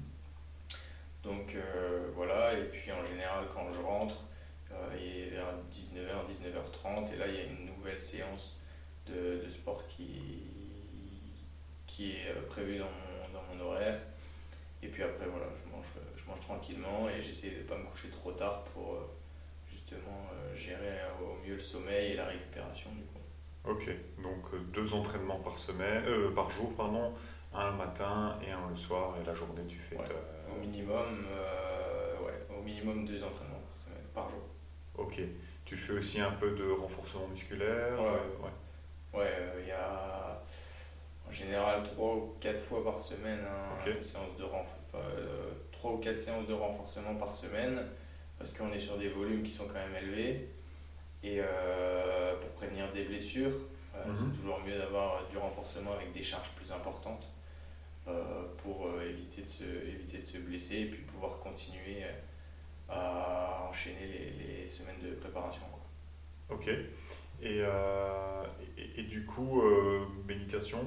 Donc 1.23 1.57
voilà, 2.15 2.53
et 2.57 2.63
puis 2.69 2.89
en 2.89 3.05
général, 3.05 3.47
quand 3.53 3.69
je 3.69 3.81
rentre, 3.81 4.23
il 4.97 5.23
est 5.23 5.29
vers 5.31 5.53
19h, 5.69 6.25
19h30, 6.25 7.13
et 7.13 7.17
là, 7.17 7.27
il 7.27 7.35
y 7.35 7.39
a 7.39 7.43
une 7.43 7.65
nouvelle 7.65 7.99
séance 7.99 8.55
de, 9.05 9.43
de 9.43 9.49
sport 9.49 9.85
qui, 9.87 10.43
qui 11.85 12.11
est 12.11 12.33
prévu 12.47 12.77
dans 12.77 12.85
mon, 12.85 13.33
dans 13.33 13.43
mon 13.43 13.59
horaire. 13.59 13.99
Et 14.83 14.87
puis 14.87 15.03
après, 15.03 15.25
voilà, 15.25 15.47
je 15.55 15.71
mange, 15.71 15.87
je 16.15 16.23
mange 16.29 16.39
tranquillement 16.39 17.09
et 17.09 17.21
j'essaie 17.21 17.49
de 17.49 17.57
ne 17.57 17.63
pas 17.63 17.77
me 17.77 17.85
coucher 17.85 18.09
trop 18.09 18.31
tard 18.31 18.63
pour 18.65 18.99
justement 19.88 20.28
gérer 20.54 21.00
au 21.21 21.36
mieux 21.45 21.54
le 21.54 21.60
sommeil 21.60 22.12
et 22.12 22.15
la 22.15 22.26
récupération 22.26 22.89
du 22.91 23.04
coup. 23.04 23.19
Ok, 23.69 23.89
donc 24.21 24.71
deux 24.71 24.93
entraînements 24.93 25.39
par 25.39 25.58
semaine, 25.58 26.04
par 26.36 26.50
jour, 26.50 26.73
pardon, 26.76 27.12
un 27.54 27.71
le 27.71 27.78
matin 27.78 28.36
et 28.45 28.52
un 28.52 28.69
le 28.69 28.76
soir, 28.76 29.15
et 29.21 29.26
la 29.26 29.34
journée 29.34 29.63
tu 29.67 29.78
fais. 29.78 29.97
Au 30.50 30.60
minimum, 30.60 31.26
ouais, 32.23 32.56
au 32.58 32.62
minimum 32.62 33.06
deux 33.06 33.23
entraînements 33.23 33.60
par 33.60 33.76
semaine, 33.76 34.04
par 34.13 34.30
jour. 34.30 34.43
Ok. 34.97 35.19
Tu 35.65 35.76
fais 35.76 35.93
aussi 35.93 36.21
un 36.21 36.32
peu 36.32 36.52
de 36.52 36.69
renforcement 36.71 37.28
musculaire 37.28 38.00
Ouais, 38.00 39.19
ouais. 39.19 39.32
il 39.62 39.67
y 39.67 39.71
a 39.71 40.41
en 41.28 41.32
général 41.32 41.84
3 41.84 42.15
ou 42.15 42.36
4 42.39 42.58
fois 42.62 42.84
par 42.86 43.00
semaine 43.00 43.41
hein, 43.45 43.86
une 43.86 44.02
séance 44.02 44.38
de 44.38 44.43
3 44.43 44.65
euh, 44.95 45.52
ou 45.84 45.97
4 45.97 46.17
séances 46.17 46.47
de 46.47 46.54
renforcement 46.54 47.15
par 47.15 47.34
semaine 47.34 47.86
parce 48.38 48.52
qu'on 48.52 48.71
est 48.71 48.80
sur 48.80 48.97
des 48.97 49.10
volumes 49.10 49.43
qui 49.43 49.52
sont 49.52 49.67
quand 49.67 49.73
même 49.76 49.95
élevés. 50.04 50.50
Et 51.23 51.38
euh, 51.39 52.36
pour 52.39 52.50
prévenir 52.52 52.91
des 52.93 53.04
blessures, 53.06 53.54
euh, 53.95 54.06
mhm. 54.08 54.15
c'est 54.15 54.38
toujours 54.38 54.60
mieux 54.65 54.78
d'avoir 54.78 55.26
du 55.28 55.38
renforcement 55.38 55.93
avec 55.93 56.12
des 56.12 56.23
charges 56.23 56.52
plus 56.52 56.71
importantes 56.71 57.28
pour 58.63 58.89
éviter, 59.02 59.41
de 59.41 59.47
se, 59.50 59.63
éviter 59.63 60.19
de 60.19 60.23
se 60.23 60.38
blesser 60.38 60.76
et 60.78 60.86
puis 60.86 61.02
pouvoir 61.02 61.39
continuer 61.39 62.06
à 62.88 63.67
enchaîner 63.69 64.08
les, 64.08 64.62
les 64.62 64.65
semaines 64.65 65.02
de 65.04 65.13
préparation. 65.15 65.63
Ok. 66.50 66.69
Et, 67.41 67.62
euh, 67.62 68.43
et, 68.97 69.04
du 69.04 69.26
coup, 69.26 69.62
euh, 69.62 70.06
méditation? 70.28 70.80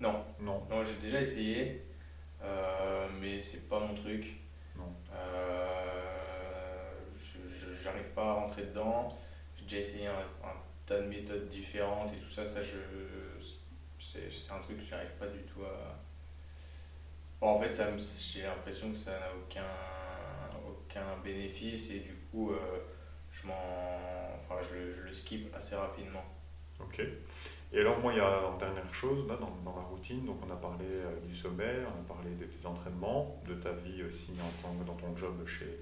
Non. 0.00 0.24
Non. 0.40 0.62
Non, 0.68 0.84
j'ai 0.84 0.96
déjà 0.96 1.20
essayé, 1.20 1.82
euh, 2.42 3.06
mais 3.20 3.40
c'est 3.40 3.68
pas 3.68 3.80
mon 3.80 3.94
truc. 3.94 4.38
J'arrive 7.86 8.10
pas 8.10 8.30
à 8.30 8.32
rentrer 8.32 8.62
dedans. 8.62 9.16
J'ai 9.56 9.62
déjà 9.62 9.76
essayé 9.76 10.06
un, 10.08 10.24
tas 10.86 11.00
de 11.00 11.06
méthodes 11.06 11.46
différentes 11.48 12.12
et 12.12 12.16
tout 12.16 12.28
ça. 12.28 12.44
Ça, 12.44 12.60
je, 12.60 12.78
c'est 13.96 14.50
un 14.50 14.58
truc 14.58 14.78
que 14.78 14.84
j'arrive 14.84 15.14
pas 15.20 15.28
du 15.28 15.38
tout 15.42 15.62
à. 15.62 17.46
en 17.46 17.60
fait, 17.60 17.80
j'ai 18.32 18.42
l'impression 18.42 18.90
que 18.90 18.96
ça 18.96 19.12
n'a 19.12 19.30
aucun 19.36 19.62
aucun 20.68 21.16
bénéfice 21.22 21.90
et 21.90 22.00
du 22.00 22.14
coup, 22.30 22.50
euh, 22.50 22.56
je, 23.30 23.46
enfin, 23.46 24.60
je, 24.62 25.02
le, 25.04 25.12
skip 25.12 25.54
assez 25.54 25.76
rapidement. 25.76 26.24
Ok. 26.80 27.00
Et 27.72 27.78
alors, 27.78 28.00
moi, 28.00 28.12
il 28.12 28.18
y 28.18 28.20
a 28.20 28.40
une 28.50 28.58
dernière 28.58 28.92
chose 28.92 29.28
dans, 29.28 29.36
dans 29.64 29.76
la 29.76 29.82
routine. 29.82 30.24
Donc, 30.24 30.38
on 30.44 30.50
a 30.50 30.56
parlé 30.56 30.86
euh, 30.86 31.20
du 31.24 31.34
sommeil, 31.34 31.84
on 31.84 32.00
a 32.00 32.14
parlé 32.16 32.34
de 32.34 32.46
tes 32.46 32.66
entraînements, 32.66 33.40
de 33.46 33.54
ta 33.54 33.72
vie 33.72 34.02
aussi 34.02 34.32
en 34.40 34.62
tant, 34.62 34.74
dans 34.84 34.94
ton 34.94 35.16
job 35.16 35.46
chez, 35.46 35.80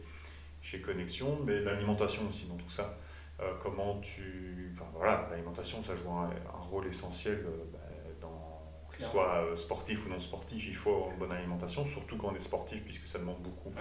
chez 0.64 0.80
Connexion, 0.80 1.38
mais 1.44 1.60
l'alimentation 1.60 2.26
aussi 2.26 2.46
dans 2.46 2.56
tout 2.56 2.68
ça. 2.68 2.98
Euh, 3.40 3.52
comment 3.62 4.00
tu. 4.00 4.72
Enfin, 4.74 4.90
voilà, 4.94 5.28
l'alimentation, 5.30 5.80
ça 5.82 5.94
joue 5.94 6.10
un, 6.10 6.30
rôle 6.70 6.86
essentiel 6.86 7.44
bah, 7.72 7.78
dans. 8.20 8.60
Que 8.90 9.02
ce 9.02 9.08
soit 9.10 9.44
sportif 9.56 10.06
ou 10.06 10.08
non 10.08 10.20
sportif, 10.20 10.66
il 10.68 10.74
faut 10.74 10.94
avoir 10.94 11.10
une 11.10 11.18
bonne 11.18 11.32
alimentation, 11.32 11.84
surtout 11.84 12.16
quand 12.16 12.28
on 12.28 12.34
est 12.36 12.38
sportif, 12.38 12.82
puisque 12.84 13.08
ça 13.08 13.18
demande 13.18 13.42
beaucoup 13.42 13.72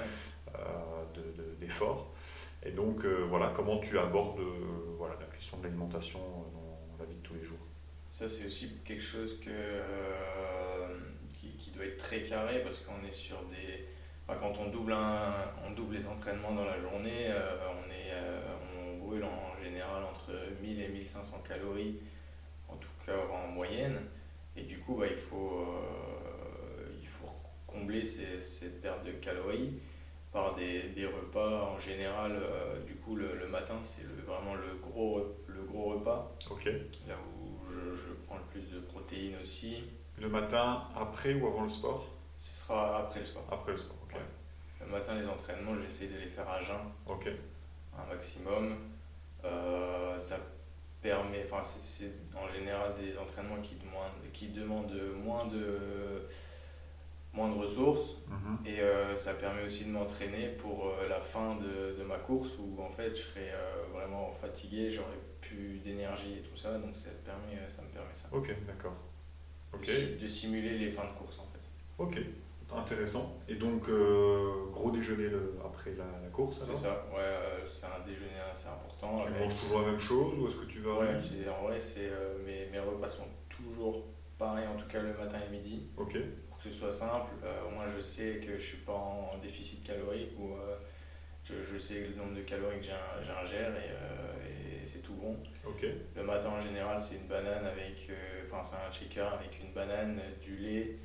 d'efforts. 1.60 2.12
Et 2.66 2.72
donc, 2.72 3.04
euh, 3.04 3.26
voilà, 3.28 3.52
comment 3.54 3.78
tu 3.80 3.98
abordes 4.00 4.40
euh, 4.40 4.96
voilà, 4.98 5.16
la 5.20 5.26
question 5.26 5.58
de 5.58 5.64
l'alimentation 5.64 6.20
euh, 6.20 6.92
dans 6.92 7.04
la 7.04 7.06
vie 7.06 7.18
de 7.18 7.22
tous 7.22 7.34
les 7.34 7.44
jours? 7.44 7.60
Ça, 8.10 8.28
c'est 8.28 8.46
aussi 8.46 8.80
quelque 8.86 9.04
chose 9.04 9.40
que, 9.40 9.82
qui, 11.40 11.58
qui, 11.58 11.72
doit 11.72 11.86
être 11.86 11.98
très 11.98 12.22
carré 12.22 12.62
parce 12.64 12.80
qu'on 12.80 13.04
est 13.06 13.12
sur 13.12 13.42
des. 13.50 13.88
Quand 14.28 14.54
on 14.60 14.70
double, 14.70 14.94
un, 14.94 15.34
on 15.66 15.72
double 15.72 15.96
les 15.96 16.08
entraînements 16.08 16.54
dans 16.54 16.66
la 16.66 16.80
journée, 16.80 17.28
on, 17.30 17.92
est, 17.92 18.14
on 18.78 18.98
brûle 19.06 19.24
en 19.24 19.62
général 19.62 20.04
entre 20.04 20.32
1000 20.62 20.82
et 20.82 20.88
1500 20.88 21.44
calories, 21.48 22.00
en 22.70 22.76
tout 22.76 22.90
cas 23.06 23.14
en 23.32 23.48
moyenne. 23.52 24.00
Et 24.56 24.64
du 24.64 24.80
coup, 24.80 24.96
bah, 24.96 25.06
il, 25.10 25.18
faut, 25.18 25.66
il 27.02 27.08
faut 27.08 27.32
combler 27.68 28.06
ces, 28.06 28.40
cette 28.40 28.82
perte 28.82 29.04
de 29.04 29.12
calories 29.14 29.74
par 30.34 30.56
des, 30.56 30.90
des, 30.90 31.06
repas 31.06 31.72
en 31.76 31.80
général. 31.80 32.34
Euh, 32.36 32.84
du 32.84 32.96
coup, 32.96 33.16
le, 33.16 33.38
le 33.38 33.48
matin, 33.48 33.76
c'est 33.82 34.04
le, 34.04 34.24
vraiment 34.24 34.56
le 34.56 34.76
gros, 34.82 35.22
le 35.48 35.62
gros 35.64 35.94
repas. 35.94 36.36
Ok. 36.50 36.66
Là 37.08 37.16
où 37.38 37.72
je, 37.72 37.96
je, 37.96 38.14
prends 38.26 38.38
le 38.38 38.44
plus 38.52 38.70
de 38.72 38.80
protéines 38.80 39.36
aussi. 39.40 39.84
Le 40.20 40.28
matin, 40.28 40.84
après 40.96 41.36
ou 41.36 41.48
avant 41.48 41.64
le 41.64 41.70
sport? 41.70 42.10
Ce 42.38 42.66
sera 42.66 43.00
après 43.00 43.20
le 43.20 43.26
sport. 43.26 43.46
Après 43.52 43.72
le 43.72 43.78
sport, 43.78 43.96
matin, 44.94 45.16
les 45.16 45.28
entraînements, 45.28 45.76
j'essaie 45.82 46.08
de 46.08 46.18
les 46.18 46.28
faire 46.28 46.50
à 46.50 46.62
jeun. 46.62 46.78
Ok. 47.06 47.28
Un 47.98 48.06
maximum. 48.06 48.78
Euh, 49.44 50.18
ça 50.20 50.38
permet, 51.02 51.44
enfin, 51.46 51.62
c'est 51.62 52.12
en 52.36 52.50
général 52.52 52.94
des 52.96 53.18
entraînements 53.18 53.62
qui 53.62 53.76
demandent, 53.76 54.32
qui 54.32 54.48
demandent 54.48 54.94
moins 55.24 55.46
de 55.46 56.28
moins 57.34 57.50
de 57.50 57.56
ressources 57.56 58.18
mhm. 58.28 58.60
et 58.66 58.80
euh, 58.80 59.18
ça 59.18 59.34
permet 59.34 59.64
aussi 59.64 59.86
de 59.86 59.90
m'entraîner 59.90 60.50
pour 60.50 60.88
euh, 60.88 61.10
la 61.10 61.20
fin 61.20 61.56
de, 61.56 61.98
de, 61.98 62.04
ma 62.04 62.18
course 62.18 62.52
où 62.60 62.80
en 62.82 62.90
fait 62.90 63.10
je 63.16 63.24
serais 63.24 63.52
euh, 63.52 63.86
vraiment 63.92 64.32
fatigué, 64.32 64.92
j'aurais 64.92 65.18
plus 65.42 65.80
d'énergie 65.80 66.34
et 66.38 66.42
tout 66.42 66.56
ça 66.56 66.78
donc 66.78 66.96
ça, 66.96 67.10
permet, 67.26 67.60
ça 67.70 67.82
me 67.82 67.88
permet 67.88 68.14
ça. 68.14 68.28
Ok, 68.32 68.56
d'accord. 68.68 68.94
Ok. 69.74 69.88
De, 69.88 70.22
de, 70.22 70.28
simuler 70.28 70.78
les 70.78 70.92
fins 70.92 71.06
de 71.06 71.18
course 71.18 71.40
en 71.40 71.48
fait. 71.48 71.60
Ok, 71.98 72.24
intéressant. 72.78 73.40
Et 73.48 73.56
donc 73.56 73.90
gros 74.72 74.92
déjeuner 74.92 75.30
le, 75.30 75.58
après 75.66 75.94
la, 75.96 76.06
la 76.22 76.30
course 76.30 76.62
C'est 76.66 76.76
ça, 76.76 77.06
ouais, 77.14 77.64
c'est 77.66 77.86
un 77.86 78.06
déjeuner 78.06 78.40
assez 78.52 78.68
important. 78.68 79.18
Tu 79.18 79.32
manges 79.32 79.56
toujours 79.60 79.82
la 79.82 79.88
même 79.88 80.00
chose 80.00 80.38
ou 80.40 80.48
est-ce 80.48 80.58
que 80.58 80.66
tu 80.66 80.80
vas 80.80 81.00
Ouais, 81.00 81.08
en 81.50 81.64
vrai 81.68 81.80
c'est, 81.80 82.12
mes, 82.46 82.68
mes 82.72 82.80
repas 82.80 83.08
sont 83.08 83.28
toujours 83.50 84.04
pareils 84.38 84.68
en 84.68 84.76
tout 84.76 84.88
cas 84.88 85.02
le 85.02 85.14
matin 85.14 85.38
et 85.42 85.52
le 85.52 85.58
midi. 85.58 85.88
Ok 85.98 86.18
que 86.64 86.70
ce 86.70 86.76
soit 86.80 86.92
simple, 86.92 87.32
euh, 87.44 87.68
au 87.68 87.72
moins 87.72 87.86
je 87.94 88.00
sais 88.00 88.38
que 88.38 88.48
je 88.48 88.54
ne 88.54 88.58
suis 88.58 88.78
pas 88.78 88.94
en 88.94 89.38
déficit 89.42 89.84
calorique 89.84 90.32
ou 90.40 90.54
euh, 90.54 90.78
je, 91.44 91.62
je, 91.62 91.78
sais 91.78 92.08
le 92.08 92.16
nombre 92.16 92.36
de 92.36 92.42
calories 92.42 92.80
que 92.80 92.86
j'ingère 92.86 93.76
et, 93.76 93.92
euh, 93.92 94.82
et 94.82 94.88
c'est 94.88 95.00
tout 95.02 95.14
bon. 95.14 95.38
Le 96.16 96.24
matin 96.24 96.50
en 96.50 96.62
général 96.62 97.02
c'est 97.02 97.16
une 97.16 97.28
banane 97.28 97.66
avec, 97.66 98.10
enfin 98.46 98.64
c'est 98.64 98.76
un 98.76 98.92
shaker 98.92 99.34
avec 99.34 99.60
une 99.62 99.74
banane, 99.74 100.22
du 100.42 100.56
lait, 100.56 100.98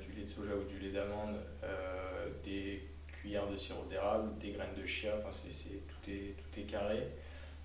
du 0.00 0.12
lait 0.12 0.24
de 0.24 0.28
soja 0.28 0.54
ou 0.54 0.64
du 0.64 0.78
lait 0.78 0.90
d'amande, 0.90 1.36
des 2.44 2.82
cuillères 3.06 3.48
de 3.48 3.56
sirop 3.56 3.84
d'érable, 3.84 4.36
des 4.38 4.52
graines 4.52 4.74
de 4.76 4.84
chia, 4.84 5.16
enfin 5.18 5.30
c'est, 5.30 5.86
tout, 5.86 6.10
est, 6.10 6.34
tout 6.36 6.60
est 6.60 6.64
carré 6.64 7.08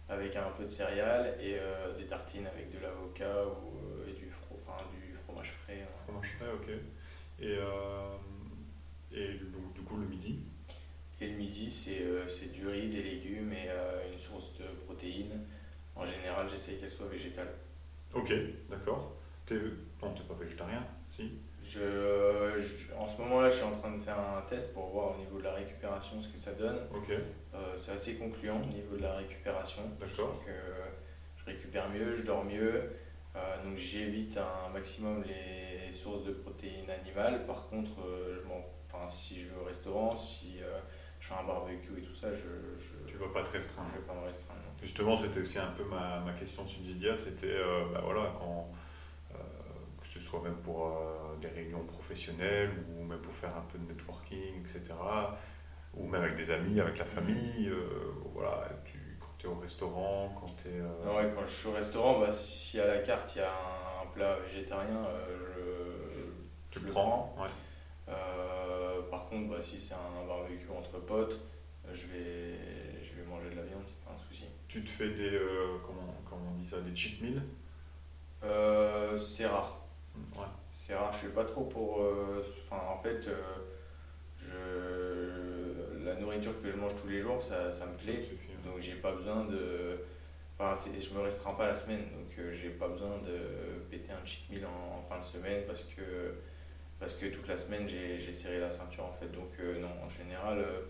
avec 0.07 0.35
un 0.35 0.49
peu 0.51 0.63
de 0.63 0.69
céréales 0.69 1.37
et 1.41 1.57
des 1.97 2.05
tartines 2.05 2.47
avec 2.47 2.71
de 2.71 2.79
l'avocat 2.79 3.45
ou 3.45 3.79
et 4.09 4.13
du, 4.13 4.29
enfin, 4.51 4.83
du 4.91 5.13
fromage 5.15 5.51
frais. 5.63 5.85
Fromage 6.05 6.33
frais, 6.37 6.51
ok. 6.53 6.69
Et, 7.41 7.57
euh, 7.57 8.17
et 9.11 9.33
donc, 9.35 9.73
du 9.73 9.81
coup, 9.81 9.97
le 9.97 10.07
midi? 10.07 10.39
Et 11.21 11.27
le 11.27 11.37
midi, 11.37 11.69
c'est 11.69 12.01
euh, 12.01 12.25
du 12.53 12.67
riz, 12.67 12.89
des 12.89 13.03
légumes 13.03 13.51
et 13.53 13.69
euh, 13.69 14.11
une 14.11 14.17
source 14.17 14.57
de 14.57 14.65
protéines. 14.85 15.45
En 15.95 16.05
général, 16.05 16.47
j'essaye 16.47 16.79
qu'elle 16.79 16.91
soit 16.91 17.07
végétale. 17.07 17.53
Ok, 18.13 18.33
d'accord. 18.69 19.15
Non, 19.55 20.13
tu 20.13 20.21
n'es 20.21 20.27
pas 20.27 20.33
végétarien, 20.35 20.85
si 21.07 21.39
je, 21.69 22.95
en 22.97 23.07
ce 23.07 23.17
moment-là, 23.21 23.49
je 23.49 23.55
suis 23.57 23.65
en 23.65 23.71
train 23.71 23.91
de 23.91 24.01
faire 24.01 24.17
un 24.17 24.41
test 24.49 24.73
pour 24.73 24.87
voir 24.87 25.15
au 25.15 25.17
niveau 25.17 25.37
de 25.37 25.43
la 25.43 25.53
récupération 25.53 26.19
ce 26.21 26.27
que 26.27 26.37
ça 26.37 26.53
donne. 26.53 26.79
Ok. 26.95 27.11
Euh, 27.11 27.75
c'est 27.77 27.91
assez 27.91 28.15
concluant 28.15 28.61
au 28.61 28.65
niveau 28.65 28.95
de 28.95 29.03
la 29.03 29.15
récupération. 29.15 29.83
D'accord. 29.99 30.41
Je, 30.47 30.51
je 31.37 31.45
récupère 31.45 31.89
mieux, 31.89 32.15
je 32.15 32.23
dors 32.23 32.43
mieux. 32.43 32.89
Euh, 33.35 33.63
donc 33.63 33.77
j'évite 33.77 34.37
un 34.37 34.69
maximum 34.73 35.23
les 35.23 35.91
sources 35.91 36.23
de 36.23 36.31
protéines 36.31 36.89
animales. 36.89 37.45
Par 37.45 37.67
contre, 37.67 38.01
euh, 38.01 38.35
je 38.39 38.43
enfin, 38.91 39.07
si 39.07 39.41
je 39.41 39.49
vais 39.49 39.59
au 39.61 39.65
restaurant, 39.65 40.15
si 40.15 40.63
euh, 40.63 40.79
je 41.19 41.27
fais 41.27 41.35
un 41.35 41.43
barbecue 41.43 41.99
et 41.99 42.01
tout 42.01 42.15
ça, 42.15 42.33
je. 42.33 42.47
je 42.79 43.05
tu 43.05 43.13
ne 43.15 43.19
vas 43.19 43.29
pas 43.31 43.43
te 43.43 43.51
restreindre. 43.51 43.89
Je 43.93 43.99
vais 43.99 44.07
pas 44.07 44.15
me 44.15 44.25
restreindre. 44.25 44.61
Justement, 44.81 45.15
c'était 45.15 45.41
aussi 45.41 45.59
un 45.59 45.71
peu 45.77 45.83
ma, 45.83 46.19
ma 46.21 46.33
question 46.33 46.65
subsidiaire. 46.65 47.19
C'était, 47.19 47.59
bah 47.93 48.01
voilà, 48.03 48.33
quand, 48.39 48.67
que 48.67 48.73
ce 50.09 50.19
soit 50.19 50.41
même 50.41 50.57
pour 50.57 50.91
des 51.41 51.47
réunions 51.49 51.83
professionnelles 51.85 52.71
ou 52.95 53.03
même 53.03 53.19
pour 53.19 53.33
faire 53.33 53.55
un 53.55 53.65
peu 53.71 53.77
de 53.77 53.85
networking, 53.85 54.61
etc. 54.61 54.93
Ou 55.95 56.07
même 56.07 56.21
avec 56.23 56.35
des 56.35 56.51
amis, 56.51 56.79
avec 56.79 56.97
la 56.97 57.05
famille. 57.05 57.71
voilà, 58.33 58.69
tu, 58.85 58.99
tu 59.39 59.47
es 59.47 59.49
au 59.49 59.55
restaurant, 59.55 60.35
quand 60.39 60.53
tu 60.61 60.67
es. 60.67 60.81
Euh... 60.81 61.15
ouais, 61.15 61.31
quand 61.33 61.45
je 61.45 61.51
suis 61.51 61.67
au 61.69 61.71
restaurant, 61.71 62.19
bah, 62.19 62.29
si 62.29 62.79
à 62.79 62.85
la 62.85 62.99
carte 62.99 63.35
il 63.35 63.39
y 63.39 63.41
a 63.41 63.49
un, 63.49 64.05
plat 64.13 64.37
végétarien, 64.39 65.05
euh, 65.05 65.37
je, 65.39 66.69
tu 66.69 66.85
le 66.85 66.91
prends. 66.91 67.35
Ouais. 67.39 67.47
Euh, 68.09 69.01
par 69.09 69.29
contre, 69.29 69.49
bah, 69.49 69.61
si 69.61 69.79
c'est 69.79 69.93
un 69.93 70.27
barbecue 70.27 70.69
entre 70.77 70.99
potes, 70.99 71.39
je 71.91 72.07
vais, 72.07 72.55
je 73.01 73.15
vais 73.15 73.27
manger 73.27 73.49
de 73.49 73.55
la 73.55 73.63
viande, 73.63 73.83
c'est 73.85 74.03
pas 74.03 74.11
un 74.13 74.27
souci. 74.27 74.43
Tu 74.67 74.83
te 74.83 74.89
fais 74.89 75.09
des. 75.09 75.33
Euh, 75.35 75.77
comment, 75.85 76.13
comment 76.29 76.51
on 76.53 76.59
dit 76.59 76.67
ça 76.67 76.81
Des 76.81 76.93
cheat 76.93 77.21
meals? 77.21 77.41
Euh, 78.43 79.17
C'est 79.17 79.47
rare. 79.47 79.78
Ouais. 80.35 80.45
C'est 80.71 80.95
rare, 80.95 81.11
je 81.13 81.19
fais 81.19 81.33
pas 81.33 81.45
trop 81.45 81.63
pour. 81.65 82.01
euh, 82.01 82.43
Enfin, 82.69 82.81
en 82.87 82.97
fait, 83.01 83.27
euh, 83.27 83.35
je, 84.39 86.05
la 86.05 86.15
nourriture 86.15 86.59
que 86.61 86.69
je 86.71 86.77
mange 86.77 86.95
tous 86.95 87.07
les 87.07 87.21
jours, 87.21 87.41
ça, 87.41 87.71
ça 87.71 87.85
me 87.85 87.97
Ça 87.97 88.03
plaît. 88.05 88.21
suffit, 88.21 88.51
hein. 88.53 88.61
Donc 88.69 88.79
j'ai 88.79 88.95
pas 88.95 89.11
besoin 89.11 89.45
de. 89.45 89.99
Enfin, 90.57 90.73
je 90.99 91.13
me 91.13 91.21
restreins 91.21 91.53
pas 91.53 91.67
la 91.67 91.75
semaine, 91.75 92.01
donc 92.11 92.37
euh, 92.37 92.51
j'ai 92.51 92.69
pas 92.69 92.89
besoin 92.89 93.17
de 93.19 93.79
péter 93.89 94.11
un 94.11 94.25
cheat 94.25 94.49
meal 94.49 94.65
en, 94.65 94.97
en 94.97 95.01
fin 95.01 95.17
de 95.17 95.23
semaine 95.23 95.63
parce 95.65 95.83
que, 95.83 96.33
parce 96.99 97.15
que 97.15 97.27
toute 97.27 97.47
la 97.47 97.55
semaine 97.55 97.87
j'ai 97.87 98.31
serré 98.33 98.59
la 98.59 98.69
ceinture 98.69 99.05
en 99.05 99.11
fait. 99.11 99.31
Donc 99.31 99.51
euh, 99.61 99.79
non, 99.79 99.87
en 100.03 100.09
général, 100.09 100.59
euh, 100.59 100.81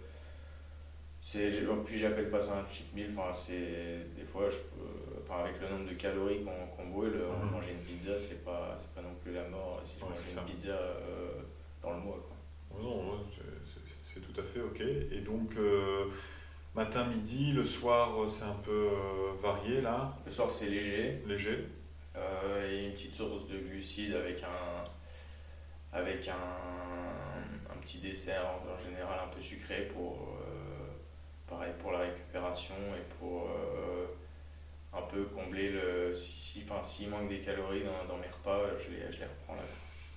c'est 1.19 1.51
plus 1.85 1.97
j'appelle 1.99 2.29
pas 2.31 2.39
ça 2.41 2.53
un 2.57 2.71
cheat 2.71 2.91
meal. 2.95 3.11
Enfin, 3.15 3.31
c'est 3.31 4.07
des 4.15 4.23
fois, 4.25 4.49
je 4.49 4.57
peux, 4.57 5.08
avec 5.31 5.61
le 5.61 5.69
nombre 5.69 5.89
de 5.89 5.93
calories 5.95 6.43
qu'on 6.43 6.67
qu'on 6.75 6.89
brûle, 6.89 7.15
euh, 7.15 7.31
Mhm. 7.45 7.51
manger 7.51 7.71
une 7.71 7.79
pizza, 7.79 8.17
c'est 8.17 8.43
pas, 8.43 8.75
pas 8.95 9.01
non 9.01 9.13
plus 9.21 9.33
la 9.33 9.47
mort 9.47 9.81
si 9.85 9.99
je 9.99 10.03
Ouais, 10.05 10.09
mange 10.11 10.19
une 10.19 10.35
ça. 10.35 10.41
pizza 10.41 10.69
euh, 10.69 11.31
dans 11.81 11.91
le 11.93 11.99
mois. 11.99 12.17
Quoi. 12.71 12.81
Non, 12.81 13.13
c'est- 13.31 14.19
tout 14.21 14.41
à 14.41 14.43
fait 14.43 14.59
ok. 14.59 14.81
Et 14.81 15.21
donc, 15.21 15.55
euh, 15.55 16.05
matin, 16.75 17.05
midi, 17.05 17.53
le 17.53 17.63
soir, 17.63 18.21
euh, 18.21 18.27
c'est 18.27 18.43
un 18.43 18.57
peu 18.63 18.89
euh, 18.91 19.31
varié 19.41 19.79
là, 19.81 20.13
Le 20.25 20.31
soir, 20.31 20.49
c'est 20.51 20.67
léger. 20.67 21.21
léger. 21.25 21.65
Euh, 22.17 22.69
et 22.69 22.87
une 22.87 22.93
petite 22.93 23.13
source 23.13 23.47
de 23.47 23.57
glucides 23.59 24.13
avec 24.15 24.43
un, 24.43 24.83
avec 25.97 26.27
un, 26.27 26.33
un 27.73 27.77
petit 27.81 27.99
dessert 27.99 28.45
en, 28.45 28.77
général 28.83 29.19
un 29.23 29.33
peu 29.33 29.39
sucré 29.41 29.87
pour, 29.93 30.37
euh, 30.45 30.89
pareil 31.47 31.71
pour 31.79 31.91
la 31.93 31.99
récupération 31.99 32.75
et 32.97 33.03
pour 33.19 33.47
euh, 33.49 34.05
un 34.93 35.01
peu 35.03 35.25
combler 35.25 35.69
le. 35.71 36.11
Si, 36.13 36.39
si, 36.39 36.63
enfin, 36.69 36.81
s'il 36.83 37.09
manque 37.09 37.29
des 37.29 37.39
calories 37.39 37.83
dans, 37.83 38.05
dans 38.13 38.17
mes 38.19 38.27
repas, 38.27 38.61
je 38.77 38.89
les, 38.91 39.11
je 39.11 39.19
les 39.19 39.25
reprends 39.25 39.55
là. 39.55 39.61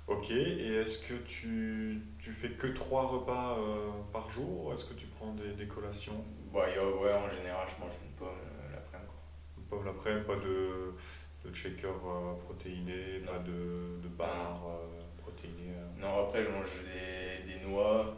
Ok, 0.09 0.31
et 0.31 0.75
est-ce 0.75 0.99
que 0.99 1.15
tu, 1.15 2.03
tu 2.19 2.33
fais 2.33 2.51
que 2.51 2.67
trois 2.67 3.07
repas 3.07 3.57
euh, 3.59 3.91
par 4.13 4.29
jour 4.31 4.73
Est-ce 4.75 4.85
que 4.85 4.95
tu 4.95 5.07
prends 5.07 5.33
des, 5.35 5.53
des 5.53 5.67
collations? 5.69 6.25
Bah, 6.53 6.65
a- 6.67 6.85
ouais, 6.85 7.13
en 7.15 7.31
général, 7.31 7.67
je 7.69 7.83
mange 7.85 7.95
une 8.05 8.11
pomme 8.17 8.29
euh, 8.29 8.73
l'après-midi. 8.75 9.13
Une 9.59 9.65
pomme 9.65 9.85
l'après-midi, 9.85 10.27
pas 10.27 10.37
de, 10.37 11.49
de 11.49 11.55
shaker 11.55 11.91
euh, 11.91 12.35
protéiné, 12.45 13.21
Non. 13.21 13.33
pas 13.33 13.39
de, 13.39 14.01
de 14.03 14.09
barres 14.09 14.67
euh, 14.67 15.01
protéinées 15.23 15.73
euh. 15.77 16.01
Non, 16.01 16.25
après, 16.25 16.43
je 16.43 16.49
mange 16.49 16.69
des, 16.83 17.53
des 17.53 17.61
noix. 17.65 18.17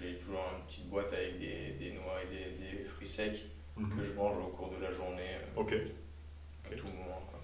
J'ai 0.00 0.16
toujours 0.18 0.40
une 0.58 0.64
petite 0.66 0.88
boîte 0.90 1.12
avec 1.12 1.38
des, 1.38 1.70
des 1.78 1.92
noix 1.92 2.16
et 2.22 2.26
des, 2.26 2.76
des 2.78 2.84
fruits 2.84 3.06
secs. 3.06 3.40
Que 3.76 3.80
Mhm. 3.80 4.02
je 4.02 4.12
mange 4.12 4.36
au 4.38 4.48
cours 4.48 4.70
de 4.70 4.82
la 4.82 4.90
journée, 4.90 5.34
euh, 5.56 5.60
Ok, 5.60 5.72
à 5.72 6.74
tout 6.76 6.86
moment. 6.86 7.20
Quoi. 7.30 7.40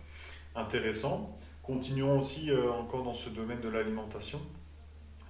intéressant. 0.62 1.37
Continuons 1.62 2.19
aussi 2.19 2.51
euh, 2.51 2.71
encore 2.73 3.03
dans 3.05 3.12
ce 3.12 3.29
domaine 3.31 3.61
de 3.61 3.69
l'alimentation. 3.69 4.40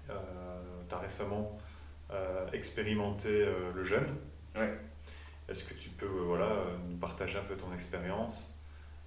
tu 0.06 0.94
as 0.94 0.98
récemment 0.98 1.46
euh, 2.10 2.50
expérimenté 2.52 3.28
euh, 3.28 3.72
le 3.72 3.84
jeûne. 3.84 4.16
Ouais. 4.56 4.76
Est-ce 5.48 5.62
que 5.64 5.74
tu 5.74 5.88
peux 5.90 6.06
euh, 6.06 6.24
voilà, 6.24 6.46
euh, 6.46 6.76
nous 6.88 6.96
partager 6.96 7.38
un 7.38 7.42
peu 7.44 7.56
ton 7.56 7.72
expérience 7.72 8.56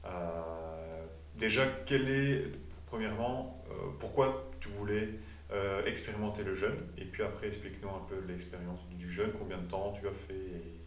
Euh, 0.06 1.06
Déjà, 1.36 1.66
quel 1.86 2.10
est, 2.10 2.44
premièrement, 2.86 3.62
euh, 3.70 3.74
pourquoi 4.00 4.50
tu 4.60 4.70
voulais 4.70 5.10
euh, 5.52 5.84
expérimenter 5.86 6.44
le 6.44 6.54
jeûne? 6.56 6.78
Et 6.98 7.06
puis 7.06 7.24
après, 7.24 7.48
explique-nous 7.48 7.90
un 7.90 8.06
peu 8.08 8.20
l'expérience 8.28 8.88
du 8.90 9.12
jeûne, 9.12 9.32
combien 9.40 9.58
de 9.58 9.68
temps 9.68 9.92
tu 10.00 10.08
as 10.08 10.14
fait 10.14 10.34
et. 10.36 10.80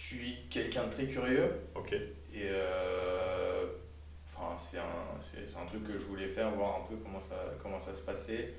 Je 0.00 0.06
suis 0.16 0.38
quelqu'un 0.48 0.84
de 0.86 0.90
très 0.92 1.06
curieux 1.06 1.60
Ok, 1.74 1.92
et 1.92 2.08
euh, 2.48 3.66
enfin, 4.26 4.56
c'est 4.56 4.78
un, 4.78 5.62
un 5.62 5.66
truc 5.66 5.84
que 5.84 5.98
je 5.98 6.04
voulais 6.06 6.26
faire, 6.28 6.50
voir 6.52 6.76
un 6.82 6.86
peu 6.88 6.96
comment 6.96 7.20
ça, 7.20 7.34
comment 7.62 7.78
ça 7.78 7.92
se 7.92 8.00
passait, 8.00 8.54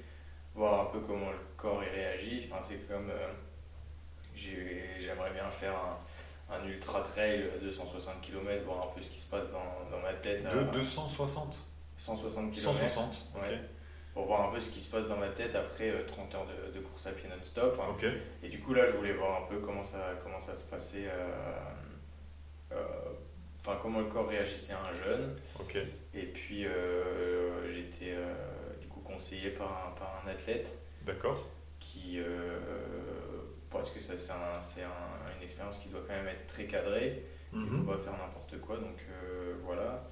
voir 0.53 0.81
un 0.81 0.91
peu 0.91 0.99
comment 0.99 1.31
le 1.31 1.37
corps 1.57 1.83
y 1.83 1.89
réagit. 1.89 2.47
Enfin, 2.47 2.61
c'est 2.67 2.87
comme 2.87 3.09
euh, 3.09 3.27
j'ai- 4.35 4.85
j'aimerais 4.99 5.31
bien 5.31 5.49
faire 5.49 5.73
un, 5.75 6.55
un 6.55 6.67
ultra 6.67 7.01
trail 7.01 7.49
de 7.59 7.71
160 7.71 8.21
km, 8.21 8.63
voir 8.63 8.89
un 8.89 8.93
peu 8.93 9.01
ce 9.01 9.09
qui 9.09 9.19
se 9.19 9.25
passe 9.27 9.49
dans, 9.51 9.89
dans 9.89 9.99
ma 10.01 10.13
tête. 10.13 10.45
à 10.45 10.53
de 10.53 10.63
260 10.71 11.65
160 11.97 12.51
km. 12.51 12.73
160, 12.77 13.25
ok. 13.35 13.41
Ouais. 13.41 13.59
Pour 14.13 14.25
voir 14.25 14.49
un 14.49 14.53
peu 14.53 14.59
ce 14.59 14.69
qui 14.69 14.81
se 14.81 14.89
passe 14.91 15.07
dans 15.07 15.17
ma 15.17 15.29
tête 15.29 15.55
après 15.55 15.89
euh, 15.89 16.05
30 16.05 16.35
heures 16.35 16.45
de, 16.45 16.71
de 16.73 16.79
course 16.83 17.07
à 17.07 17.11
pied 17.11 17.29
non-stop. 17.29 17.79
Ok, 17.89 18.05
Et 18.43 18.49
du 18.49 18.59
coup, 18.59 18.73
là, 18.73 18.85
je 18.85 18.97
voulais 18.97 19.13
voir 19.13 19.43
un 19.43 19.47
peu 19.47 19.59
comment 19.59 19.85
ça, 19.85 20.15
comment 20.21 20.39
ça 20.39 20.53
se 20.53 20.65
passait, 20.65 21.07
euh, 21.07 22.73
euh, 22.73 22.75
enfin, 23.61 23.77
comment 23.81 23.99
le 23.99 24.05
corps 24.07 24.27
réagissait 24.27 24.73
à 24.73 24.79
un 24.83 24.93
jeûne. 24.93 25.35
Et 26.13 26.25
puis, 26.25 26.65
euh, 26.65 27.71
j'ai 27.71 27.81
été 27.81 28.13
euh, 28.15 28.33
du 28.81 28.87
coup 28.87 28.99
conseillé 28.99 29.51
par 29.51 29.87
un, 29.87 29.91
par 29.99 30.21
un 30.25 30.29
athlète 30.29 30.77
d'accord. 31.05 31.47
qui, 31.79 32.19
euh, 32.19 32.59
parce 33.69 33.89
que 33.91 33.99
ça, 34.01 34.17
c'est 34.17 34.31
un- 34.83 35.37
une 35.37 35.43
expérience 35.43 35.77
qui 35.77 35.87
doit 35.87 36.01
quand 36.05 36.13
même 36.13 36.27
être 36.27 36.47
très 36.47 36.65
cadrée. 36.65 37.23
Il 37.53 37.59
ne 37.59 37.65
Mhm. 37.65 37.85
faut 37.85 37.91
pas 37.93 37.97
faire 37.97 38.13
n'importe 38.17 38.59
quoi. 38.61 38.75
Donc 38.77 38.97
euh, 39.09 39.53
voilà. 39.63 40.03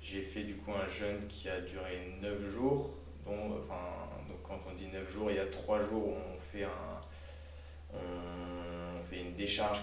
J'ai 0.00 0.22
fait 0.22 0.42
du 0.42 0.56
coup 0.56 0.72
un 0.72 0.88
jeûne 0.88 1.26
qui 1.28 1.48
a 1.48 1.60
duré 1.60 2.12
9 2.20 2.44
jours. 2.50 2.94
Enfin, 3.26 3.80
quand 4.42 4.58
on 4.70 4.74
dit 4.74 4.86
9 4.92 5.10
jours, 5.10 5.30
il 5.30 5.36
y 5.36 5.40
a 5.40 5.46
3 5.46 5.82
jours 5.82 6.08
où 6.08 6.14
on 6.34 6.38
fait, 6.38 6.66
une, 9.12 9.34
décharge, 9.34 9.80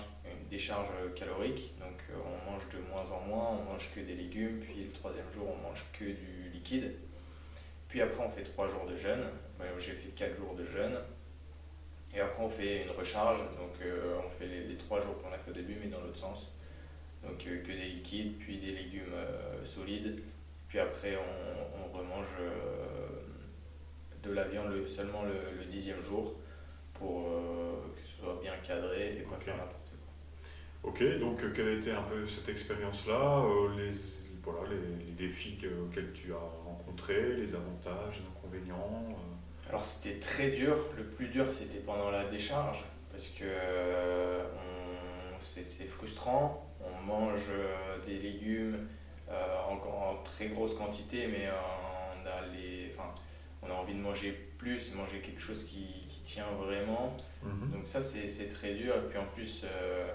calorique. 1.15 1.73
Donc 1.79 1.99
euh, 2.09 2.15
on 2.25 2.51
mange 2.51 2.67
de 2.69 2.77
moins 2.89 3.09
en 3.11 3.21
moins, 3.27 3.49
on 3.59 3.71
mange 3.71 3.91
que 3.93 3.99
des 3.99 4.15
légumes. 4.15 4.59
Puis 4.59 4.83
le 4.83 4.91
troisième 4.91 5.31
jour, 5.31 5.47
on 5.49 5.67
mange 5.67 5.85
que 5.93 6.05
du 6.05 6.49
liquide. 6.53 6.93
Puis 7.87 8.01
après, 8.01 8.23
on 8.23 8.29
fait 8.29 8.43
3 8.43 8.67
jours 8.67 8.85
de 8.85 8.97
jeûne. 8.97 9.23
J'ai 9.79 9.93
fait 9.93 10.09
4 10.09 10.35
jours 10.35 10.55
de 10.55 10.63
jeûne. 10.63 10.97
Et 12.13 12.19
après, 12.19 12.43
on 12.43 12.49
fait 12.49 12.83
une 12.83 12.91
recharge. 12.91 13.39
Donc 13.57 13.81
euh, 13.81 14.19
on 14.23 14.29
fait 14.29 14.47
les, 14.47 14.63
les 14.65 14.77
3 14.77 15.01
jours 15.01 15.21
qu'on 15.21 15.31
a 15.33 15.37
fait 15.37 15.51
au 15.51 15.53
début, 15.53 15.77
mais 15.81 15.87
dans 15.87 16.01
l'autre 16.01 16.17
sens. 16.17 16.51
Donc 17.23 17.45
euh, 17.47 17.61
que 17.61 17.71
des 17.71 17.87
liquides, 17.87 18.37
puis 18.37 18.57
des 18.57 18.71
légumes 18.71 19.13
solides. 19.63 20.21
Puis 20.67 20.79
après, 20.79 21.17
on, 21.17 21.97
remange 21.97 22.27
de 24.23 24.31
la 24.31 24.43
viande 24.45 24.71
le- 24.71 24.87
seulement 24.87 25.23
le, 25.23 25.57
le 25.57 25.65
dixième 25.65 26.01
jour 26.01 26.33
pour 26.93 27.27
euh, 27.27 27.73
que 27.95 28.07
ce 28.07 28.17
soit 28.17 28.39
bien 28.41 28.53
cadré 28.65 29.17
et 29.17 29.21
pas 29.21 29.35
Ok. 29.35 29.43
faire 29.43 29.57
n'importe 29.57 29.89
quoi. 29.91 30.89
Ok, 30.91 31.19
donc 31.19 31.43
euh, 31.43 31.51
quelle 31.55 31.67
a 31.69 31.73
été 31.73 31.91
un 31.91 32.03
peu 32.03 32.25
cette 32.25 32.49
expérience-là 32.49 33.43
euh, 33.45 33.69
les, 33.77 33.91
voilà, 34.43 34.69
les, 34.69 35.05
les 35.05 35.11
défis 35.13 35.57
que- 35.57 35.81
auxquels 35.83 36.11
tu 36.13 36.33
as 36.33 36.37
rencontrés, 36.65 37.35
les 37.35 37.53
avantages, 37.55 38.19
les 38.19 38.27
inconvénients. 38.27 39.07
Alors 39.69 39.85
c'était 39.85 40.19
très 40.19 40.51
dur. 40.51 40.75
Le 40.97 41.03
plus 41.05 41.27
dur 41.27 41.51
c'était 41.51 41.79
pendant 41.79 42.11
la 42.11 42.25
décharge 42.25 42.83
parce 43.11 43.29
que 43.29 43.43
euh, 43.45 44.43
c'est 45.39 45.85
frustrant. 45.85 46.67
On 46.83 47.01
mange 47.05 47.47
euh, 47.49 47.97
des 48.05 48.17
légumes 48.17 48.87
euh, 49.29 49.57
en, 49.69 49.75
en 49.75 50.23
très 50.23 50.47
grosse 50.47 50.73
quantité, 50.73 51.27
mais 51.27 51.47
on 51.49 52.27
a 52.27 52.47
les, 52.53 52.91
enfin, 52.91 53.13
on 53.61 53.69
a 53.69 53.73
envie 53.73 53.93
de 53.93 53.99
manger 53.99 54.31
plus, 54.57 54.93
manger 54.95 55.19
quelque 55.19 55.41
chose 55.41 55.63
qui, 55.65 56.05
qui 56.07 56.21
tient 56.25 56.47
vraiment. 56.59 57.17
Mhm. 57.43 57.71
Donc 57.71 57.87
ça 57.87 58.01
c'est 58.01 58.47
très 58.47 58.73
dur. 58.73 58.95
Et 58.95 59.09
puis 59.09 59.17
en 59.17 59.25
plus, 59.25 59.63
euh, 59.65 60.07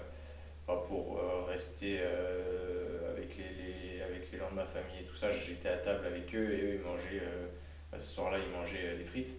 bah, 0.67 0.81
pour 0.87 1.17
euh, 1.19 1.43
rester 1.45 1.99
euh, 2.01 3.11
avec, 3.15 3.37
les, 3.37 3.43
les- 3.95 4.01
avec 4.01 4.31
les 4.31 4.37
gens 4.37 4.49
de 4.49 4.55
ma 4.55 4.65
famille 4.65 4.99
et 5.01 5.05
tout 5.05 5.15
ça, 5.15 5.31
j'étais 5.31 5.69
à 5.69 5.77
table 5.77 6.05
avec 6.05 6.33
eux 6.35 6.51
et 6.53 6.61
eux 6.61 6.73
ils 6.75 6.81
mangeaient, 6.81 7.23
euh, 7.23 7.47
bah, 7.91 7.99
ce 7.99 8.13
soir-là 8.15 8.37
ils 8.39 8.51
mangeaient 8.51 8.95
des 8.97 9.03
frites. 9.05 9.35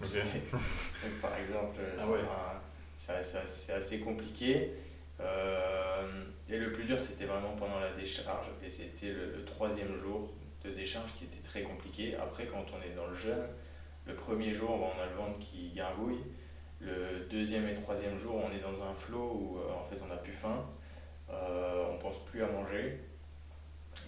Donc, 0.00 0.08
par 1.22 1.36
exemple, 1.38 1.76
Ah 1.98 2.60
c'est 2.96 3.12
ouais. 3.12 3.74
assez, 3.76 3.98
compliqué. 4.00 4.70
Et 6.48 6.58
le 6.58 6.72
plus 6.72 6.84
dur, 6.84 7.00
c'était 7.00 7.26
vraiment 7.26 7.54
pendant 7.56 7.78
la 7.80 7.90
décharge. 7.92 8.46
Et 8.64 8.68
c'était 8.68 9.08
le, 9.12 9.32
le 9.36 9.44
troisième 9.44 9.96
jour 9.96 10.32
de 10.64 10.70
décharge 10.70 11.12
qui 11.18 11.24
était 11.24 11.42
très 11.42 11.62
compliqué. 11.62 12.16
Après, 12.16 12.46
quand 12.46 12.64
on 12.76 12.82
est 12.82 12.94
dans 12.94 13.06
le 13.06 13.14
jeûne, 13.14 13.46
le 14.06 14.14
premier 14.14 14.52
jour, 14.52 14.70
on 14.70 15.00
a 15.02 15.06
le 15.06 15.14
ventre 15.16 15.38
qui 15.38 15.70
gargouille. 15.72 16.24
Le 16.80 17.26
deuxième 17.30 17.68
et 17.68 17.74
troisième 17.74 18.18
jour, 18.18 18.36
on 18.36 18.50
est 18.56 18.60
dans 18.60 18.82
un 18.82 18.94
flot 18.94 19.32
où 19.34 19.58
euh, 19.58 19.70
en 19.72 19.84
fait 19.84 19.96
on 20.02 20.06
n'a 20.06 20.16
plus 20.16 20.32
faim. 20.32 20.66
Euh, 21.30 21.84
on 21.92 21.98
pense 21.98 22.24
plus 22.24 22.42
à 22.42 22.46
manger. 22.48 23.00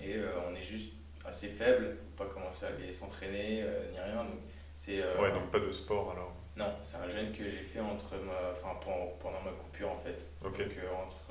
Et 0.02 0.16
euh, 0.16 0.30
on 0.50 0.54
est 0.54 0.62
juste 0.62 0.92
assez 1.24 1.48
faible. 1.48 1.96
Faut 2.16 2.24
pas 2.24 2.30
commencer 2.32 2.64
à 2.66 2.68
aller 2.68 2.90
s'entraîner 2.90 3.62
euh, 3.62 3.90
ni 3.92 3.98
rien. 4.00 4.24
Donc, 4.24 4.40
c'est, 4.74 5.00
Ouais, 5.18 5.30
donc 5.32 5.50
pas 5.50 5.60
de 5.60 5.70
sport 5.70 6.12
alors. 6.12 6.34
non, 6.56 6.72
c'est 6.80 6.96
un 6.96 7.08
jeûne 7.08 7.30
que 7.32 7.46
j'ai 7.46 7.62
fait 7.62 7.80
entre 7.80 8.16
ma, 8.16 8.50
enfin, 8.52 8.74
pendant, 8.82 9.06
pendant 9.20 9.42
ma 9.42 9.52
coupure 9.52 9.90
en 9.90 9.98
fait. 9.98 10.26
Donc 10.42 10.54
entre 10.54 11.30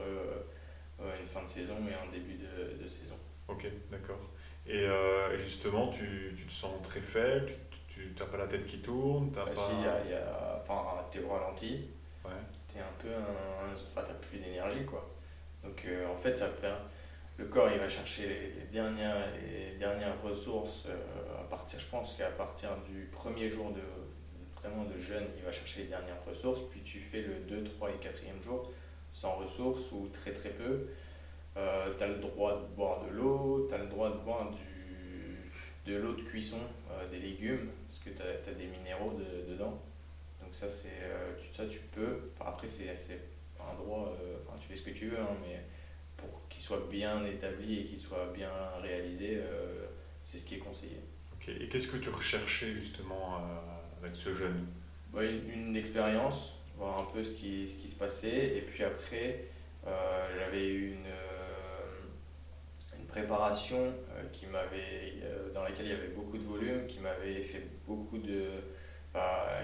une 1.19 1.25
fin 1.25 1.41
de 1.41 1.47
saison 1.47 1.75
et 1.89 1.93
un 2.07 2.12
début 2.12 2.36
de, 2.36 2.81
de 2.81 2.88
saison. 2.88 3.15
ok, 3.47 3.65
d'accord. 3.89 4.19
Et 4.71 4.86
euh, 4.88 5.36
justement, 5.38 5.88
tu, 5.89 6.34
tu 6.38 6.45
te 6.45 6.51
sens 6.51 6.71
très 6.81 7.01
faible, 7.01 7.51
tu 7.89 8.13
n'as 8.17 8.25
pas 8.25 8.38
la 8.38 8.47
tête 8.47 8.65
qui 8.65 8.79
tourne, 8.81 9.29
t'as 9.31 9.43
Bah, 9.45 9.51
pas... 9.53 9.60
si, 9.60 9.71
y 9.84 9.86
a, 9.88 10.10
y 10.10 10.13
a- 10.13 10.62
enfin, 10.62 11.03
t'es 11.12 11.19
au 11.19 11.29
ralenti, 11.29 11.89
Ouais. 12.23 12.31
t'es 12.71 12.79
un 12.79 12.93
peu 12.99 13.10
un. 13.13 13.73
Enfin, 13.73 14.05
t'as 14.07 14.13
plus 14.13 14.38
d'énergie 14.39 14.86
quoi. 14.86 15.10
Donc 15.63 15.84
euh, 15.86 16.07
en 16.07 16.15
fait, 16.15 16.38
ça 16.38 16.47
perd. 16.47 16.77
le 17.38 17.45
corps 17.45 17.69
il 17.71 17.79
va 17.79 17.89
chercher 17.89 18.27
les, 18.29 18.65
dernières, 18.71 19.17
les 19.41 19.77
dernières 19.77 20.21
ressources 20.23 20.88
à 21.39 21.43
partir, 21.49 21.79
je 21.79 21.88
pense 21.88 22.13
qu'à 22.13 22.29
partir 22.29 22.69
du 22.88 23.10
premier 23.12 23.49
jour 23.49 23.71
de 23.71 23.81
vraiment 24.62 24.86
de 24.86 24.97
jeûne, 24.97 25.25
il 25.38 25.43
va 25.43 25.51
chercher 25.51 25.81
les 25.81 25.88
dernières 25.88 26.23
ressources, 26.25 26.62
puis 26.69 26.81
tu 26.81 26.99
fais 26.99 27.21
le 27.23 27.36
2, 27.49 27.63
3 27.63 27.89
et 27.89 27.93
4e 27.95 28.41
jour 28.43 28.71
sans 29.12 29.36
ressources 29.36 29.91
ou 29.91 30.07
très 30.13 30.31
très 30.34 30.49
peu. 30.51 30.88
Euh, 31.57 31.93
tu 31.97 32.03
as 32.03 32.07
le 32.07 32.15
droit 32.15 32.61
de 32.61 32.75
boire 32.75 33.03
de 33.05 33.09
l'eau, 33.09 33.65
tu 33.67 33.75
as 33.75 33.79
le 33.79 33.87
droit 33.87 34.09
de 34.09 34.19
boire 34.19 34.51
du, 34.51 35.91
de 35.91 35.97
l'eau 35.97 36.13
de 36.13 36.21
cuisson, 36.21 36.59
euh, 36.89 37.09
des 37.09 37.19
légumes, 37.19 37.69
parce 37.87 37.99
que 37.99 38.09
tu 38.09 38.21
as, 38.21 38.53
des 38.53 38.67
minéraux 38.67 39.13
dedans. 39.49 39.81
Donc 40.41 40.53
ça, 40.53 40.69
c'est, 40.69 41.01
euh, 41.01 41.33
tu, 41.37 41.53
ça, 41.55 41.65
tu 41.65 41.79
peux. 41.93 42.31
Après, 42.39 42.67
c'est, 42.67 42.87
un 43.59 43.75
droit, 43.75 44.11
enfin, 44.47 44.57
tu 44.59 44.67
fais 44.69 44.75
ce 44.75 44.81
que 44.81 44.89
tu 44.89 45.09
veux, 45.09 45.19
hein, 45.19 45.37
mais 45.41 45.59
pour 46.17 46.29
qu'il 46.49 46.61
soit 46.61 46.87
bien 46.89 47.23
établi 47.25 47.81
et 47.81 47.85
qu'il 47.85 47.99
soit 47.99 48.31
bien 48.33 48.49
réalisé, 48.81 49.39
c'est 50.23 50.39
ce 50.39 50.45
qui 50.45 50.55
est 50.55 50.59
conseillé. 50.59 50.99
Ok, 51.33 51.49
et 51.49 51.67
qu'est-ce 51.67 51.87
que 51.87 51.97
tu 51.97 52.09
recherchais 52.09 52.73
justement 52.73 53.39
avec 54.01 54.15
ce 54.15 54.33
jeune? 54.33 54.65
Une, 55.15 55.75
expérience, 55.75 56.57
voir 56.75 57.01
un 57.01 57.13
peu 57.13 57.23
ce 57.23 57.33
qui, 57.33 57.67
ce 57.67 57.75
qui 57.75 57.87
se 57.87 57.95
passait, 57.95 58.57
et 58.57 58.61
puis 58.61 58.83
après, 58.83 59.45
j'avais 59.85 60.67
eu 60.67 60.93
une 60.93 61.05
préparation 63.12 63.78
euh, 63.78 64.24
qui 64.32 64.47
m'avait, 64.47 65.19
euh, 65.21 65.52
dans 65.54 65.63
laquelle 65.63 65.86
il 65.86 65.91
y 65.91 65.95
avait 65.95 66.15
beaucoup 66.15 66.38
de 66.38 66.43
volume, 66.43 66.88
qui 66.88 67.00
m'avait 67.00 67.41
fait 67.41 67.67
beaucoup 67.86 68.17
de. 68.17 68.45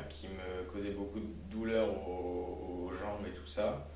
qui 0.10 0.28
me 0.28 0.70
causait 0.72 0.92
beaucoup 0.92 1.20
de 1.20 1.34
douleur 1.50 1.88
aux, 2.08 2.92
jambes 2.92 3.26
et 3.26 3.32
tout 3.32 3.46
ça. 3.48 3.88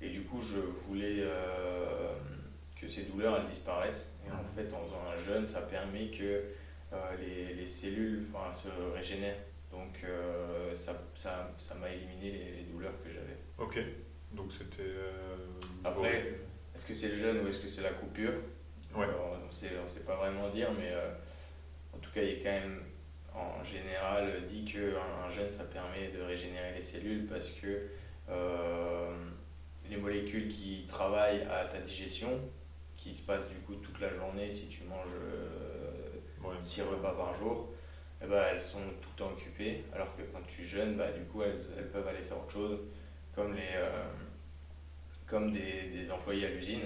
Et 0.00 0.08
du 0.08 0.22
coup, 0.22 0.40
je 0.40 0.58
voulais 0.86 1.18
euh, 1.18 2.14
que 2.74 2.88
ces 2.88 3.02
douleurs 3.02 3.36
elles 3.36 3.46
disparaissent. 3.46 4.14
Et 4.26 4.30
en 4.30 4.42
fait, 4.42 4.72
en 4.72 4.82
faisant 4.84 5.04
un 5.14 5.16
jeûne, 5.16 5.46
ça 5.46 5.60
permet 5.60 6.10
que 6.10 6.44
les, 7.20 7.54
les, 7.54 7.66
cellules 7.66 8.24
se 8.52 8.68
régénèrent. 8.94 9.44
Donc, 9.70 10.04
ça, 10.74 10.92
ça, 11.14 11.52
ça 11.58 11.74
m'a 11.74 11.90
éliminé 11.90 12.32
les, 12.32 12.52
les, 12.56 12.62
douleurs 12.72 12.94
que 13.04 13.10
j'avais. 13.10 13.36
Ok, 13.58 13.78
donc 14.32 14.50
c'était. 14.50 14.96
Après, 15.84 16.34
est-ce 16.74 16.86
que 16.86 16.94
c'est 16.94 17.08
le 17.08 17.16
jeûne 17.16 17.44
ou 17.44 17.48
est-ce 17.48 17.58
que 17.60 17.68
c'est 17.68 17.82
la 17.82 17.90
coupure? 17.90 18.32
Ouais. 18.94 19.06
on 19.32 19.46
ne 19.46 19.88
sait, 19.88 20.00
pas 20.00 20.16
vraiment 20.16 20.48
dire, 20.48 20.68
mais 20.76 20.90
euh, 20.90 21.12
en 21.94 21.98
tout 21.98 22.10
cas, 22.10 22.22
il 22.22 22.30
est 22.30 22.38
quand 22.38 22.50
même 22.50 22.82
en 23.32 23.62
général 23.62 24.44
dit 24.46 24.64
qu'un 24.64 25.26
un 25.26 25.30
jeûne, 25.30 25.50
ça 25.50 25.64
permet 25.64 26.08
de 26.08 26.20
régénérer 26.22 26.72
les 26.74 26.80
cellules 26.80 27.26
parce 27.26 27.50
que 27.50 27.86
euh, 28.28 29.14
les 29.88 29.96
molécules 29.96 30.48
qui 30.48 30.84
travaillent 30.88 31.42
à 31.42 31.64
ta 31.66 31.78
digestion, 31.78 32.40
qui 32.96 33.14
se 33.14 33.22
passent 33.22 33.48
du 33.48 33.56
coup 33.56 33.76
toute 33.76 34.00
la 34.00 34.12
journée 34.12 34.50
si 34.50 34.66
tu 34.66 34.82
manges 34.84 35.16
6 36.58 36.80
euh, 36.80 36.84
repas 36.86 37.12
par 37.12 37.34
jour, 37.34 37.72
eh 38.22 38.26
ben, 38.26 38.42
elles 38.50 38.60
sont 38.60 38.80
tout 39.00 39.08
le 39.16 39.24
temps 39.24 39.30
occupées, 39.30 39.84
alors 39.94 40.14
que 40.16 40.22
quand 40.22 40.44
tu 40.46 40.64
jeûnes, 40.64 40.96
bah, 40.96 41.12
du 41.12 41.22
coup, 41.24 41.42
elles, 41.42 41.64
elles, 41.78 41.88
peuvent 41.88 42.06
aller 42.06 42.22
faire 42.22 42.38
autre 42.38 42.52
chose, 42.52 42.80
comme, 43.34 43.54
les, 43.54 43.78
comme 45.26 45.52
des, 45.52 45.90
des 45.90 46.10
employés 46.10 46.46
à 46.46 46.50
l'usine 46.50 46.82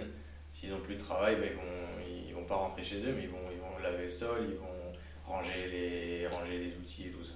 s'ils 0.54 0.70
n'ont 0.70 0.80
plus 0.80 0.94
de 0.94 1.00
travail, 1.00 1.34
ben, 1.34 1.50
ils 1.50 1.56
vont, 1.56 2.26
ils 2.28 2.32
vont 2.32 2.44
pas 2.44 2.54
rentrer 2.54 2.82
chez 2.84 2.98
eux, 3.04 3.12
mais 3.12 3.24
ils 3.24 3.28
vont, 3.28 3.50
ils 3.52 3.58
vont 3.58 3.76
laver 3.82 4.04
le 4.04 4.10
sol, 4.10 4.46
ils 4.48 4.56
vont 4.56 4.92
ranger 5.26 5.66
les, 5.68 6.28
ranger 6.28 6.58
les 6.58 6.76
outils 6.76 7.08
et 7.08 7.10
tout 7.10 7.24
ça. 7.24 7.34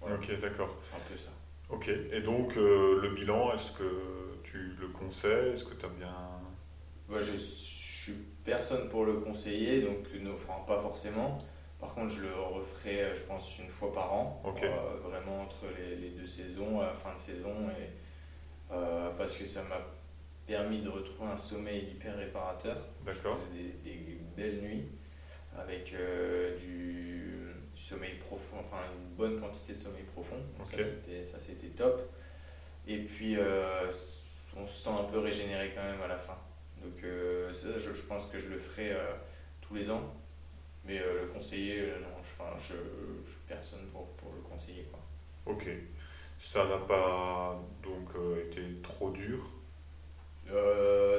Ok, 0.00 0.40
d'accord. 0.40 0.76
Un 0.94 1.10
peu 1.10 1.18
ça. 1.18 1.30
Ok, 1.70 1.88
et 1.88 2.20
donc 2.20 2.56
euh, 2.56 3.00
le 3.00 3.10
bilan, 3.10 3.52
est-ce 3.52 3.72
que 3.72 4.38
tu 4.44 4.76
le 4.80 4.88
conseilles? 4.88 5.52
Est-ce 5.52 5.64
que 5.64 5.74
tu 5.74 5.86
as 5.86 5.88
bien. 5.88 6.14
Moi, 7.08 7.20
je 7.20 7.34
suis 7.34 8.14
personne 8.44 8.88
pour 8.88 9.06
le 9.06 9.14
conseiller, 9.14 9.82
donc 9.82 10.06
enfin, 10.32 10.64
pas 10.64 10.78
forcément. 10.78 11.38
Par 11.80 11.92
contre, 11.94 12.10
je 12.10 12.20
le 12.20 12.32
referai, 12.32 13.10
je 13.16 13.22
pense, 13.22 13.58
une 13.58 13.68
fois 13.68 13.92
par 13.92 14.12
an. 14.12 14.40
Euh, 14.46 14.68
vraiment 15.02 15.42
entre 15.42 15.64
les, 15.76 15.96
les, 15.96 16.10
deux 16.10 16.26
saisons, 16.26 16.80
à 16.80 16.86
la 16.86 16.94
fin 16.94 17.12
de 17.12 17.18
saison. 17.18 17.54
Et, 17.70 18.72
euh, 18.72 19.10
parce 19.18 19.36
que 19.36 19.44
ça 19.44 19.64
m'a 19.64 19.80
permis 20.46 20.82
de 20.82 20.88
retrouver 20.88 21.30
un 21.30 21.36
sommeil 21.36 21.90
hyper 21.90 22.16
réparateur. 22.16 22.76
D'accord. 23.04 23.38
Des, 23.52 23.90
des, 23.90 24.18
belles 24.36 24.62
nuits 24.62 24.88
avec 25.58 25.92
euh, 25.92 26.56
du, 26.56 27.48
sommeil 27.74 28.14
profond, 28.14 28.56
enfin 28.60 28.78
une 28.96 29.14
bonne 29.14 29.38
quantité 29.40 29.74
de 29.74 29.78
sommeil 29.78 30.04
profond. 30.04 30.36
Ça 31.22 31.38
c'était 31.38 31.68
top. 31.68 32.10
Et 32.86 32.98
puis 32.98 33.36
euh, 33.36 33.90
on 34.56 34.66
se 34.66 34.84
sent 34.84 34.90
un 34.98 35.04
peu 35.04 35.18
régénéré 35.18 35.72
quand 35.74 35.82
même 35.82 36.00
à 36.02 36.08
la 36.08 36.16
fin. 36.16 36.38
Donc 36.82 37.02
euh, 37.04 37.52
ça, 37.52 37.68
je, 37.78 37.92
je, 37.92 38.02
pense 38.02 38.26
que 38.26 38.38
je 38.38 38.48
le 38.48 38.58
ferai 38.58 38.96
tous 39.60 39.74
les 39.74 39.90
ans. 39.90 40.14
Mais 40.84 40.98
le 40.98 41.26
conseiller, 41.32 41.92
non, 42.00 42.22
je, 42.58 42.74
je, 42.74 43.30
suis 43.30 43.40
personne 43.46 43.86
pour, 43.92 44.08
pour, 44.16 44.32
le 44.32 44.40
conseiller. 44.40 44.84
Quoi. 44.90 44.98
Ok. 45.54 45.68
Ça 46.38 46.64
n'a 46.64 46.78
pas 46.78 47.62
donc 47.84 48.10
été 48.48 48.80
trop 48.82 49.10
dur? 49.10 49.61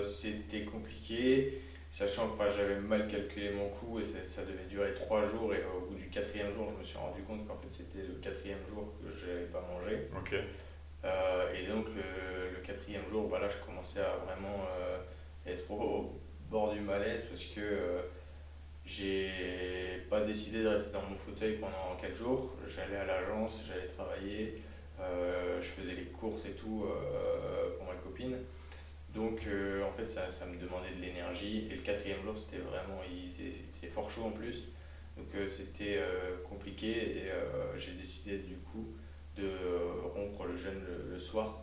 C'était 0.04 0.66
compliqué, 0.66 1.62
sachant 1.92 2.30
que 2.30 2.50
j'avais 2.50 2.80
mal 2.80 3.08
calculé 3.08 3.52
mon 3.52 3.70
coût 3.70 4.00
et 4.00 4.04
ça, 4.04 4.42
devait 4.44 4.66
durer 4.70 4.94
trois 4.94 5.26
jours. 5.26 5.54
Et 5.54 5.64
au 5.64 5.86
bout 5.88 5.96
du 5.96 6.10
quatrième 6.10 6.52
jour, 6.52 6.68
je 6.70 6.80
me 6.80 6.84
suis 6.84 6.98
rendu 6.98 7.22
compte 7.24 7.48
qu'en 7.48 7.56
fait 7.56 7.70
c'était 7.70 8.06
le 8.08 8.16
quatrième 8.16 8.60
jour 8.70 8.94
que 9.02 9.12
je 9.12 9.28
n'avais 9.28 9.46
pas 9.46 9.62
mangé. 9.62 10.10
Euh, 11.06 11.54
et 11.54 11.68
donc 11.68 11.88
le, 11.96 12.62
quatrième 12.62 13.08
jour, 13.10 13.28
voilà, 13.28 13.50
je 13.50 13.58
commençais 13.58 14.00
à 14.00 14.16
vraiment 14.26 14.66
euh, 14.80 14.98
être 15.46 15.70
au, 15.70 16.20
bord 16.50 16.72
du 16.72 16.82
malaise 16.82 17.26
parce 17.26 17.46
que 17.46 17.62
j'ai 18.86 19.28
pas 20.10 20.22
décidé 20.22 20.62
de 20.62 20.68
rester 20.68 20.94
dans 20.94 21.02
mon 21.02 21.16
fauteuil 21.16 21.58
pendant 21.58 21.96
quatre 22.00 22.16
jours. 22.16 22.54
J'allais 22.68 22.98
à 22.98 23.06
l'agence, 23.06 23.62
j'allais 23.68 23.88
travailler, 23.88 24.62
je 25.00 25.66
faisais 25.66 25.96
les 25.96 26.06
courses 26.06 26.46
et 26.46 26.52
tout 26.52 26.86
pour 27.78 27.88
ma 27.88 27.96
copine. 27.96 28.38
Donc 29.14 29.46
euh, 29.46 29.84
en 29.84 29.92
fait 29.92 30.10
ça, 30.10 30.30
ça, 30.32 30.46
me 30.46 30.58
demandait 30.58 30.90
de 30.96 31.02
l'énergie 31.02 31.68
et 31.70 31.76
le 31.76 31.82
quatrième 31.82 32.22
jour 32.24 32.36
c'était 32.36 32.62
vraiment, 32.62 33.00
c'était 33.30 33.88
fort 33.88 34.10
chaud 34.10 34.24
en 34.24 34.32
plus. 34.32 34.70
Donc 35.16 35.28
euh, 35.36 35.48
c'était 35.48 35.98
euh, 35.98 36.38
compliqué 36.50 37.18
et 37.18 37.32
j'ai 37.78 37.92
décidé 37.92 38.40
du 38.40 38.56
coup 38.56 38.88
de 39.38 39.52
rompre 40.16 40.46
le 40.46 40.56
jeûne 40.56 40.82
le, 41.10 41.18
soir 41.18 41.60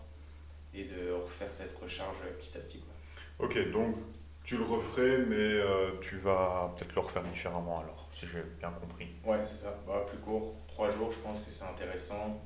et 0.75 0.85
de 0.85 1.11
refaire 1.13 1.51
cette 1.51 1.77
recharge 1.77 2.19
petit 2.39 2.57
à 2.57 2.61
petit. 2.61 2.79
Quoi. 2.79 3.47
Ok, 3.47 3.71
donc 3.71 3.97
tu 4.45 4.57
le 4.57 4.65
referais 4.65 5.19
mais 5.19 5.61
tu 6.01 6.17
vas 6.17 6.73
peut-être 6.77 6.95
le 6.95 7.01
refaire 7.01 7.23
différemment 7.25 7.81
alors, 7.81 8.09
si 8.13 8.27
j'ai 8.27 8.43
bien 8.61 8.71
compris. 8.71 9.09
Ouais 9.25 9.39
c'est 9.45 9.65
ça, 9.65 9.77
bah, 9.87 10.05
plus 10.07 10.19
court, 10.19 10.55
trois 10.69 10.89
jours 10.89 11.11
je 11.11 11.19
pense 11.19 11.41
que 11.41 11.51
c'est 11.51 11.65
intéressant. 11.65 12.41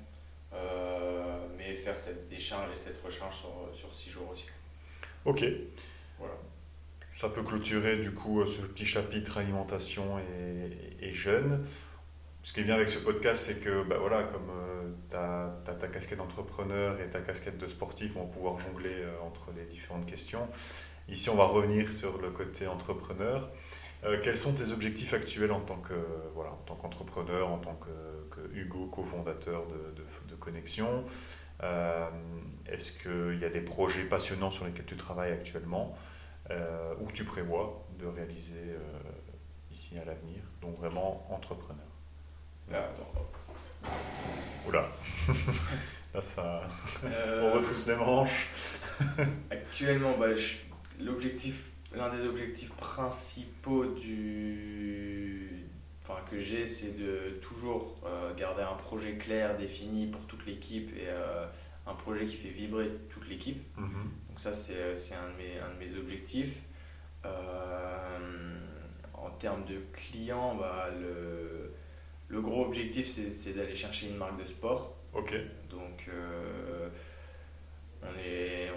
mais 1.58 1.74
faire 1.74 1.98
cette 1.98 2.26
décharge 2.30 2.72
et 2.72 2.76
cette 2.76 3.02
recharge 3.02 3.36
sur, 3.36 3.50
sur 3.74 3.92
six 3.92 4.08
jours 4.08 4.30
aussi. 4.30 4.46
Ok. 5.24 5.42
Voilà. 6.18 6.34
Ça 7.14 7.28
peut 7.28 7.42
clôturer 7.42 7.96
du 7.96 8.12
coup 8.12 8.40
euh, 8.40 8.46
ce 8.46 8.60
petit 8.60 8.84
chapitre 8.84 9.38
alimentation 9.38 10.18
et, 10.18 11.12
jeûne. 11.12 11.64
Ce 12.42 12.52
qui 12.52 12.60
est 12.60 12.64
bien 12.64 12.74
avec 12.74 12.88
ce 12.88 12.98
podcast, 12.98 13.46
c'est 13.46 13.60
que 13.60 13.84
bah 13.84 13.96
voilà, 13.98 14.24
comme 14.24 14.50
euh, 14.50 14.90
tu 15.08 15.16
as, 15.16 15.74
ta 15.76 15.88
casquette 15.88 16.18
d'entrepreneur 16.18 17.00
et 17.00 17.08
ta 17.08 17.20
casquette 17.20 17.56
de 17.56 17.68
sportif, 17.68 18.16
on 18.16 18.24
va 18.24 18.26
pouvoir 18.26 18.58
jongler 18.58 18.90
euh, 18.90 19.12
entre 19.24 19.50
les 19.56 19.64
différentes 19.64 20.06
questions. 20.06 20.48
Ici, 21.08 21.30
on 21.30 21.36
va 21.36 21.44
revenir 21.44 21.90
sur 21.90 22.20
le 22.20 22.30
côté 22.30 22.66
entrepreneur. 22.66 23.50
quels 24.22 24.36
sont 24.36 24.54
tes 24.54 24.72
objectifs 24.72 25.14
actuels 25.14 25.52
en 25.52 25.60
tant 25.60 25.80
voilà, 26.34 26.50
en 26.50 26.62
tant 26.66 26.74
qu'entrepreneur, 26.74 27.48
en 27.50 27.58
tant 27.58 27.74
que, 27.74 28.40
Hugo, 28.54 28.86
cofondateur 28.86 29.66
de, 29.66 29.94
de, 29.94 30.06
de, 30.28 30.34
Connexion? 30.34 31.04
Est-ce 32.70 32.92
qu'il 32.92 33.40
y 33.40 33.44
a 33.44 33.50
des 33.50 33.60
projets 33.60 34.04
passionnants 34.04 34.50
sur 34.50 34.64
lesquels 34.64 34.86
tu 34.86 34.96
travailles 34.96 35.32
actuellement 35.32 35.96
euh, 36.50 36.94
ou 37.00 37.06
que 37.06 37.12
tu 37.12 37.24
prévois 37.24 37.86
de 37.98 38.06
réaliser 38.06 38.54
euh, 38.58 38.78
ici 39.70 39.98
à 39.98 40.04
l'avenir 40.04 40.42
Donc 40.62 40.76
vraiment 40.76 41.26
entrepreneur? 41.30 41.84
Là, 42.70 42.88
attends. 42.90 43.12
Oula 44.66 44.88
Là, 46.14 46.20
ça. 46.20 46.62
On 47.02 47.52
retrousse 47.52 47.86
les 47.86 47.96
manches. 47.96 48.48
actuellement, 49.50 50.16
bah, 50.16 50.28
l'objectif, 51.00 51.70
l'un 51.92 52.14
des 52.14 52.24
objectifs 52.24 52.70
principaux 52.70 53.84
du, 53.86 55.66
enfin, 56.02 56.20
que 56.30 56.38
j'ai, 56.38 56.66
c'est 56.66 56.96
de 56.96 57.36
toujours 57.42 57.98
garder 58.36 58.62
un 58.62 58.74
projet 58.74 59.16
clair, 59.16 59.56
défini 59.56 60.06
pour 60.06 60.24
toute 60.26 60.46
l'équipe 60.46 60.96
et 60.96 61.08
un 61.86 61.94
projet 61.94 62.26
qui 62.26 62.36
fait 62.36 62.48
vibrer 62.48 62.90
toute 63.08 63.28
l'équipe. 63.28 63.62
Mhm. 63.76 64.10
Donc 64.28 64.40
ça, 64.40 64.52
c'est 64.52 64.74
un, 64.74 65.28
de 65.30 65.36
mes, 65.36 65.58
un 65.58 65.74
de 65.74 65.78
mes 65.78 65.98
objectifs. 65.98 66.62
Euh, 67.24 68.18
en 69.14 69.30
termes 69.30 69.64
de 69.64 69.80
clients, 69.92 70.54
bah, 70.54 70.88
le, 71.00 71.72
le 72.28 72.40
gros 72.40 72.64
objectif, 72.64 73.06
c'est 73.06 73.52
d'aller 73.52 73.74
chercher 73.74 74.08
une 74.08 74.16
marque 74.16 74.38
de 74.38 74.44
sport. 74.44 74.96
Ok. 75.12 75.34
Donc, 75.70 76.08
euh, 76.08 76.88
on, 78.02 78.18
est, 78.18 78.70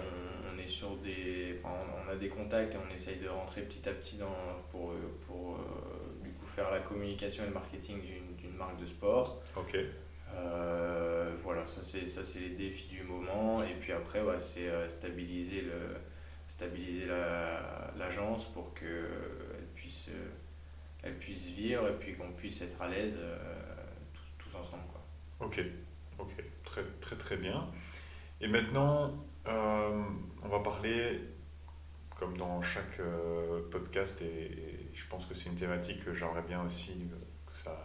on, 0.54 0.58
est 0.58 0.66
sur 0.66 0.96
des. 0.96 1.58
Enfin, 1.58 1.74
on 2.06 2.10
a 2.10 2.16
des 2.16 2.28
contacts 2.28 2.74
et 2.74 2.78
on 2.78 2.94
essaye 2.94 3.16
de 3.16 3.28
rentrer 3.28 3.62
petit 3.62 3.88
à 3.88 3.92
petit 3.92 4.16
dans, 4.16 4.36
pour, 4.70 4.92
pour 5.26 5.56
euh, 5.56 6.22
du 6.22 6.30
coup 6.30 6.46
faire 6.46 6.70
la 6.70 6.80
communication 6.80 7.44
et 7.44 7.48
le 7.48 7.54
marketing 7.54 8.00
d'une 8.38 8.54
marque 8.56 8.80
de 8.80 8.86
sport. 8.86 9.42
Ok. 9.56 9.76
Euh, 10.34 11.34
voilà, 11.42 11.66
ça 11.66 11.82
c'est 11.82 12.40
les 12.40 12.50
défis 12.50 12.88
du 12.88 13.02
moment 13.02 13.62
et 13.62 13.74
puis 13.74 13.92
après 13.92 14.20
c'est 14.38 14.88
stabiliser 14.88 15.62
le 15.62 15.96
stabiliser 16.48 17.06
l'agence 17.96 18.46
pour 18.52 18.72
que 18.74 19.08
elle 19.58 19.66
puisse 19.74 20.06
elle 21.02 21.18
puisse 21.18 21.46
vivre 21.46 21.88
et 21.88 21.94
puis 21.94 22.14
qu'on 22.14 22.32
puisse 22.32 22.62
être 22.62 22.80
à 22.82 22.88
l'aise 22.88 23.18
tous, 24.12 24.34
tous 24.38 24.56
ensemble 24.56 24.84
quoi. 24.90 25.46
Ok, 25.46 25.62
ok, 26.18 26.34
très 26.64 26.84
très 27.00 27.16
très 27.16 27.36
bien. 27.36 27.68
Et 28.40 28.48
maintenant 28.48 29.14
euh, 29.48 30.02
on 30.42 30.48
va 30.48 30.60
parler, 30.60 31.20
comme 32.18 32.36
dans 32.36 32.60
chaque 32.60 33.00
euh, 33.00 33.62
podcast, 33.70 34.20
et, 34.20 34.90
je 34.92 35.06
pense 35.06 35.26
que 35.26 35.34
c'est 35.34 35.48
une 35.48 35.56
thématique 35.56 36.04
que 36.04 36.12
j'aimerais 36.12 36.42
bien 36.42 36.62
aussi 36.64 37.08
euh, 37.12 37.16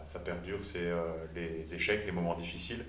ça, 0.04 0.18
perdure, 0.20 0.58
c'est 0.62 0.90
les 1.34 1.74
échecs, 1.74 2.04
les 2.06 2.12
moments 2.12 2.34
difficiles. 2.34 2.84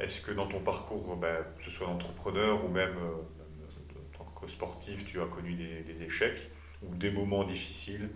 Est-ce 0.00 0.20
que 0.20 0.32
dans 0.32 0.46
ton 0.46 0.60
parcours, 0.60 1.16
ben, 1.16 1.44
que 1.56 1.62
ce 1.62 1.70
soit 1.70 1.86
d'entrepreneur 1.86 2.64
ou 2.64 2.68
même, 2.68 2.96
en 2.96 4.16
tant 4.16 4.24
que 4.40 4.48
sportif, 4.48 5.04
tu 5.04 5.20
as 5.20 5.26
connu 5.26 5.54
des, 5.54 6.02
échecs 6.02 6.50
ou 6.82 6.94
des 6.94 7.10
moments 7.10 7.44
difficiles 7.44 8.08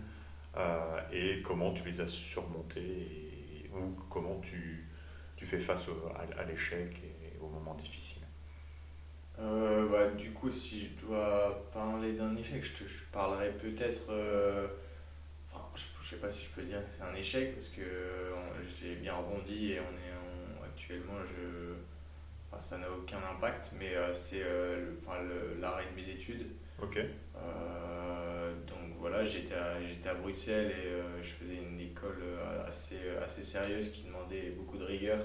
et 1.11 1.41
comment 1.41 1.73
tu 1.73 1.83
les 1.83 2.01
as 2.01 2.07
surmontés 2.07 3.69
ou 3.73 3.93
comment 4.09 4.39
tu, 4.39 4.85
fais 5.37 5.59
face 5.59 5.89
à 6.37 6.43
l'échec 6.45 7.01
et 7.03 7.37
aux 7.41 7.49
moments 7.49 7.75
difficiles? 7.75 8.23
Euh, 9.39 9.87
bah, 9.89 10.09
du 10.11 10.31
coup, 10.31 10.51
si 10.51 10.81
je 10.81 11.05
dois 11.05 11.69
parler 11.73 12.13
d'un 12.13 12.35
échec, 12.35 12.63
je, 12.63 12.83
te, 12.83 12.89
parlerai 13.11 13.51
peut-être. 13.51 14.09
Euh, 14.09 14.67
sais 16.13 16.19
pas 16.19 16.31
si 16.31 16.45
je 16.45 16.49
peux 16.49 16.63
dire 16.63 16.83
que 16.85 16.91
c'est 16.91 17.03
un 17.03 17.15
échec 17.15 17.55
parce 17.55 17.69
que 17.69 17.81
j'ai 18.79 18.95
bien 18.95 19.13
rebondi 19.13 19.73
et 19.73 19.79
on 19.79 19.83
est 19.83 20.65
actuellement, 20.65 21.19
je, 21.25 21.73
enfin, 22.49 22.59
ça 22.59 22.77
n'a 22.77 22.89
aucun 22.89 23.19
impact, 23.31 23.71
mais 23.77 23.95
euh, 23.95 24.13
c'est 24.13 24.43
enfin, 25.01 25.19
l'arrêt 25.59 25.85
de 25.91 25.95
mes 25.95 26.09
études. 26.09 26.47
Ok. 26.81 26.97
donc 28.67 28.97
voilà, 28.97 29.23
j'étais 29.23 29.53
à, 29.55 29.81
j'étais 29.85 30.09
à 30.09 30.15
Bruxelles 30.15 30.71
et 30.71 31.23
je 31.23 31.29
faisais 31.29 31.55
une 31.55 31.79
école 31.79 32.21
assez, 32.67 32.97
assez 33.23 33.41
sérieuse 33.41 33.89
qui 33.91 34.03
demandait 34.03 34.51
beaucoup 34.51 34.77
de 34.77 34.85
rigueur 34.85 35.19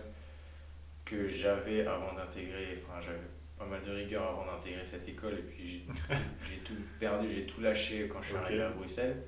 que 1.05 1.27
j'avais 1.27 1.87
avant 1.87 2.13
d'intégrer. 2.13 2.79
Enfin, 2.83 3.01
j'avais 3.01 3.19
pas 3.59 3.67
mal 3.67 3.83
de 3.83 3.91
rigueur 3.91 4.29
avant 4.29 4.47
d'intégrer 4.47 4.85
cette 4.85 5.09
école 5.09 5.35
et 5.35 5.43
puis 5.43 5.87
j'ai 6.49 6.59
tout 6.59 6.75
perdu, 7.01 7.27
j'ai 7.33 7.47
tout 7.47 7.61
lâché 7.61 8.09
quand 8.09 8.23
je 8.23 8.29
suis 8.29 8.37
arrivé 8.37 8.63
à 8.63 8.71
Bruxelles. 8.71 9.23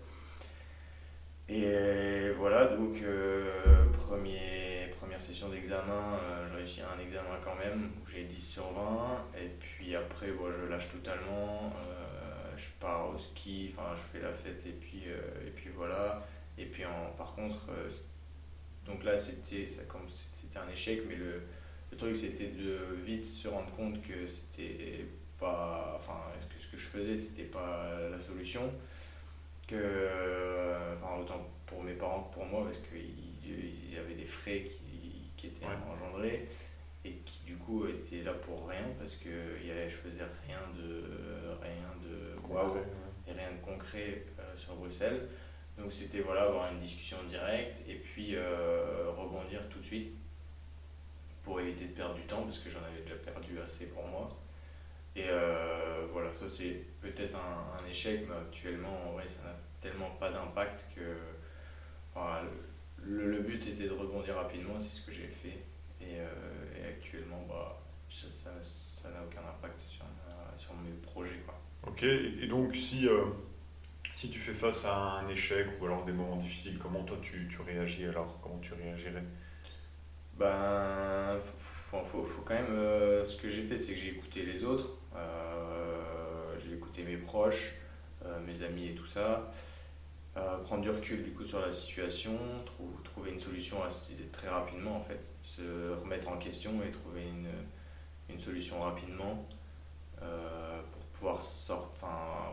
Et 1.53 2.31
voilà, 2.39 2.67
donc 2.67 3.03
euh, 3.03 3.51
première 3.93 5.21
session 5.21 5.49
d'examen, 5.49 6.21
euh, 6.23 6.47
j'ai 6.49 6.57
réussi 6.57 6.81
un 6.81 7.01
examen 7.03 7.41
quand 7.45 7.57
même 7.57 7.91
j'ai 8.09 8.23
10 8.23 8.53
sur 8.53 8.73
20. 8.73 9.27
Et 9.37 9.49
puis 9.59 9.97
après, 9.97 10.29
je 10.29 10.71
lâche 10.71 10.89
totalement. 10.91 11.73
Euh, 11.77 12.57
je 12.57 12.69
pars 12.79 13.11
au 13.13 13.19
ski, 13.19 13.73
enfin 13.73 13.97
je 13.97 14.03
fais 14.03 14.21
la 14.25 14.33
fête 14.33 14.65
et 14.65 14.73
puis, 14.73 15.03
et 15.45 15.51
puis 15.51 15.71
voilà. 15.75 16.25
Et 16.57 16.67
puis 16.67 16.85
en, 16.85 17.11
par 17.17 17.35
contre, 17.35 17.71
donc 18.87 19.03
là 19.03 19.19
c'était 19.19 19.67
un 20.57 20.71
échec, 20.71 21.03
mais 21.09 21.17
le, 21.17 21.43
le 21.91 21.97
truc, 21.97 22.15
c'était 22.15 22.49
de 22.49 22.95
vite 23.05 23.25
se 23.25 23.49
rendre 23.49 23.71
compte 23.73 24.01
que 24.03 24.25
c'était 24.29 25.05
pas. 25.41 25.95
Enfin, 25.97 26.21
que 26.55 26.63
ce 26.63 26.69
que 26.69 26.77
je 26.77 26.87
faisais, 26.87 27.17
c'était 27.17 27.43
pas 27.43 27.91
la 28.09 28.21
solution. 28.21 28.73
Que. 29.71 30.97
Enfin, 30.97 31.21
autant 31.21 31.47
pour 31.67 31.83
mes 31.83 31.95
parents 31.95 32.25
que 32.25 32.35
pour 32.35 32.45
moi, 32.45 32.65
parce 32.65 32.79
qu'il 32.79 33.93
y 33.93 33.97
avait 33.97 34.15
des 34.15 34.25
frais 34.25 34.65
qui, 34.65 35.31
qui 35.37 35.47
étaient 35.47 35.67
engendrés 35.67 36.49
et 37.05 37.13
qui 37.25 37.45
du 37.47 37.57
coup 37.57 37.87
étaient 37.87 38.23
là 38.23 38.33
pour 38.35 38.69
rien 38.69 38.85
parce 38.99 39.15
que 39.15 39.31
je 39.31 39.89
faisais 39.89 40.23
rien 40.47 40.59
de 40.77 41.07
rien 41.63 41.95
de 42.03 42.53
waouh 42.53 42.77
et 43.27 43.33
rien 43.33 43.53
de 43.53 43.65
concret 43.65 44.27
euh, 44.39 44.55
sur 44.55 44.75
Bruxelles 44.75 45.27
donc 45.79 45.91
c'était 45.91 46.21
voilà 46.21 46.43
avoir 46.43 46.71
une 46.71 46.79
discussion 46.79 47.17
directe 47.27 47.81
et 47.89 47.95
puis 47.95 48.37
euh, 48.37 49.11
rebondir 49.17 49.67
tout 49.71 49.79
de 49.79 49.85
suite 49.85 50.13
pour 51.43 51.61
éviter 51.61 51.87
de 51.87 51.93
perdre 51.93 52.15
du 52.15 52.23
temps, 52.23 52.43
parce 52.43 52.59
que 52.59 52.71
j'en 52.71 52.81
avais 52.81 53.03
déjà 53.03 53.17
perdu 53.17 53.59
assez 53.61 53.87
pour 53.87 54.07
moi. 54.07 54.29
Et 55.17 55.27
euh, 55.29 56.07
voilà, 56.13 56.33
ça 56.33 56.47
c'est 56.49 56.85
peut-être 57.01 57.37
un, 57.37 57.87
échec, 57.89 58.27
mais 58.29 58.37
actuellement, 58.37 59.09
en 59.09 59.13
vrai, 59.13 59.27
ça 59.27 59.43
n'a 59.43 59.57
tellement 59.81 60.11
pas 60.11 60.31
d'impact 60.31 60.87
que. 60.95 61.01
le, 63.03 63.31
le, 63.31 63.41
but 63.41 63.61
c'était 63.61 63.89
de 63.89 63.95
rebondir 63.95 64.37
rapidement, 64.37 64.75
c'est 64.81 65.01
ce 65.01 65.07
que 65.07 65.13
j'ai 65.13 65.27
fait. 65.27 65.59
Et, 66.01 66.21
euh, 66.21 66.89
actuellement, 66.89 67.45
bah, 67.49 67.81
ça 68.09 68.51
n'a 69.11 69.23
aucun 69.25 69.41
impact 69.41 69.81
sur, 69.89 70.05
sur 70.57 70.75
mes 70.77 70.93
projets. 71.03 71.41
Quoi. 71.45 71.61
Ok, 71.87 72.03
et 72.03 72.47
donc 72.47 72.77
si, 72.77 73.09
euh, 73.09 73.25
si 74.13 74.31
tu 74.31 74.39
fais 74.39 74.53
face 74.53 74.85
à 74.85 74.95
un 74.95 75.29
échec 75.29 75.67
ou 75.81 75.87
alors 75.87 76.05
des 76.05 76.13
moments 76.13 76.37
difficiles, 76.37 76.79
comment 76.79 77.03
toi 77.05 77.17
tu, 77.23 77.49
tu 77.49 77.61
réagis 77.63 78.07
alors? 78.07 78.39
Comment 78.43 78.59
tu 78.59 78.75
réagirais? 78.75 79.25
Ben, 80.39 81.39
faut, 81.57 81.80
faut, 81.99 82.25
faut 82.25 82.43
quand 82.43 82.55
même. 82.55 82.71
Euh, 82.71 83.25
ce 83.25 83.37
que 83.37 83.49
j'ai 83.49 83.63
fait, 83.63 83.77
c'est 83.77 83.93
que 83.93 83.99
j'ai 83.99 84.11
écouté 84.11 84.43
les 84.43 84.65
autres. 84.65 84.95
Euh, 85.17 86.55
j'ai 86.59 86.75
écouté 86.75 87.03
mes 87.03 87.17
proches, 87.17 87.77
euh, 88.25 88.39
mes 88.47 88.63
amis 88.63 88.89
et 88.89 88.95
tout 88.95 89.07
ça. 89.07 89.51
prendre 90.65 90.83
du 90.83 90.91
recul 90.91 91.23
du 91.23 91.33
coup 91.33 91.45
sur 91.45 91.61
la 91.61 91.73
situation, 91.73 92.39
trouver 93.03 93.33
une 93.33 93.39
solution 93.39 93.83
assez, 93.83 94.15
très 94.33 94.49
rapidement 94.49 94.97
en 94.97 95.03
fait. 95.03 95.29
Se 95.43 95.93
remettre 96.03 96.29
en 96.29 96.39
question 96.39 96.71
et 96.87 96.91
trouver 96.91 97.23
une, 97.23 97.49
une 98.29 98.39
solution 98.39 98.81
rapidement 98.81 99.47
pour 100.19 101.03
pouvoir 101.13 101.43
sort, 101.43 101.91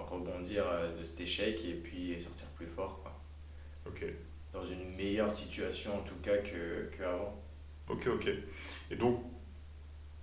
rebondir 0.09 0.65
de 0.99 1.03
cet 1.03 1.19
échec 1.21 1.63
et 1.65 1.75
puis 1.75 2.19
sortir 2.19 2.47
plus 2.55 2.65
fort. 2.65 2.99
Quoi. 3.01 3.13
Ok. 3.85 4.05
Dans 4.51 4.65
une 4.65 4.95
meilleure 4.95 5.31
situation 5.31 5.95
en 5.95 6.01
tout 6.01 6.19
cas 6.23 6.37
qu'avant. 6.37 7.46
Ok, 7.89 8.07
ok. 8.07 8.29
Et 8.91 8.95
donc, 8.95 9.23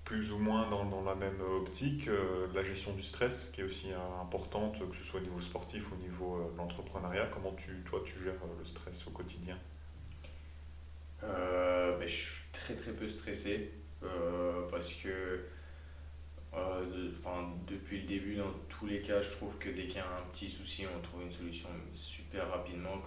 plus 0.05 0.33
ou 0.33 0.39
moins 0.39 0.69
dans, 0.69 0.85
dans 0.85 1.03
la 1.03 1.15
même 1.15 1.41
optique, 1.41 2.09
euh, 2.09 2.47
la 2.55 2.63
gestion 2.63 2.93
du 2.93 3.03
stress 3.03 3.49
qui 3.49 3.63
est 3.63 3.65
aussi 3.65 3.89
importante, 4.21 4.87
que 4.91 4.95
ce 4.95 5.03
soit 5.03 5.21
au 5.21 5.23
niveau 5.23 5.41
sportif 5.41 5.91
ou 5.91 5.95
au 5.95 5.99
niveau 5.99 6.37
euh, 6.37 6.53
de 6.53 6.59
l'entrepreneuriat. 6.59 7.27
Comment 7.33 7.53
tu, 7.53 7.83
toi, 7.87 8.03
tu 8.05 8.23
gères 8.23 8.35
euh, 8.35 8.59
le 8.59 8.65
stress 8.65 9.07
au 9.07 9.11
quotidien? 9.11 9.59
Je 11.23 12.07
suis 12.07 12.43
très 12.53 12.77
très 12.77 12.93
peu 12.93 13.09
stressé 13.09 13.71
parce 14.71 14.93
que 14.93 15.47
depuis 17.67 18.03
le 18.03 18.07
début, 18.07 18.35
dans 18.37 18.53
tous 18.69 18.85
les 18.85 19.01
cas, 19.01 19.23
je 19.23 19.31
trouve 19.31 19.57
que 19.57 19.71
dès 19.71 19.87
qu'il 19.87 19.97
y 19.97 20.01
a 20.01 20.19
un 20.19 20.23
petit 20.31 20.51
souci, 20.51 20.85
on 20.87 21.01
trouve 21.01 21.23
une 21.23 21.31
solution 21.31 21.71
super 21.95 22.51
rapidement. 22.51 23.01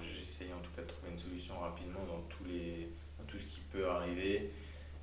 J'essaye 0.00 0.52
en 0.52 0.60
tout 0.60 0.70
cas 0.76 0.82
de 0.82 0.86
trouver 0.86 1.10
une 1.10 1.18
solution 1.18 1.58
rapidement 1.58 2.04
dans 2.06 2.20
tous 2.28 2.44
les 2.44 2.92
tout 3.28 3.38
ce 3.38 3.44
qui 3.44 3.60
peut 3.70 3.88
arriver. 3.88 4.50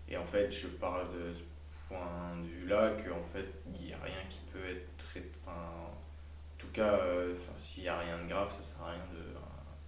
Et 0.09 0.17
en 0.17 0.25
fait, 0.25 0.51
je 0.51 0.67
parle 0.67 1.07
de 1.13 1.33
ce 1.33 1.43
point 1.87 2.35
de 2.41 2.47
vue-là 2.47 2.91
qu'en 2.91 3.23
fait, 3.23 3.45
il 3.75 3.87
n'y 3.87 3.93
a 3.93 3.99
rien 4.03 4.21
qui 4.29 4.39
peut 4.51 4.65
être 4.69 4.97
très. 4.97 5.23
Enfin, 5.41 5.57
en 5.57 6.57
tout 6.57 6.67
cas, 6.67 6.93
euh, 6.93 7.35
s'il 7.55 7.83
n'y 7.83 7.89
a 7.89 7.99
rien 7.99 8.17
de 8.21 8.27
grave, 8.27 8.49
ça 8.49 8.57
ne 8.57 8.63
sert, 8.63 8.81
à 8.81 8.91
rien 8.91 9.05
de, 9.13 9.33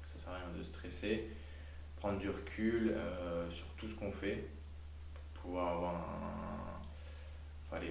ça 0.01 0.17
sert 0.17 0.29
à 0.29 0.37
rien 0.37 0.57
de 0.57 0.63
stresser. 0.63 1.29
Prendre 1.97 2.19
du 2.19 2.29
recul 2.29 2.93
euh, 2.95 3.49
sur 3.49 3.67
tout 3.75 3.87
ce 3.87 3.95
qu'on 3.95 4.11
fait 4.11 4.47
pour 5.13 5.41
pouvoir 5.41 5.73
avoir 5.73 5.95
un. 5.95 6.77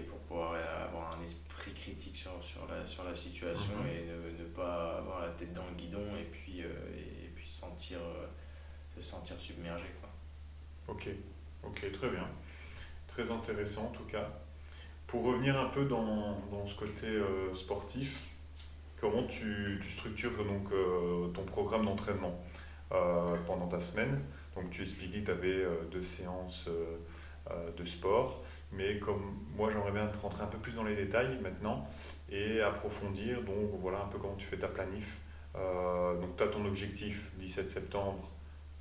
Pour 0.09 0.19
pouvoir 0.21 0.55
avoir 0.89 1.17
un 1.17 1.23
esprit 1.23 1.73
critique 1.73 2.17
sur, 2.17 2.43
sur, 2.43 2.67
la, 2.67 2.85
sur 2.87 3.05
la 3.05 3.15
situation 3.15 3.77
mhm. 3.77 3.89
et 3.89 4.07
ne, 4.07 4.43
ne, 4.43 4.49
pas 4.49 4.97
avoir 4.99 5.21
la 5.21 5.29
tête 5.29 5.53
dans 5.53 5.67
le 5.67 5.75
guidon 5.75 6.17
et 6.19 6.25
puis, 6.25 6.63
euh, 6.63 6.69
et, 6.97 7.29
puis 7.35 7.47
sentir, 7.47 7.99
se 8.97 9.03
sentir 9.03 9.39
submergé. 9.39 9.85
Quoi. 10.01 10.09
Ok, 10.89 11.09
ok, 11.65 11.93
très 11.93 12.09
bien. 12.11 12.29
Très 13.09 13.31
intéressant 13.33 13.87
en 13.87 13.91
tout 13.91 14.05
cas. 14.05 14.31
Pour 15.09 15.25
revenir 15.25 15.59
un 15.59 15.67
peu 15.67 15.85
dans, 15.85 16.39
dans 16.51 16.65
ce 16.65 16.77
côté 16.77 17.07
euh, 17.07 17.53
sportif, 17.55 18.21
comment 19.01 19.25
tu, 19.25 19.81
tu 19.83 19.91
structures 19.91 20.45
donc, 20.45 20.71
euh, 20.73 21.27
ton 21.29 21.43
programme 21.43 21.85
d'entraînement 21.85 22.41
euh, 22.93 23.37
pendant 23.47 23.67
ta 23.67 23.81
semaine? 23.81 24.21
Donc 24.55 24.71
tu 24.71 24.83
expliquais 24.83 25.21
que 25.21 25.27
tu 25.27 25.31
avais 25.33 25.67
deux 25.91 26.03
séances 26.03 26.67
de 27.77 27.85
sport, 27.85 28.43
mais 28.73 28.99
comme 28.99 29.39
moi 29.55 29.71
j'aimerais 29.71 29.93
bien 29.93 30.11
rentrer 30.21 30.43
un 30.45 30.47
peu 30.47 30.59
plus 30.59 30.73
dans 30.73 30.83
les 30.83 30.97
détails 30.97 31.39
maintenant 31.43 31.83
et 32.31 32.61
approfondir, 32.63 33.43
donc 33.43 33.71
voilà 33.81 34.03
un 34.03 34.07
peu 34.07 34.19
comment 34.19 34.35
tu 34.35 34.47
fais 34.47 34.59
ta 34.59 34.69
planif. 34.69 35.19
donc 35.55 36.37
tu 36.39 36.43
as 36.43 36.49
ton 36.49 36.65
objectif 36.65 37.31
17 37.39 37.69
septembre 37.69 38.31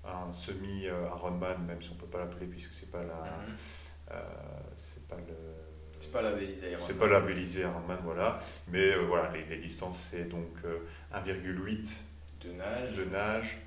un 0.05 0.31
semi-Ironman, 0.31 1.65
même 1.65 1.81
si 1.81 1.89
on 1.91 1.95
ne 1.95 1.99
peut 1.99 2.07
pas 2.07 2.19
l'appeler 2.19 2.47
puisque 2.47 2.73
c'est 2.73 2.91
pas 2.91 3.03
la, 3.03 3.15
mhm. 3.15 3.55
euh, 4.11 4.21
c'est 4.75 5.07
pas 5.07 5.15
le, 5.15 5.35
c'est 5.99 6.11
pas 6.11 6.21
labellisé 6.21 6.71
Ironman. 6.71 6.87
C'est 6.87 6.97
pas 6.97 7.07
labellisé 7.07 7.61
Ironman, 7.61 7.99
voilà. 8.03 8.39
Mais 8.67 8.93
euh, 8.93 9.05
voilà, 9.07 9.31
les, 9.31 9.45
les, 9.45 9.57
distances, 9.57 10.09
c'est 10.11 10.25
donc 10.25 10.57
1,8 11.13 12.01
de 12.43 12.51
nage. 12.51 12.95
De 12.95 13.05
nage. 13.05 13.57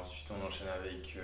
ensuite, 0.00 0.28
on 0.30 0.46
enchaîne 0.46 0.68
avec 0.68 1.18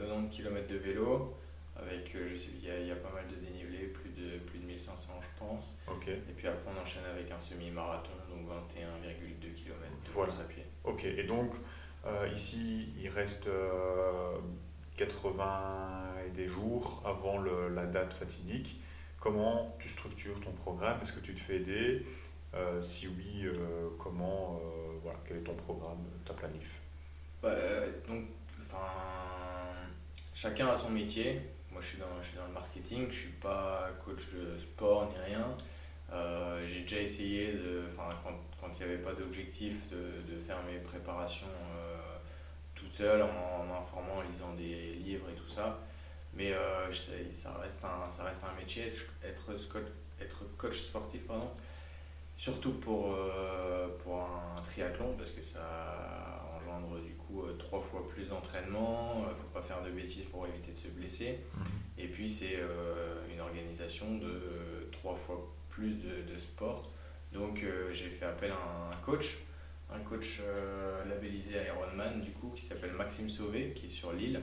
90 0.00 0.36
km 0.36 0.66
de 0.68 0.76
vélo. 0.76 1.38
Avec, 1.74 2.14
je 2.14 2.36
sais 2.36 2.48
qu'il 2.48 2.68
y, 2.68 2.86
y, 2.86 2.90
a 2.90 2.96
pas 2.96 3.10
mal 3.10 3.24
de 3.26 3.34
dénivelé, 3.36 3.86
plus 3.86 4.10
de, 4.10 4.38
plus 4.40 4.58
de 4.58 4.66
1500, 4.66 5.20
je 5.22 5.38
pense. 5.38 5.64
Ok. 5.88 6.06
Et 6.08 6.32
puis 6.36 6.46
après, 6.46 6.70
on 6.70 6.80
enchaîne 6.80 7.04
avec 7.10 7.30
un 7.30 7.38
semi-marathon, 7.38 8.10
donc 8.28 8.46
21,2 8.46 9.54
km 9.54 9.80
de 9.80 10.08
voilà. 10.10 10.32
à 10.34 10.44
pied. 10.44 10.64
Ok, 10.84 11.04
et 11.04 11.24
donc 11.24 11.54
ici, 12.32 12.92
il 13.02 13.08
reste 13.08 13.48
80 14.96 16.14
et 16.26 16.30
des 16.30 16.48
jours 16.48 17.02
avant 17.04 17.38
le, 17.38 17.68
la 17.68 17.86
date 17.86 18.12
fatidique. 18.12 18.80
Comment 19.22 19.76
tu 19.78 19.88
structures 19.88 20.40
ton 20.40 20.50
programme? 20.50 20.98
Est-ce 21.00 21.12
que 21.12 21.20
tu 21.20 21.32
te 21.34 21.40
fais 21.40 21.56
aider? 21.56 22.04
Euh, 22.54 22.80
Si 22.82 23.06
oui, 23.06 23.44
euh, 23.44 23.88
comment 23.98 24.60
euh, 24.60 24.98
voilà, 25.02 25.18
Quel 25.24 25.38
est 25.38 25.42
ton 25.42 25.54
programme, 25.54 26.04
ta 26.24 26.34
planif? 26.34 26.80
Bah, 27.40 27.54
donc, 28.08 28.24
Chacun 30.34 30.68
a 30.68 30.76
son 30.76 30.90
métier. 30.90 31.40
Moi, 31.70 31.80
je 31.80 31.86
suis 31.86 31.98
dans, 31.98 32.06
le 32.46 32.52
marketing, 32.52 33.02
je 33.02 33.06
ne 33.06 33.12
suis 33.12 33.32
pas 33.40 33.90
coach 34.04 34.30
de 34.34 34.58
sport 34.58 35.08
ni 35.12 35.18
rien. 35.18 35.56
J'ai 36.66 36.80
déjà 36.80 37.00
essayé, 37.00 37.52
de, 37.52 37.84
quand, 37.96 38.68
il 38.74 38.86
n'y 38.86 38.92
avait 38.92 39.02
pas 39.02 39.12
d'objectif, 39.12 39.88
de, 39.90 40.36
faire 40.36 40.62
mes 40.64 40.78
préparations 40.78 41.46
seul 42.92 43.22
en 43.22 43.64
m'informant, 43.64 44.18
en 44.18 44.22
lisant 44.22 44.52
des 44.54 44.94
livres 44.94 45.26
et 45.30 45.34
tout 45.34 45.48
ça. 45.48 45.78
Mais 46.34 46.52
euh, 46.52 46.90
ça, 47.30 47.52
reste 47.62 47.84
un, 47.84 48.10
ça 48.10 48.24
reste 48.24 48.44
un 48.44 48.58
métier, 48.58 48.86
être, 49.22 49.50
être 50.20 50.56
coach 50.56 50.80
sportif, 50.80 51.26
pardon. 51.26 51.50
surtout 52.36 52.72
pour, 52.72 53.14
euh, 53.14 53.88
pour 53.98 54.20
un 54.20 54.60
triathlon, 54.62 55.14
parce 55.16 55.30
que 55.30 55.42
ça 55.42 55.60
engendre 56.56 57.00
du 57.02 57.12
coup 57.14 57.42
euh, 57.42 57.54
trois 57.58 57.80
fois 57.80 58.08
plus 58.08 58.28
d'entraînement, 58.28 59.24
il 59.26 59.30
ne 59.30 59.34
faut 59.34 59.48
pas 59.52 59.62
faire 59.62 59.82
de 59.82 59.90
bêtises 59.90 60.24
pour 60.24 60.46
éviter 60.46 60.72
de 60.72 60.76
se 60.76 60.88
blesser. 60.88 61.40
Mhm. 61.54 61.64
Et 61.98 62.08
puis 62.08 62.30
c'est 62.30 62.58
une 63.30 63.40
organisation 63.40 64.16
de 64.16 64.88
trois 64.90 65.14
fois 65.14 65.38
plus 65.68 65.98
de, 65.98 66.32
de 66.32 66.38
sport. 66.38 66.90
Donc 67.32 67.64
j'ai 67.92 68.08
fait 68.08 68.24
appel 68.24 68.50
à 68.50 68.92
un 68.92 68.96
coach 69.02 69.38
un 69.94 70.00
coach 70.00 70.40
euh, 70.40 71.04
labellisé 71.06 71.54
Ironman, 71.66 72.22
du 72.22 72.30
coup, 72.32 72.52
qui 72.54 72.62
s'appelle 72.62 72.92
Maxime 72.92 73.28
Sauvé, 73.28 73.72
qui 73.74 73.86
est 73.86 73.90
sur 73.90 74.12
l'île, 74.12 74.42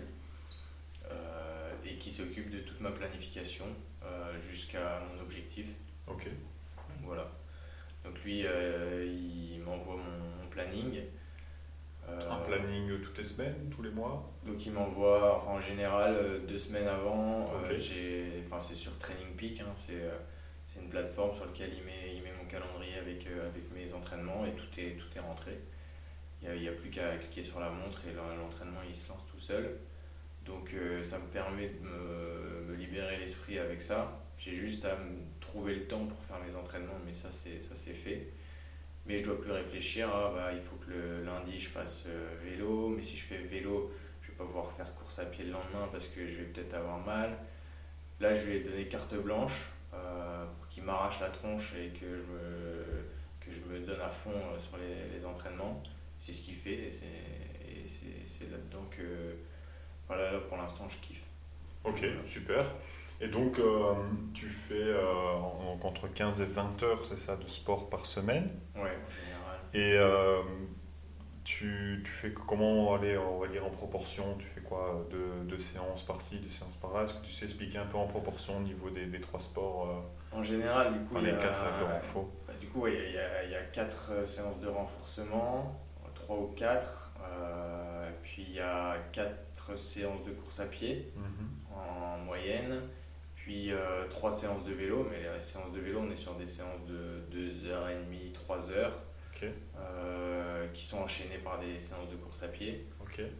euh, 1.09 1.73
et 1.85 1.95
qui 1.95 2.11
s'occupe 2.11 2.49
de 2.49 2.59
toute 2.59 2.79
ma 2.81 2.91
planification 2.91 3.65
euh, 4.03 4.39
jusqu'à 4.41 5.01
mon 5.11 5.21
objectif. 5.21 5.67
Ok. 6.07 6.25
Donc, 6.25 7.03
voilà. 7.03 7.31
Donc 8.03 8.23
lui, 8.23 8.45
il 8.45 9.61
m'envoie 9.61 9.97
mon, 9.97 10.47
planning. 10.49 11.01
un 12.07 12.37
planning 12.37 12.99
toutes 13.01 13.17
les 13.17 13.23
semaines, 13.23 13.69
tous 13.69 13.83
les 13.83 13.91
mois? 13.91 14.31
Donc 14.45 14.65
il 14.65 14.71
m'envoie, 14.71 15.37
enfin 15.37 15.51
en 15.51 15.61
général, 15.61 16.41
deux 16.47 16.57
semaines 16.57 16.87
avant. 16.87 17.51
enfin 17.53 18.59
c'est 18.59 18.75
sur 18.75 18.97
Training 18.97 19.35
Peak, 19.37 19.59
hein, 19.59 19.73
c'est 19.75 20.79
une 20.81 20.89
plateforme 20.89 21.35
sur 21.35 21.45
laquelle 21.45 21.71
il 21.73 21.83
met, 21.83 22.15
il 22.15 22.23
met 22.23 22.31
mon 22.41 22.45
calendrier 22.45 22.88
avec, 22.99 23.27
euh, 23.27 23.47
avec 23.47 23.63
mes 23.73 23.93
entraînements 23.93 24.45
et 24.45 24.51
tout 24.51 24.79
est, 24.79 24.95
tout 24.97 25.07
est 25.15 25.19
rentré. 25.19 25.57
Il 26.41 26.61
n'y 26.61 26.67
a, 26.69 26.71
plus 26.71 26.89
qu'à 26.89 27.17
cliquer 27.17 27.43
sur 27.43 27.59
la 27.59 27.69
montre 27.69 28.01
et 28.07 28.13
l'entraînement 28.13 28.79
il 28.87 28.95
se 28.95 29.09
lance 29.09 29.25
tout 29.25 29.39
seul. 29.39 29.77
Donc 30.45 30.73
euh, 30.73 31.03
ça 31.03 31.19
me 31.19 31.27
permet 31.27 31.67
de 31.67 31.79
me, 31.79 32.75
libérer 32.75 33.17
l'esprit 33.17 33.59
avec 33.59 33.81
ça. 33.81 34.21
J'ai 34.37 34.55
juste 34.55 34.85
à 34.85 34.95
me 34.95 35.17
trouver 35.41 35.75
le 35.75 35.85
temps 35.85 36.05
pour 36.05 36.21
faire 36.23 36.37
mes 36.39 36.55
entraînements, 36.55 36.99
mais 37.05 37.11
ça 37.11 37.29
c'est 37.31 37.93
fait. 37.93 38.27
Mais 39.05 39.17
je 39.17 39.23
dois 39.23 39.41
plus 39.41 39.51
réfléchir 39.51 40.07
à 40.09 40.31
bah, 40.33 40.51
il 40.53 40.61
faut 40.61 40.77
que 40.77 40.91
le 40.91 41.23
lundi 41.23 41.57
je 41.57 41.69
fasse 41.69 42.05
euh, 42.07 42.35
vélo, 42.43 42.89
mais 42.89 43.01
si 43.01 43.17
je 43.17 43.25
fais 43.25 43.37
vélo, 43.37 43.91
je 44.21 44.29
vais 44.29 44.37
pas 44.37 44.45
pouvoir 44.45 44.71
faire 44.71 44.93
course 44.95 45.19
à 45.19 45.25
pied 45.25 45.43
le 45.43 45.51
lendemain 45.51 45.89
parce 45.91 46.07
que 46.07 46.25
je 46.25 46.35
vais 46.35 46.45
peut-être 46.45 46.73
avoir 46.73 46.99
mal. 46.99 47.37
Là 48.21 48.33
je 48.33 48.45
vais 48.45 48.59
donner 48.61 48.87
carte 48.87 49.15
blanche 49.15 49.71
pour 49.91 50.67
qu'il 50.69 50.83
m'arrache 50.83 51.19
la 51.19 51.29
tronche 51.29 51.73
et 51.75 51.89
que 51.89 52.15
je 52.15 52.21
me 52.21 52.78
donne 53.89 54.01
à 54.01 54.09
fond 54.09 54.31
euh, 54.31 54.59
sur 54.59 54.77
les, 54.77 55.17
les 55.17 55.25
entraînements. 55.25 55.81
C'est 56.19 56.33
ce 56.33 56.41
qu'il 56.41 56.55
fait 56.55 56.87
et 56.87 56.91
c'est 56.91 58.51
là-dedans 58.51 58.85
que 58.91 59.35
voilà, 60.07 60.31
là, 60.33 60.39
pour 60.39 60.57
l'instant 60.57 60.87
je 60.89 60.97
kiffe. 60.97 61.23
Ok, 61.83 62.05
super. 62.25 62.65
Et 63.21 63.27
donc, 63.27 63.59
euh, 63.59 63.93
tu 64.33 64.47
fais 64.47 64.95
entre 65.81 66.07
15 66.07 66.41
et 66.41 66.45
20 66.45 66.83
heures, 66.83 67.05
c'est 67.05 67.17
ça, 67.17 67.35
de 67.37 67.47
sport 67.47 67.89
par 67.89 68.05
semaine? 68.05 68.49
Ouais, 68.75 68.81
en 68.81 69.09
général. 69.09 69.59
Et 69.73 69.97
tu, 71.49 72.01
tu, 72.05 72.11
fais 72.11 72.31
comment 72.31 72.93
aller, 72.93 73.17
on 73.17 73.39
va 73.39 73.47
dire, 73.47 73.65
en 73.65 73.71
proportion? 73.71 74.35
Tu 74.37 74.45
fais 74.45 74.61
quoi 74.61 75.07
Deux, 75.09 75.59
séances 75.59 76.03
par-ci, 76.03 76.39
deux 76.39 76.49
séances 76.49 76.75
par-là? 76.75 77.03
Est-ce 77.03 77.15
que 77.15 77.25
tu 77.25 77.31
sais 77.31 77.45
expliquer 77.45 77.79
un 77.79 77.85
peu 77.85 77.97
en 77.97 78.05
proportion 78.05 78.57
au 78.57 78.61
niveau 78.61 78.91
des, 78.91 79.07
des 79.07 79.19
trois 79.19 79.39
sports 79.39 79.89
euh, 79.89 80.37
En 80.37 80.43
général, 80.43 80.93
du 80.93 80.99
coup, 81.05 81.17
il 81.17 81.27
y 81.27 81.29
a, 81.31 81.33
quatre 81.33 81.79
de 81.79 81.85
renfort. 81.85 82.29
Du 82.69 82.75
coup, 82.75 82.85
il, 82.85 82.93
y 82.93 83.17
a, 83.17 83.43
il 83.45 83.49
y 83.49 83.55
a 83.55 83.63
quatre 83.63 84.11
euh, 84.11 84.25
séances 84.27 84.59
de 84.59 84.67
renforcement, 84.67 85.81
trois 86.13 86.37
ou 86.37 86.53
quatre. 86.55 87.11
Euh, 87.19 88.11
puis 88.21 88.45
il 88.47 88.53
y 88.53 88.59
a 88.59 88.95
quatre 89.11 89.75
séances 89.75 90.23
de 90.23 90.29
course 90.29 90.59
à 90.59 90.67
pied 90.67 91.11
mhm. 91.15 91.49
en 91.75 92.19
moyenne. 92.19 92.81
Puis 93.35 93.71
trois 94.11 94.31
séances 94.31 94.63
de 94.63 94.73
vélo, 94.73 95.07
mais 95.09 95.17
les 95.17 95.41
séances 95.41 95.71
de 95.71 95.79
vélo, 95.79 96.01
on 96.07 96.11
est 96.11 96.15
sur 96.15 96.35
des 96.35 96.45
séances 96.45 96.85
de 96.85 97.23
2h30, 97.35 98.33
3h. 98.33 98.91
Euh, 99.77 100.67
qui 100.73 100.85
sont 100.85 100.97
enchaînés 100.97 101.37
par 101.37 101.59
des 101.59 101.79
séances 101.79 102.09
de 102.09 102.17
course 102.17 102.43
à 102.43 102.49
pied 102.49 102.85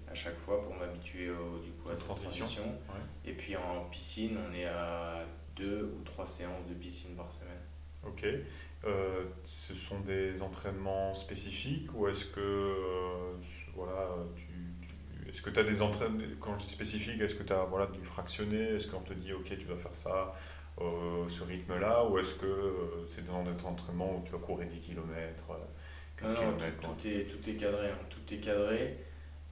à 0.09 0.15
chaque 0.15 0.37
fois 0.37 0.63
pour 0.63 0.73
m'habituer 0.73 1.27
du 1.61 1.71
coup 1.71 1.89
à 1.89 1.95
cette 1.95 2.05
transition. 2.05 2.63
Et 3.25 3.33
puis 3.33 3.55
en 3.55 3.85
piscine, 3.91 4.37
on 4.49 4.53
est 4.55 4.65
à 4.65 5.25
deux 5.55 5.93
ou 5.95 6.03
trois 6.03 6.25
séances 6.25 6.65
de 6.67 6.73
piscine 6.73 7.15
par 7.15 7.29
semaine. 7.31 7.68
Ok. 8.05 8.25
Euh, 8.85 9.25
ce 9.43 9.73
sont 9.73 9.99
des 9.99 10.41
entraînements 10.41 11.13
spécifiques 11.13 11.93
ou 11.93 12.07
est-ce 12.07 12.25
que 12.25 12.39
euh, 12.39 13.37
voilà, 13.75 14.15
tu, 14.35 14.47
est-ce 15.29 15.41
que 15.41 15.49
tu 15.49 15.59
as 15.59 15.63
des 15.63 15.81
entraînements, 15.81 16.23
quand 16.39 16.53
je 16.53 16.59
dis 16.59 16.69
spécifique, 16.69 17.19
est-ce 17.21 17.35
que 17.35 17.43
tu 17.43 17.53
as 17.53 17.65
voilà, 17.65 17.87
du 17.87 18.01
fractionné? 18.01 18.57
Est-ce 18.57 18.87
qu'on 18.87 19.01
te 19.01 19.13
dit, 19.13 19.33
ok, 19.33 19.49
tu 19.49 19.65
dois 19.65 19.77
faire 19.77 19.95
ça 19.95 20.33
ce 20.79 21.43
rythme-là? 21.43 22.05
Ou 22.05 22.19
est-ce 22.19 22.35
que 22.35 23.05
c'est 23.09 23.25
dans 23.25 23.43
des 23.43 23.51
entraînements 23.65 24.15
où 24.15 24.23
tu 24.23 24.31
vas 24.31 24.37
courir 24.37 24.67
10 24.67 24.79
km 24.79 25.43
tout, 26.81 27.07
est, 27.07 27.25
tout 27.25 27.49
est 27.49 27.55
cadré. 27.55 27.87
Hein. 27.87 27.97
tout 28.09 28.33
est 28.33 28.39
cadré. 28.39 28.97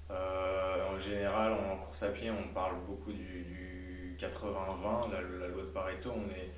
Euh, 0.10 0.96
en 0.96 1.00
général, 1.00 1.54
en 1.54 1.78
course 1.78 2.04
à 2.04 2.10
pied, 2.10 2.32
on 2.32 2.54
parle 2.54 2.76
beaucoup 2.88 3.12
du, 3.12 4.16
80-20, 4.20 5.12
la, 5.12 5.22
la, 5.22 5.48
loi 5.48 5.62
de 5.62 5.68
Pareto. 5.68 6.12
On 6.16 6.30
est 6.32 6.52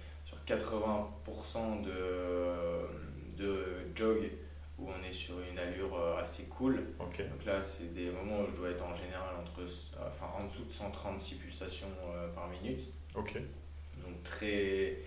80% 0.55 1.81
de, 1.81 3.37
de 3.37 3.65
jog 3.95 4.31
où 4.77 4.89
on 4.89 5.03
est 5.03 5.11
sur 5.11 5.35
une 5.41 5.59
allure 5.59 5.95
euh, 5.95 6.17
assez 6.17 6.45
cool. 6.45 6.87
Donc 6.97 7.45
là, 7.45 7.61
c'est 7.61 7.93
des 7.93 8.09
moments 8.09 8.41
où 8.41 8.47
je 8.49 8.55
dois 8.55 8.69
être 8.69 8.83
en 8.83 8.95
général 8.95 9.35
entre, 9.39 9.61
enfin, 10.07 10.27
en 10.39 10.45
dessous 10.45 10.63
de 10.65 10.71
136 10.71 11.35
pulsations 11.35 11.87
euh, 12.13 12.29
par 12.29 12.47
minute. 12.47 12.81
Donc 13.15 14.23
très, 14.23 14.99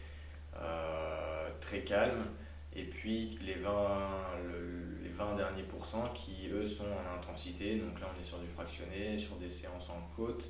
très 1.60 1.80
calme. 1.80 2.26
Et 2.74 2.84
puis 2.84 3.38
les 3.44 3.54
20, 3.54 3.70
les 5.02 5.10
20 5.10 5.36
derniers 5.36 5.62
pourcents 5.62 6.08
qui, 6.14 6.48
eux, 6.50 6.64
sont 6.64 6.84
en 6.84 7.18
intensité. 7.18 7.76
Donc 7.76 8.00
là, 8.00 8.08
on 8.14 8.20
est 8.20 8.24
sur 8.24 8.38
du 8.38 8.46
fractionné, 8.46 9.18
sur 9.18 9.36
des 9.36 9.50
séances 9.50 9.90
en 9.90 10.00
côte, 10.16 10.44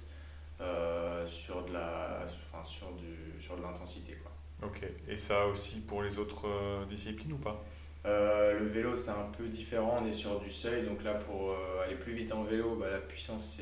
euh, 0.60 1.26
sur 1.26 1.64
de 1.64 1.72
la, 1.72 2.24
enfin, 2.24 2.62
sur 2.64 2.92
du, 2.92 3.40
sur 3.40 3.56
de 3.56 3.62
l'intensité. 3.62 4.14
Quoi. 4.22 4.31
Ok. 4.62 4.82
Et 5.08 5.16
ça 5.16 5.46
aussi 5.46 5.80
pour 5.80 6.02
les 6.02 6.18
autres 6.18 6.46
euh, 6.46 6.84
disciplines 6.86 7.32
ou 7.32 7.38
pas? 7.38 7.64
Euh, 8.04 8.58
le 8.58 8.66
vélo, 8.66 8.96
c'est 8.96 9.10
un 9.10 9.30
peu 9.36 9.46
différent. 9.46 10.00
On 10.02 10.06
est 10.06 10.12
sur 10.12 10.40
du 10.40 10.50
seuil. 10.50 10.84
Donc 10.84 11.04
là, 11.04 11.14
pour 11.14 11.54
aller 11.84 11.94
plus 11.94 12.12
vite 12.14 12.32
en 12.32 12.42
vélo, 12.42 12.76
bah, 12.76 12.90
la 12.90 12.98
puissance, 12.98 13.60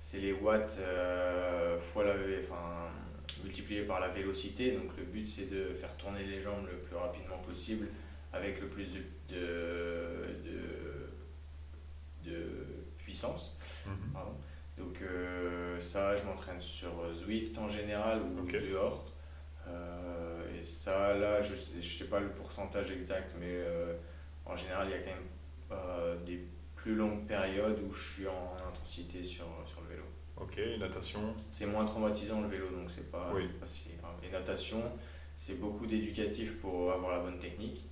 c'est 0.00 0.18
les 0.18 0.32
watts 0.32 0.80
fois 1.78 2.04
la, 2.04 2.14
enfin, 2.40 2.90
multiplié 3.42 3.82
par 3.82 4.00
la 4.00 4.08
vélocité. 4.08 4.72
Donc 4.72 4.96
le 4.96 5.04
but 5.04 5.24
c'est 5.24 5.50
de 5.50 5.74
faire 5.74 5.96
tourner 5.96 6.24
les 6.24 6.40
jambes 6.40 6.66
le 6.70 6.78
plus 6.78 6.96
rapidement 6.96 7.38
possible 7.38 7.88
avec 8.32 8.60
le 8.60 8.68
plus 8.68 8.92
de, 8.92 9.00
de, 9.28 9.40
de, 12.24 12.66
puissance. 12.98 13.58
Mhm. 13.86 13.94
Donc 14.78 15.02
euh, 15.02 15.78
ça, 15.80 16.16
je 16.16 16.24
m'entraîne 16.24 16.60
sur 16.60 17.12
Zwift 17.12 17.58
en 17.58 17.68
général 17.68 18.22
ou 18.22 18.46
dehors. 18.46 19.04
Euh, 20.62 20.64
et 20.64 20.64
ça, 20.64 21.14
là, 21.14 21.42
je 21.42 21.52
ne 21.52 21.58
sais, 21.58 21.82
je 21.82 21.98
sais 21.98 22.04
pas 22.04 22.20
le 22.20 22.30
pourcentage 22.30 22.90
exact, 22.90 23.34
mais 23.38 23.50
euh, 23.50 23.94
en 24.46 24.56
général, 24.56 24.88
il 24.88 24.92
y 24.92 24.94
a 24.94 24.98
quand 24.98 25.10
même 25.10 26.24
des 26.26 26.44
plus 26.76 26.94
longues 26.94 27.26
périodes 27.26 27.80
où 27.88 27.92
je 27.92 28.12
suis 28.14 28.26
en 28.28 28.56
intensité 28.68 29.22
sur, 29.22 29.46
sur 29.66 29.80
le 29.82 29.88
vélo. 29.88 30.04
Ok, 30.36 30.60
natation? 30.78 31.34
C'est 31.50 31.66
moins 31.66 31.84
traumatisant 31.84 32.40
le 32.40 32.48
vélo, 32.48 32.68
donc 32.70 32.90
c'est 32.90 33.10
pas, 33.10 33.30
pas 33.30 33.66
si 33.66 33.90
grave. 34.00 34.14
Et 34.22 34.30
natation, 34.30 34.82
c'est 35.36 35.58
beaucoup 35.58 35.86
d'éducatif 35.86 36.58
pour 36.60 36.92
avoir 36.92 37.12
la 37.12 37.20
bonne 37.20 37.38
technique. 37.38 37.84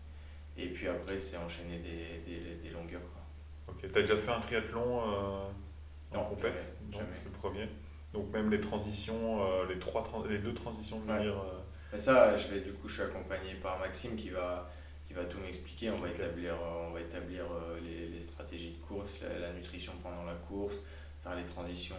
Et 0.56 0.68
puis 0.68 0.88
après, 0.88 1.18
c'est 1.18 1.36
enchaîner 1.36 1.78
des, 1.78 2.20
des, 2.26 2.54
des 2.56 2.70
longueurs. 2.70 3.00
Quoi. 3.00 3.74
Ok, 3.74 3.90
t'as 3.92 4.00
déjà 4.00 4.16
fait 4.16 4.30
un 4.30 4.40
triathlon 4.40 5.00
euh, 5.00 6.16
en 6.18 6.24
compète? 6.24 6.74
c'est 7.14 7.24
le 7.24 7.30
premier. 7.30 7.68
Donc 8.12 8.30
même 8.32 8.50
les 8.50 8.60
transitions, 8.60 9.46
euh, 9.46 9.66
les, 9.68 9.78
trois, 9.78 10.04
les 10.28 10.38
deux 10.38 10.52
transitions 10.52 10.98
de 11.00 11.12
venir. 11.12 11.32
Euh, 11.38 11.59
ça, 11.96 12.36
je 12.36 12.48
vais, 12.48 12.60
du 12.60 12.72
coup, 12.72 12.88
je 12.88 12.94
suis 12.94 13.02
accompagné 13.02 13.54
par 13.54 13.78
Maxime 13.78 14.16
qui 14.16 14.30
va, 14.30 14.70
qui 15.06 15.14
va 15.14 15.24
tout 15.24 15.38
m'expliquer. 15.38 15.90
On, 15.90 15.98
va 15.98 16.08
établir, 16.08 16.54
on 16.88 16.92
va 16.92 17.00
établir 17.00 17.44
les, 17.82 18.08
les 18.08 18.20
stratégies 18.20 18.72
de 18.72 18.86
course, 18.86 19.12
la, 19.22 19.52
nutrition 19.52 19.92
pendant 20.02 20.24
la 20.24 20.34
course, 20.34 20.76
faire 21.22 21.34
les 21.34 21.46
transitions. 21.46 21.96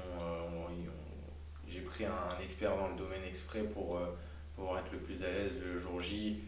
J'ai 1.67 1.81
pris 1.81 2.05
un, 2.05 2.39
expert 2.43 2.75
dans 2.75 2.89
le 2.89 2.95
domaine 2.95 3.23
exprès 3.27 3.63
pour, 3.63 3.99
pour 4.55 4.77
être 4.77 4.91
le 4.91 4.99
plus 4.99 5.23
à 5.23 5.27
l'aise 5.27 5.53
le 5.63 5.79
jour 5.79 5.99
J 5.99 6.41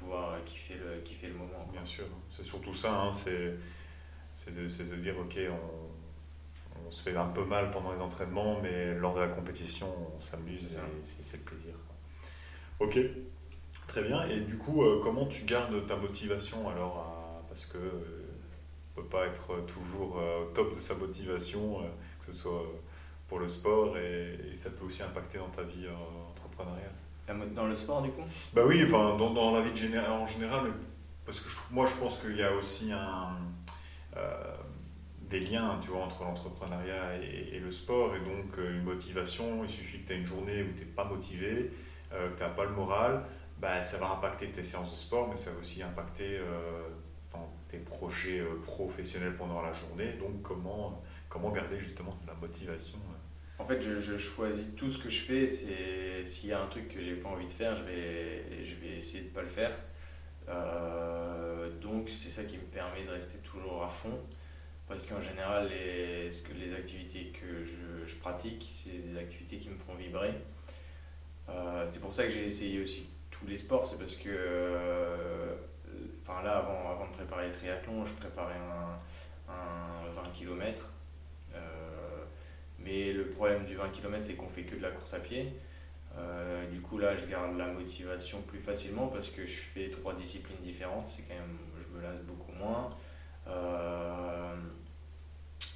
pouvoir 0.00 0.32
euh, 0.32 0.38
kiffer 0.44 0.74
le, 0.74 1.00
kiffer 1.02 1.28
le 1.28 1.34
moment. 1.34 1.68
Bien 1.70 1.84
sûr, 1.84 2.06
c'est 2.30 2.44
surtout 2.44 2.74
ça, 2.74 3.02
hein, 3.02 3.12
c'est 3.12 4.50
de, 4.50 4.62
de, 4.62 4.96
dire 4.96 5.18
ok, 5.18 5.38
on, 5.50 6.86
on, 6.86 6.90
se 6.90 7.02
fait 7.02 7.16
un 7.16 7.28
peu 7.28 7.44
mal 7.44 7.70
pendant 7.70 7.92
les 7.92 8.00
entraînements, 8.00 8.60
mais 8.62 8.94
lors 8.94 9.14
de 9.14 9.20
la 9.20 9.28
compétition, 9.28 9.86
on 10.16 10.20
s'amuse 10.20 10.64
et 10.64 10.78
c'est 11.02 11.36
le 11.36 11.42
plaisir. 11.42 11.74
Ok, 12.80 12.98
très 13.86 14.02
bien. 14.02 14.24
Et 14.24 14.40
du 14.40 14.56
coup, 14.56 14.82
euh, 14.82 15.00
comment 15.02 15.26
tu 15.26 15.44
gardes 15.44 15.86
ta 15.86 15.96
motivation 15.96 16.68
alors 16.68 17.06
Parce 17.48 17.66
que 17.66 17.78
euh, 17.78 18.26
peut 18.94 19.04
pas 19.04 19.26
être 19.26 19.64
toujours 19.66 20.16
au 20.16 20.52
top 20.52 20.74
de 20.74 20.80
sa 20.80 20.94
motivation, 20.94 21.78
que 22.18 22.26
ce 22.26 22.32
soit 22.32 22.64
pour 23.28 23.38
le 23.38 23.46
sport, 23.46 23.96
et, 23.96 24.36
et, 24.50 24.54
ça 24.54 24.70
peut 24.70 24.84
aussi 24.84 25.02
impacter 25.02 25.38
dans 25.38 25.48
ta 25.48 25.62
vie 25.62 25.86
entrepreneuriale? 26.28 27.54
Dans 27.54 27.66
le 27.66 27.74
sport, 27.76 28.02
du 28.02 28.10
coup? 28.10 28.22
Bah 28.52 28.62
oui, 28.66 28.82
enfin, 28.84 29.16
dans, 29.16 29.30
dans 29.30 29.52
la 29.52 29.60
vie 29.60 29.70
de 29.70 29.98
en 30.10 30.26
général, 30.26 30.72
parce 31.24 31.40
que 31.40 31.48
moi, 31.70 31.86
je 31.86 31.94
pense 31.94 32.16
qu'il 32.16 32.36
y 32.36 32.42
a 32.42 32.52
aussi 32.52 32.90
un, 32.90 33.36
euh, 34.16 34.56
des 35.28 35.38
liens 35.38 35.78
tu 35.80 35.90
vois, 35.90 36.02
entre 36.02 36.24
l'entrepreneuriat 36.24 37.18
et, 37.18 37.60
le 37.60 37.70
sport, 37.70 38.16
et 38.16 38.18
donc 38.18 38.58
euh, 38.58 38.72
une 38.72 38.82
motivation, 38.82 39.62
il 39.62 39.68
suffit 39.68 40.00
que 40.00 40.08
tu 40.08 40.12
aies 40.12 40.16
une 40.16 40.24
journée 40.24 40.62
où 40.62 40.72
tu 40.74 40.80
n'es 40.80 40.90
pas 40.90 41.04
motivé, 41.04 41.46
euh, 41.48 41.68
que 42.10 42.36
tu 42.36 42.42
n'as 42.42 42.48
pas 42.48 42.64
le 42.64 42.72
moral, 42.72 43.22
bah, 43.58 43.82
ça 43.82 43.98
va 43.98 44.10
impacter 44.10 44.50
tes 44.50 44.62
séances 44.62 44.90
de 44.90 44.96
sport, 44.96 45.28
mais 45.28 45.36
ça 45.36 45.50
va 45.50 45.58
aussi 45.60 45.82
impacter 45.82 46.40
dans 47.32 47.52
tes 47.68 47.78
projets 47.78 48.42
professionnels 48.64 49.36
pendant 49.36 49.62
la 49.62 49.72
journée. 49.72 50.14
Donc, 50.14 50.42
comment, 50.42 51.02
comment 51.28 51.50
garder 51.50 51.78
justement 51.78 52.16
la 52.26 52.34
motivation 52.34 52.98
en 53.60 53.66
fait, 53.66 53.82
je, 53.82 54.16
choisis 54.16 54.74
tout 54.74 54.88
ce 54.88 54.96
que 54.96 55.10
je 55.10 55.20
fais. 55.20 55.46
S'il 55.46 56.48
y 56.48 56.52
a 56.52 56.62
un 56.62 56.66
truc 56.66 56.88
que 56.88 57.02
j'ai 57.02 57.16
pas 57.16 57.28
envie 57.28 57.46
de 57.46 57.52
faire, 57.52 57.76
je 57.76 57.82
vais, 57.82 58.64
je 58.64 58.74
vais 58.76 58.96
essayer 58.96 59.24
de 59.24 59.28
pas 59.28 59.42
le 59.42 59.48
faire. 59.48 59.72
Euh, 60.48 61.70
donc 61.80 62.08
c'est 62.08 62.30
ça 62.30 62.44
qui 62.44 62.56
me 62.56 62.64
permet 62.64 63.04
de 63.04 63.10
rester 63.10 63.38
toujours 63.38 63.84
à 63.84 63.88
fond. 63.88 64.18
Parce 64.88 65.06
qu'en 65.06 65.20
général, 65.20 65.68
les, 65.68 66.30
les 66.30 66.74
activités 66.74 67.32
que 67.38 67.64
je, 67.64 68.16
pratique, 68.16 68.66
c'est 68.68 69.06
des 69.06 69.18
activités 69.18 69.58
qui 69.58 69.68
me 69.68 69.78
font 69.78 69.94
vibrer. 69.94 70.34
Euh, 71.50 71.86
c'est 71.90 72.00
pour 72.00 72.14
ça 72.14 72.24
que 72.24 72.30
j'ai 72.30 72.44
essayé 72.44 72.80
aussi 72.82 73.08
tous 73.30 73.46
les 73.46 73.56
sports. 73.56 73.86
C'est 73.86 73.98
parce 73.98 74.16
que, 74.16 74.28
euh, 74.28 75.54
enfin 76.22 76.42
là, 76.42 76.58
avant, 76.58 77.06
de 77.06 77.12
préparer 77.12 77.48
le 77.48 77.52
triathlon, 77.52 78.04
je 78.04 78.14
préparais 78.14 78.58
un, 78.58 79.52
un 79.52 80.22
20 80.22 80.30
km. 80.32 80.92
Mais 82.82 83.12
le 83.12 83.26
problème 83.26 83.66
du 83.66 83.74
20 83.76 83.90
km, 83.90 84.24
c'est 84.24 84.34
qu'on 84.34 84.48
fait 84.48 84.62
que 84.62 84.74
de 84.74 84.82
la 84.82 84.90
course 84.90 85.14
à 85.14 85.20
pied. 85.20 85.52
Euh, 86.18 86.68
du 86.70 86.80
coup, 86.80 86.98
là, 86.98 87.16
je 87.16 87.26
garde 87.26 87.56
la 87.56 87.66
motivation 87.66 88.42
plus 88.42 88.58
facilement 88.58 89.08
parce 89.08 89.30
que 89.30 89.46
je 89.46 89.60
fais 89.60 89.90
trois 89.90 90.14
disciplines 90.14 90.58
différentes. 90.62 91.08
C'est 91.08 91.22
quand 91.22 91.34
même, 91.34 91.58
je 91.78 91.96
me 91.96 92.02
lasse 92.02 92.20
beaucoup 92.22 92.52
moins. 92.52 92.90
Euh, 93.46 94.54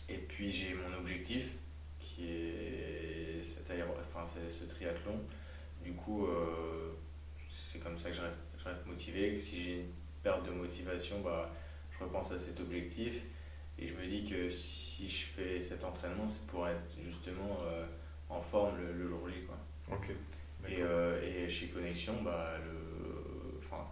et 0.08 0.18
puis, 0.18 0.50
j'ai 0.50 0.74
mon 0.74 0.98
objectif 0.98 1.54
qui 2.00 2.30
est 2.30 3.42
ce 3.42 4.64
triathlon. 4.64 5.20
Du 5.84 5.92
coup, 5.92 6.26
euh, 6.26 6.92
c'est 7.48 7.78
comme 7.78 7.98
ça 7.98 8.08
que 8.08 8.16
je 8.16 8.22
reste, 8.22 8.42
je 8.58 8.64
reste 8.64 8.86
motivé. 8.86 9.36
Si 9.38 9.62
j'ai 9.62 9.80
une 9.80 9.92
perte 10.22 10.46
de 10.46 10.50
motivation, 10.50 11.20
bah, 11.20 11.50
je 11.90 12.04
repense 12.04 12.32
à 12.32 12.38
cet 12.38 12.58
objectif. 12.60 13.24
Et 13.78 13.86
je 13.86 13.94
me 13.94 14.06
dis 14.06 14.24
que 14.24 14.48
si 14.48 15.08
je 15.08 15.26
fais 15.26 15.60
cet 15.60 15.84
entraînement, 15.84 16.28
c'est 16.28 16.46
pour 16.46 16.66
être 16.68 16.96
justement 17.04 17.58
euh, 17.64 17.84
en 18.28 18.40
forme 18.40 18.76
le, 18.78 19.06
jour 19.06 19.28
J. 19.28 19.42
Quoi. 19.46 19.96
Ok. 19.96 20.10
Et, 20.68 20.80
euh, 20.80 21.20
et, 21.22 21.48
chez 21.48 21.68
Connexion, 21.68 22.14
bah, 22.22 22.52
le, 22.64 23.58
enfin, 23.58 23.84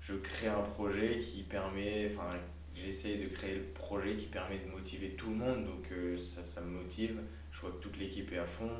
je 0.00 0.14
crée 0.14 0.48
un 0.48 0.60
projet 0.60 1.18
qui 1.18 1.42
permet, 1.42 2.06
enfin, 2.06 2.36
j'essaie 2.74 3.16
de 3.16 3.26
créer 3.28 3.56
le 3.56 3.64
projet 3.64 4.16
qui 4.16 4.26
permet 4.26 4.58
de 4.58 4.70
motiver 4.70 5.10
tout 5.10 5.30
le 5.30 5.36
monde, 5.36 5.64
donc 5.64 5.90
euh, 5.90 6.16
ça, 6.16 6.44
ça, 6.44 6.60
me 6.60 6.82
motive. 6.82 7.18
Je 7.50 7.60
vois 7.62 7.70
que 7.72 7.82
toute 7.82 7.98
l'équipe 7.98 8.30
est 8.32 8.38
à 8.38 8.46
fond, 8.46 8.70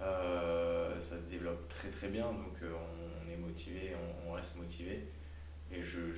ça 0.00 1.16
se 1.16 1.22
développe 1.24 1.68
très 1.68 1.88
très 1.88 2.08
bien, 2.08 2.26
donc 2.26 2.58
on, 2.62 3.30
est 3.30 3.36
motivé, 3.36 3.92
on, 4.26 4.32
reste 4.32 4.56
motivé. 4.56 5.08
Et 5.70 5.82
je 5.82 6.00
ne 6.00 6.14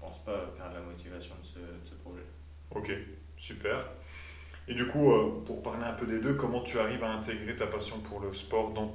pense 0.00 0.22
pas 0.24 0.52
perdre 0.56 0.74
la 0.74 0.80
motivation 0.80 1.34
de 1.36 1.88
ce, 1.88 1.94
projet. 1.94 2.24
Ok, 2.70 2.92
super. 3.36 3.86
Et 4.66 4.74
du 4.74 4.86
coup, 4.86 5.10
euh, 5.10 5.42
pour 5.44 5.62
parler 5.62 5.84
un 5.84 5.92
peu 5.92 6.06
des 6.06 6.20
deux, 6.20 6.34
comment 6.34 6.62
tu 6.62 6.78
arrives 6.78 7.04
à 7.04 7.12
intégrer 7.12 7.54
ta 7.54 7.66
passion 7.66 7.98
pour 7.98 8.20
le 8.20 8.32
sport 8.32 8.72
dans, 8.72 8.92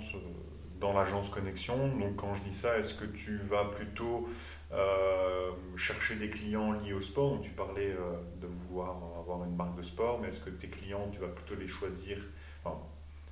dans 0.79 0.93
l'agence 0.93 1.29
Connexion? 1.29 1.95
Donc 1.97 2.15
quand 2.17 2.33
je 2.33 2.41
dis 2.41 2.53
ça, 2.53 2.77
est-ce 2.77 2.95
que 2.95 3.05
tu 3.05 3.37
vas 3.37 3.65
plutôt 3.65 4.27
euh, 4.71 5.51
chercher 5.75 6.15
des 6.15 6.29
clients 6.29 6.73
liés 6.73 6.93
au 6.93 7.01
sport? 7.01 7.35
Donc 7.35 7.41
tu 7.41 7.51
parlais 7.51 7.91
euh, 7.91 8.19
de 8.41 8.47
vouloir 8.47 8.97
avoir 9.19 9.43
une 9.43 9.55
marque 9.55 9.75
de 9.77 9.83
sport, 9.83 10.19
mais 10.19 10.29
est-ce 10.29 10.39
que 10.39 10.49
tes 10.49 10.69
clients, 10.69 11.09
tu 11.11 11.19
vas 11.19 11.27
plutôt 11.27 11.55
les 11.55 11.67
choisir 11.67 12.17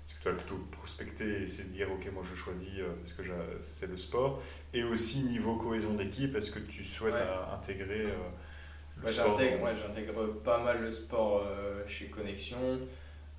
est-ce 0.08 0.16
que 0.16 0.22
tu 0.22 0.30
vas 0.30 0.36
plutôt 0.36 0.58
prospecter 0.72 1.26
et 1.26 1.44
essayer 1.44 1.68
de 1.68 1.74
dire, 1.74 1.92
ok, 1.92 2.10
moi 2.14 2.24
je 2.24 2.34
choisis 2.36 2.80
parce 3.00 3.14
que 3.14 3.24
c'est 3.60 3.88
le 3.88 3.98
sport. 3.98 4.42
Et 4.74 4.84
aussi 4.84 5.24
niveau 5.24 5.58
cohésion 5.58 5.94
d'équipe, 5.94 6.34
est-ce 6.36 6.50
que 6.50 6.60
tu 6.60 6.84
souhaites 6.84 7.22
intégrer 7.54 8.08
moi, 9.02 9.12
j'intègre, 9.12 9.60
moi, 9.60 9.74
j'intègre 9.74 10.26
pas 10.44 10.60
mal 10.60 10.82
le 10.82 10.92
sport 10.92 11.46
euh, 11.46 11.86
chez 11.88 12.08
Connexion. 12.08 12.80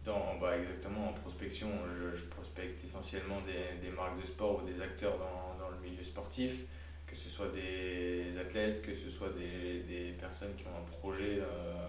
Dans, 0.04 0.38
bah, 0.40 0.56
exactement, 0.56 1.10
en 1.10 1.12
prospection, 1.12 1.68
je, 1.90 2.16
je 2.16 2.24
prospecte 2.26 2.82
essentiellement 2.84 3.40
des, 3.42 3.84
des, 3.84 3.94
marques 3.94 4.18
de 4.20 4.26
sport 4.26 4.62
ou 4.62 4.66
des 4.66 4.80
acteurs 4.80 5.18
dans, 5.18 5.62
dans, 5.62 5.70
le 5.70 5.76
milieu 5.82 6.02
sportif, 6.02 6.64
que 7.06 7.14
ce 7.14 7.28
soit 7.28 7.48
des 7.48 8.38
athlètes, 8.38 8.80
que 8.80 8.94
ce 8.94 9.10
soit 9.10 9.30
des, 9.30 9.80
des 9.80 10.12
personnes 10.12 10.54
qui 10.56 10.64
ont 10.66 10.78
un 10.78 10.98
projet 10.98 11.40
euh, 11.40 11.88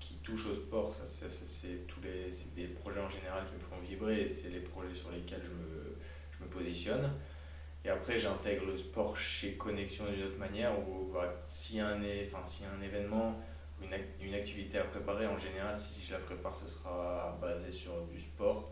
qui 0.00 0.14
touche 0.16 0.46
au 0.46 0.54
sport. 0.54 0.92
C'est, 1.04 1.86
tous 1.86 2.00
les, 2.00 2.30
des 2.56 2.68
projets 2.68 3.00
en 3.00 3.08
général 3.08 3.44
qui 3.46 3.54
me 3.54 3.60
font 3.60 3.78
vibrer 3.78 4.26
c'est 4.26 4.48
les 4.48 4.60
projets 4.60 4.94
sur 4.94 5.10
lesquels 5.10 5.42
je 5.44 5.50
me, 5.50 5.96
je 6.32 6.44
me 6.44 6.48
positionne. 6.48 7.12
Et 7.84 7.88
après, 7.88 8.18
j'intègre 8.18 8.66
le 8.66 8.76
sport 8.76 9.16
chez 9.16 9.54
Connexion 9.54 10.04
d'une 10.10 10.24
autre 10.24 10.38
manière 10.38 10.72
où 10.78 11.10
bah, 11.12 11.40
s'il 11.44 11.76
y, 11.76 11.80
a 11.80 11.96
enfin, 12.26 12.44
si 12.44 12.64
un 12.64 12.82
événement 12.82 13.40
ou 13.80 13.84
une, 13.84 14.26
une, 14.26 14.34
activité 14.34 14.78
à 14.78 14.84
préparer, 14.84 15.26
en 15.26 15.38
général, 15.38 15.78
si 15.78 16.04
je 16.04 16.12
la 16.12 16.18
prépare, 16.18 16.54
ce 16.54 16.68
sera 16.68 17.38
basé 17.40 17.70
sur 17.70 18.04
du 18.06 18.20
sport. 18.20 18.70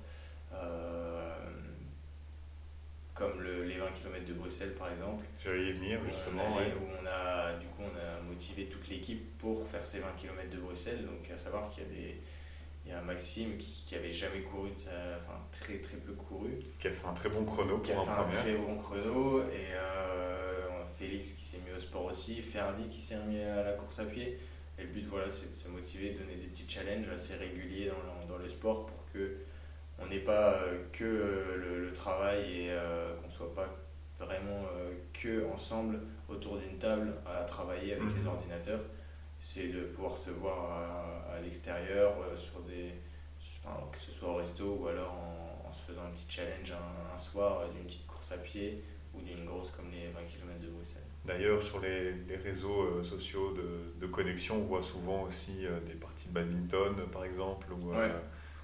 Euh, 0.52 1.34
comme 3.18 3.42
le, 3.42 3.64
les 3.64 3.78
20 3.78 3.86
km 4.00 4.24
de 4.24 4.32
Bruxelles 4.34 4.74
par 4.78 4.92
exemple. 4.92 5.24
J'allais 5.42 5.66
y 5.66 5.72
venir 5.72 6.00
justement. 6.06 6.56
Où 6.56 6.86
on 7.02 7.06
a, 7.06 7.52
du 7.54 7.66
coup, 7.66 7.82
on 7.82 7.98
a 7.98 8.20
motivé 8.22 8.66
toute 8.66 8.88
l'équipe 8.88 9.36
pour 9.38 9.66
faire 9.66 9.84
ces 9.84 9.98
20 9.98 10.06
km 10.16 10.48
de 10.50 10.58
Bruxelles. 10.58 11.04
Donc 11.04 11.28
à 11.34 11.36
savoir 11.36 11.68
qu'il 11.68 11.82
y 11.82 11.86
a 11.86 11.88
des, 11.90 12.20
il 12.86 12.92
y 12.92 12.94
a 12.94 13.00
Maxime 13.00 13.56
qui, 13.58 13.82
qui 13.84 13.96
avait 13.96 14.10
jamais 14.10 14.40
couru, 14.40 14.70
enfin 14.72 15.38
très 15.50 15.78
très 15.78 15.96
peu 15.96 16.12
couru. 16.12 16.50
Qui 16.78 16.88
a 16.88 16.92
fait 16.92 17.06
un 17.06 17.14
très 17.14 17.28
bon 17.28 17.44
chrono 17.44 17.78
qui 17.78 17.92
a 17.92 17.96
fait 17.96 18.10
un 18.10 18.24
très 18.24 18.54
bon 18.54 18.76
chrono. 18.76 19.42
Et 19.42 19.74
euh, 19.74 20.84
Félix 20.96 21.32
qui 21.32 21.44
s'est 21.44 21.58
mis 21.66 21.76
au 21.76 21.80
sport 21.80 22.04
aussi, 22.04 22.40
Ferdi 22.40 22.88
qui 22.88 23.02
s'est 23.02 23.18
mis 23.26 23.40
à 23.40 23.62
la 23.62 23.72
course 23.72 23.98
à 23.98 24.04
pied. 24.04 24.38
Et 24.78 24.82
le 24.82 24.88
but, 24.88 25.06
voilà, 25.06 25.28
c'est 25.28 25.50
de 25.50 25.54
se 25.54 25.66
motiver, 25.68 26.10
de 26.10 26.20
donner 26.20 26.36
des 26.36 26.46
petits 26.46 26.64
challenges 26.68 27.08
assez 27.08 27.34
réguliers 27.34 27.86
dans 27.88 27.96
le, 27.96 28.28
dans 28.28 28.38
le 28.38 28.48
sport 28.48 28.86
pour 28.86 29.04
que 29.12 29.38
on 30.00 30.06
n'ait 30.06 30.20
pas 30.20 30.54
euh, 30.54 30.84
que 30.92 31.04
euh, 31.04 31.82
le, 31.84 31.92
travail 31.92 32.66
et 32.66 32.76
qu'on 33.20 33.28
soit 33.28 33.52
pas 33.54 33.68
vraiment 34.20 34.62
que 35.12 35.44
ensemble 35.52 35.98
autour 36.28 36.58
d'une 36.58 36.78
table 36.78 37.12
à 37.26 37.42
travailler 37.42 37.94
avec 37.94 38.14
les 38.14 38.20
mhm. 38.22 38.28
ordinateurs 38.28 38.80
c'est 39.40 39.68
de 39.68 39.82
pouvoir 39.84 40.16
se 40.16 40.30
voir 40.30 40.72
à, 41.30 41.40
l'extérieur, 41.40 42.14
euh, 42.20 42.36
sur 42.36 42.60
des, 42.62 42.92
que 43.92 43.98
ce 43.98 44.10
soit 44.10 44.30
au 44.30 44.36
resto 44.36 44.78
ou 44.80 44.88
alors 44.88 45.14
en, 45.68 45.72
se 45.72 45.82
faisant 45.82 46.02
un 46.02 46.10
petit 46.10 46.26
challenge 46.28 46.72
un, 46.72 47.18
soir 47.18 47.68
d'une 47.68 47.84
petite 47.84 48.06
course 48.06 48.32
à 48.32 48.38
pied 48.38 48.82
ou 49.14 49.20
d'une 49.20 49.44
grosse 49.44 49.70
comme 49.70 49.90
les 49.90 50.08
20 50.08 50.20
km 50.22 50.60
de 50.60 50.68
Bruxelles. 50.68 51.02
D'ailleurs, 51.24 51.62
sur 51.62 51.80
les, 51.80 52.12
les 52.28 52.36
réseaux 52.36 52.82
euh, 52.82 53.02
sociaux 53.02 53.52
de, 53.52 54.00
de, 54.00 54.10
connexion, 54.10 54.56
on 54.56 54.64
voit 54.64 54.82
souvent 54.82 55.22
aussi 55.22 55.66
euh, 55.66 55.80
des 55.80 55.94
parties 55.94 56.28
de 56.28 56.34
badminton, 56.34 56.94
par 57.12 57.24
exemple, 57.24 57.66
ou, 57.72 57.92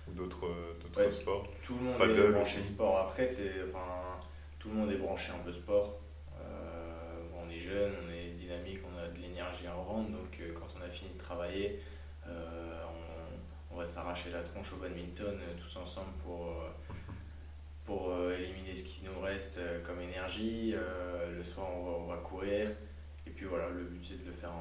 ou 0.09 0.13
d'autres 0.13 1.11
sports. 1.11 1.47
Tout 1.63 1.75
le 1.75 1.81
monde 1.81 2.03
est 2.03 2.33
branché 2.33 2.61
sport. 2.61 2.99
Après, 2.99 3.27
c'est, 3.27 3.53
enfin, 3.69 4.19
tout 4.59 4.69
le 4.69 4.75
monde 4.75 4.93
est 4.93 4.97
branché 4.97 5.33
un 5.33 5.45
peu 5.45 5.53
sport. 5.53 6.01
est 7.51 7.59
jeune, 7.59 7.93
on 8.05 8.13
est 8.13 8.31
dynamique, 8.31 8.81
on 8.93 8.99
a 8.99 9.07
de 9.09 9.19
l'énergie 9.21 9.67
à 9.67 9.75
revendre. 9.75 10.09
Donc 10.11 10.41
quand 10.55 10.67
on 10.79 10.85
a 10.85 10.89
fini 10.89 11.13
de 11.13 11.19
travailler, 11.19 11.81
on, 12.27 12.31
on, 13.75 13.77
va 13.77 13.87
s'arracher 13.87 14.31
la 14.31 14.43
tronche 14.43 14.73
au 14.73 14.77
badminton 14.77 15.39
tous 15.57 15.77
ensemble 15.77 16.11
pour 16.25 16.57
pour 17.85 18.11
euh, 18.11 18.37
éliminer 18.37 18.75
ce 18.75 18.85
qui 18.85 19.05
nous 19.05 19.21
reste 19.21 19.59
euh, 19.59 19.83
comme 19.83 20.01
énergie. 20.01 20.75
Euh, 20.75 21.37
le 21.37 21.43
soir, 21.43 21.69
on 21.75 21.85
va, 21.85 21.91
on 21.99 22.07
va, 22.07 22.17
courir. 22.17 22.69
Et 23.27 23.31
puis 23.31 23.47
voilà, 23.47 23.69
le 23.69 23.85
but 23.85 24.05
c'est 24.07 24.23
de 24.23 24.27
le 24.27 24.33
faire 24.33 24.53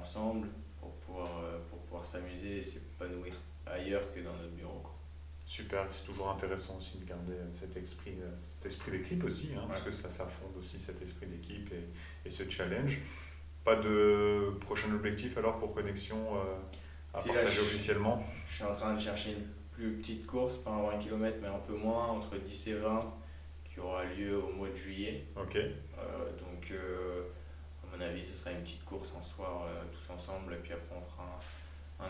ensemble 0.00 0.48
pour 0.80 0.92
pouvoir, 0.96 1.28
pour 1.68 1.78
pouvoir 1.80 2.04
s'amuser 2.04 2.58
et 2.58 2.62
s'épanouir 2.62 3.34
ailleurs 3.72 4.12
que 4.12 4.20
dans 4.20 4.32
notre 4.36 4.54
bureau. 4.54 4.80
Quoi. 4.80 4.94
Super, 5.46 5.86
c'est 5.90 6.04
toujours 6.04 6.30
intéressant 6.30 6.76
aussi 6.76 6.98
de 6.98 7.04
garder 7.04 7.34
cet 7.54 7.76
esprit, 7.76 8.14
cet 8.42 8.66
esprit 8.66 8.92
d'équipe 8.92 9.24
aussi, 9.24 9.50
hein, 9.56 9.64
parce 9.68 9.82
que 9.82 9.90
ça, 9.90 10.08
ça 10.08 10.26
fonde 10.26 10.56
aussi 10.56 10.78
cet 10.78 11.02
esprit 11.02 11.26
d'équipe 11.26 11.72
et, 11.72 12.28
et, 12.28 12.30
ce 12.30 12.48
challenge. 12.48 13.00
Pas 13.64 13.76
de 13.76 14.54
prochain 14.60 14.92
objectif 14.94 15.36
alors 15.36 15.58
pour 15.58 15.74
Connexion 15.74 16.36
à 17.12 17.20
partager 17.20 17.60
officiellement? 17.60 18.24
Je 18.48 18.54
suis 18.54 18.64
en 18.64 18.72
train 18.72 18.94
de 18.94 19.00
chercher 19.00 19.32
une 19.32 19.98
petite 20.00 20.26
course, 20.26 20.58
pas 20.58 20.70
un 20.70 20.82
20 20.82 20.98
km, 20.98 21.38
mais 21.40 21.48
un 21.48 21.58
peu 21.58 21.74
moins, 21.74 22.06
entre 22.06 22.36
10 22.36 22.68
et 22.68 22.74
20, 22.74 23.14
qui 23.64 23.80
aura 23.80 24.04
lieu 24.04 24.36
au 24.42 24.52
mois 24.52 24.68
de 24.68 24.76
juillet. 24.76 25.24
Ok. 25.36 25.56
Euh, 25.56 25.68
donc, 26.38 26.70
euh, 26.72 27.22
à 27.82 27.96
mon 27.96 28.02
avis, 28.02 28.24
ce 28.24 28.34
sera 28.34 28.52
une 28.52 28.62
petite 28.62 28.84
course 28.84 29.14
un 29.18 29.22
soir, 29.22 29.64
euh, 29.66 29.82
tous 29.92 30.12
ensemble, 30.12 30.54
et 30.54 30.58
puis 30.58 30.72
après, 30.72 30.94
on 30.96 31.10
fera 31.10 31.24
un, 31.24 31.40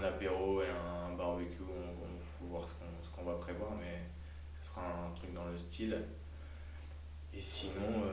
apéro 0.02 0.62
et 0.62 0.68
un 0.68 1.14
barbecue. 1.14 1.62
On, 1.62 2.18
faut 2.18 2.44
voir 2.46 2.66
ce 2.68 3.10
qu'on 3.10 3.24
va 3.24 3.34
prévoir, 3.34 3.70
mais 3.78 4.02
ce 4.60 4.70
sera 4.70 4.82
un 4.82 5.10
truc 5.14 5.32
dans 5.32 5.46
le 5.46 5.56
style. 5.56 5.96
Et 7.32 7.40
sinon, 7.40 8.04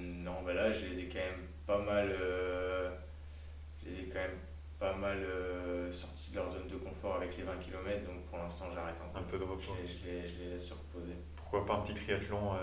non, 0.00 0.42
ben 0.44 0.54
là, 0.54 0.72
je 0.72 0.86
les 0.86 1.00
ai 1.00 1.08
quand 1.08 1.18
même 1.18 1.46
pas 1.66 1.78
mal. 1.78 2.14
je 3.82 3.88
les 3.88 4.00
ai 4.00 4.08
quand 4.08 4.20
même 4.20 4.38
pas 4.78 4.94
mal 4.94 5.18
euh, 5.18 5.92
sortis 5.92 6.30
de 6.30 6.36
leur 6.36 6.50
zone 6.50 6.68
de 6.68 6.76
confort 6.76 7.16
avec 7.16 7.36
les 7.36 7.42
20 7.42 7.56
km, 7.56 8.04
donc 8.04 8.24
pour 8.26 8.38
l'instant 8.38 8.66
j'arrête 8.72 8.96
un 9.04 9.08
peu. 9.08 9.18
Un 9.18 9.22
peu 9.22 9.38
de 9.38 9.44
repos. 9.44 9.74
Je 9.84 10.08
les, 10.08 10.26
je 10.26 10.38
les, 10.38 10.50
laisse 10.50 10.68
se 10.68 10.74
reposer. 10.74 11.14
Pourquoi 11.34 11.66
pas 11.66 11.74
un 11.74 11.80
petit 11.80 11.94
triathlon 11.94 12.54
euh, 12.54 12.58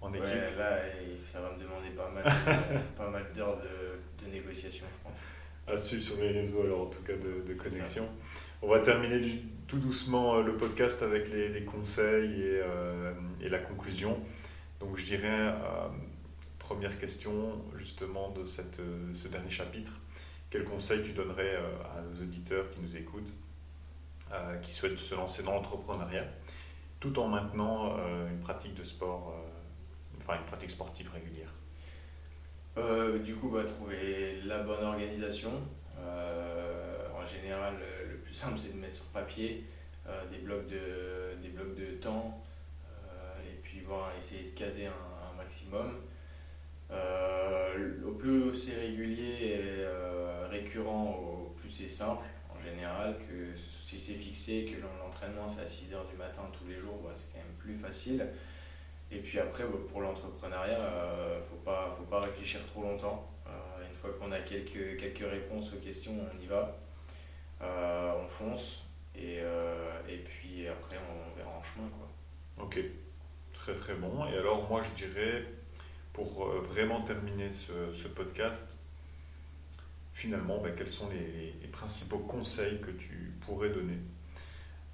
en 0.00 0.12
équipe? 0.12 0.26
Ouais, 0.26 0.56
là, 0.58 0.78
ça 1.24 1.40
va 1.40 1.52
me 1.52 1.58
demander 1.58 1.90
pas 1.90 2.10
mal, 2.10 2.22
pas 2.96 3.08
mal 3.08 3.32
d'heures 3.32 3.58
de, 3.58 4.24
de, 4.24 4.30
négociation, 4.30 4.86
je 4.94 5.08
pense. 5.08 5.18
À 5.70 5.76
suivre 5.76 6.02
sur 6.02 6.16
les 6.16 6.30
réseaux, 6.30 6.62
alors 6.62 6.82
en 6.82 6.86
tout 6.86 7.02
cas 7.02 7.14
de, 7.16 7.46
de 7.46 7.58
connexion. 7.58 8.08
On 8.62 8.68
va 8.68 8.78
terminer 8.80 9.20
du, 9.20 9.42
tout 9.68 9.78
doucement 9.78 10.36
euh, 10.36 10.42
le 10.42 10.56
podcast 10.56 11.02
avec 11.02 11.28
les, 11.28 11.50
les 11.50 11.64
conseils 11.64 12.40
et, 12.40 12.60
euh, 12.62 13.12
et, 13.42 13.50
la 13.50 13.58
conclusion. 13.58 14.18
Donc 14.80 14.96
je 14.96 15.04
dirais, 15.04 15.28
euh, 15.28 15.88
première 16.58 16.98
question 16.98 17.62
justement 17.76 18.30
de 18.30 18.46
cette, 18.46 18.80
ce 19.14 19.28
dernier 19.28 19.50
chapitre 19.50 19.92
quel 20.50 20.64
conseil 20.64 21.02
tu 21.02 21.12
donnerais 21.12 21.56
à 21.94 22.00
nos 22.00 22.22
auditeurs 22.22 22.70
qui 22.70 22.80
nous 22.80 22.96
écoutent, 22.96 23.34
euh, 24.32 24.56
qui 24.56 24.72
souhaitent 24.72 24.96
se 24.96 25.14
lancer 25.14 25.42
dans 25.42 25.52
l'entrepreneuriat, 25.52 26.24
tout 26.98 27.18
en 27.18 27.28
maintenant 27.28 27.98
une 28.30 28.40
pratique 28.40 28.74
de 28.74 28.82
sport, 28.82 29.34
enfin 30.16 30.36
une 30.38 30.46
pratique 30.46 30.70
sportive 30.70 31.10
régulière? 31.12 31.47
Du 33.24 33.34
coup, 33.34 33.48
bah, 33.48 33.64
trouver 33.64 34.40
la 34.44 34.62
bonne 34.62 34.84
organisation. 34.84 35.50
en 35.98 37.24
général, 37.24 37.74
le 38.08 38.16
plus 38.18 38.34
simple, 38.34 38.54
c'est 38.56 38.74
de 38.74 38.80
mettre 38.80 38.94
sur 38.96 39.04
papier 39.06 39.64
des, 40.30 40.38
blocs 40.38 40.66
de, 40.66 41.96
temps 42.00 42.42
et 43.44 43.56
puis 43.62 43.80
voir, 43.80 44.12
essayer 44.16 44.50
de 44.50 44.58
caser 44.58 44.86
un, 44.86 44.90
un 44.90 45.36
maximum. 45.36 46.00
au 48.06 48.12
plus 48.12 48.54
c'est 48.54 48.76
régulier 48.76 49.56
et 49.56 49.86
récurrent 50.50 51.10
au 51.10 51.54
plus 51.56 51.68
c'est 51.68 51.86
simple 51.86 52.24
en 52.58 52.62
général, 52.62 53.16
que 53.18 53.54
si 53.56 53.98
c'est 53.98 54.14
fixé, 54.14 54.64
que 54.64 54.80
l'entraînement 55.02 55.46
c'est 55.46 55.60
à 55.60 55.64
6h 55.64 56.08
du 56.10 56.16
matin 56.16 56.42
tous 56.52 56.66
les 56.68 56.76
jours, 56.76 57.00
bah, 57.04 57.10
c'est 57.14 57.32
quand 57.32 57.38
même 57.38 57.56
plus 57.58 57.74
facile. 57.74 58.26
Et 59.10 59.18
puis 59.20 59.38
après, 59.38 59.64
bah, 59.64 59.78
pour 59.90 60.00
l'entrepreneuriat, 60.00 60.78
il 60.78 60.80
euh, 60.80 61.36
ne 61.36 61.42
faut 61.42 61.56
pas, 61.56 61.94
faut 61.96 62.04
pas 62.04 62.20
réfléchir 62.20 62.60
trop 62.66 62.82
longtemps. 62.82 63.30
Euh, 63.46 63.88
une 63.88 63.94
fois 63.94 64.10
qu'on 64.18 64.32
a 64.32 64.40
quelques, 64.40 64.98
quelques 64.98 65.28
réponses 65.30 65.72
aux 65.72 65.78
questions, 65.78 66.14
on 66.32 66.42
y 66.42 66.46
va, 66.46 66.76
euh, 67.62 68.12
on 68.22 68.28
fonce, 68.28 68.84
et, 69.16 69.38
et 70.08 70.18
puis 70.18 70.68
après, 70.68 70.96
on, 70.96 71.36
verra 71.36 71.50
en 71.50 71.62
chemin. 71.62 71.88
Quoi. 71.88 72.64
Ok, 72.64 72.78
très 73.52 73.74
très 73.74 73.94
bon. 73.94 74.26
Et 74.26 74.36
alors 74.36 74.68
moi, 74.68 74.82
je 74.82 75.04
dirais, 75.04 75.44
pour 76.12 76.46
vraiment 76.46 77.00
terminer 77.00 77.50
ce, 77.50 77.92
ce 77.92 78.06
podcast, 78.06 78.78
finalement, 80.18 80.60
ben, 80.60 80.74
quels 80.74 80.90
sont 80.90 81.08
les, 81.10 81.54
principaux 81.68 82.18
conseils 82.18 82.80
que 82.80 82.90
tu 82.90 83.32
pourrais 83.42 83.70
donner 83.70 83.98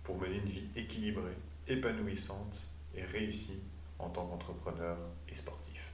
pour 0.03 0.19
mener 0.19 0.37
une 0.37 0.51
vie 0.51 0.69
équilibrée, 0.77 1.33
épanouissante 1.67 2.69
et 2.95 3.03
réussie 3.03 3.63
en 3.99 4.09
tant 4.09 4.27
qu'entrepreneur 4.27 4.97
et 5.29 5.35
sportif 5.35 5.93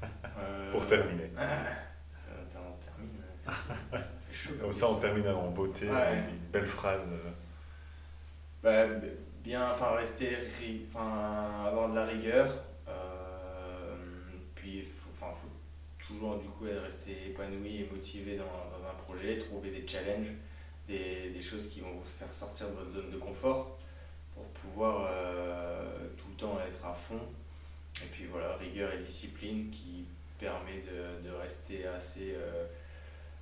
euh, 0.02 0.72
Pour 0.72 0.86
terminer. 0.86 1.30
Ça, 1.36 2.60
on 2.60 2.84
termine. 2.84 3.20
C'est 4.18 4.34
chaud. 4.34 4.54
Comme 4.60 4.72
ça, 4.72 4.88
on 4.88 4.96
termine 4.96 5.26
en 5.28 5.50
beauté 5.50 5.88
avec 5.88 6.26
des 6.26 6.36
belles 6.52 6.66
phrases. 6.66 7.10
Bah, 8.62 8.86
bien, 9.42 9.70
enfin, 9.70 9.90
rester, 9.96 10.36
enfin, 10.88 11.64
avoir 11.66 11.90
de 11.90 11.94
la 11.94 12.06
rigueur. 12.06 12.48
Euh, 12.88 13.94
puis, 14.54 14.88
enfin, 15.10 15.32
faut 15.34 15.48
toujours 15.98 16.38
du 16.38 16.48
coup 16.48 16.64
rester 16.64 17.28
épanoui 17.28 17.82
et 17.82 17.90
motivé 17.90 18.36
dans, 18.36 18.44
dans, 18.44 18.88
un 18.88 18.94
projet, 19.04 19.38
trouver 19.38 19.70
des 19.70 19.86
challenges, 19.86 20.32
des, 20.88 21.30
des, 21.30 21.42
choses 21.42 21.68
qui 21.68 21.80
vont 21.80 21.92
vous 21.92 22.04
faire 22.04 22.30
sortir 22.30 22.68
de 22.68 22.74
votre 22.74 22.90
zone 22.90 23.10
de 23.10 23.18
confort 23.18 23.78
pour 24.34 24.44
pouvoir 24.48 25.08
euh, 25.10 26.08
temps 26.36 26.58
être 26.66 26.84
à 26.84 26.92
fond. 26.92 27.20
Et 28.02 28.06
puis 28.10 28.24
voilà, 28.30 28.56
rigueur 28.56 28.92
et 28.92 28.98
discipline 28.98 29.70
qui 29.70 30.04
permet 30.38 30.82
de, 30.82 31.28
de 31.28 31.34
rester 31.34 31.86
assez, 31.86 32.34
euh, 32.34 32.66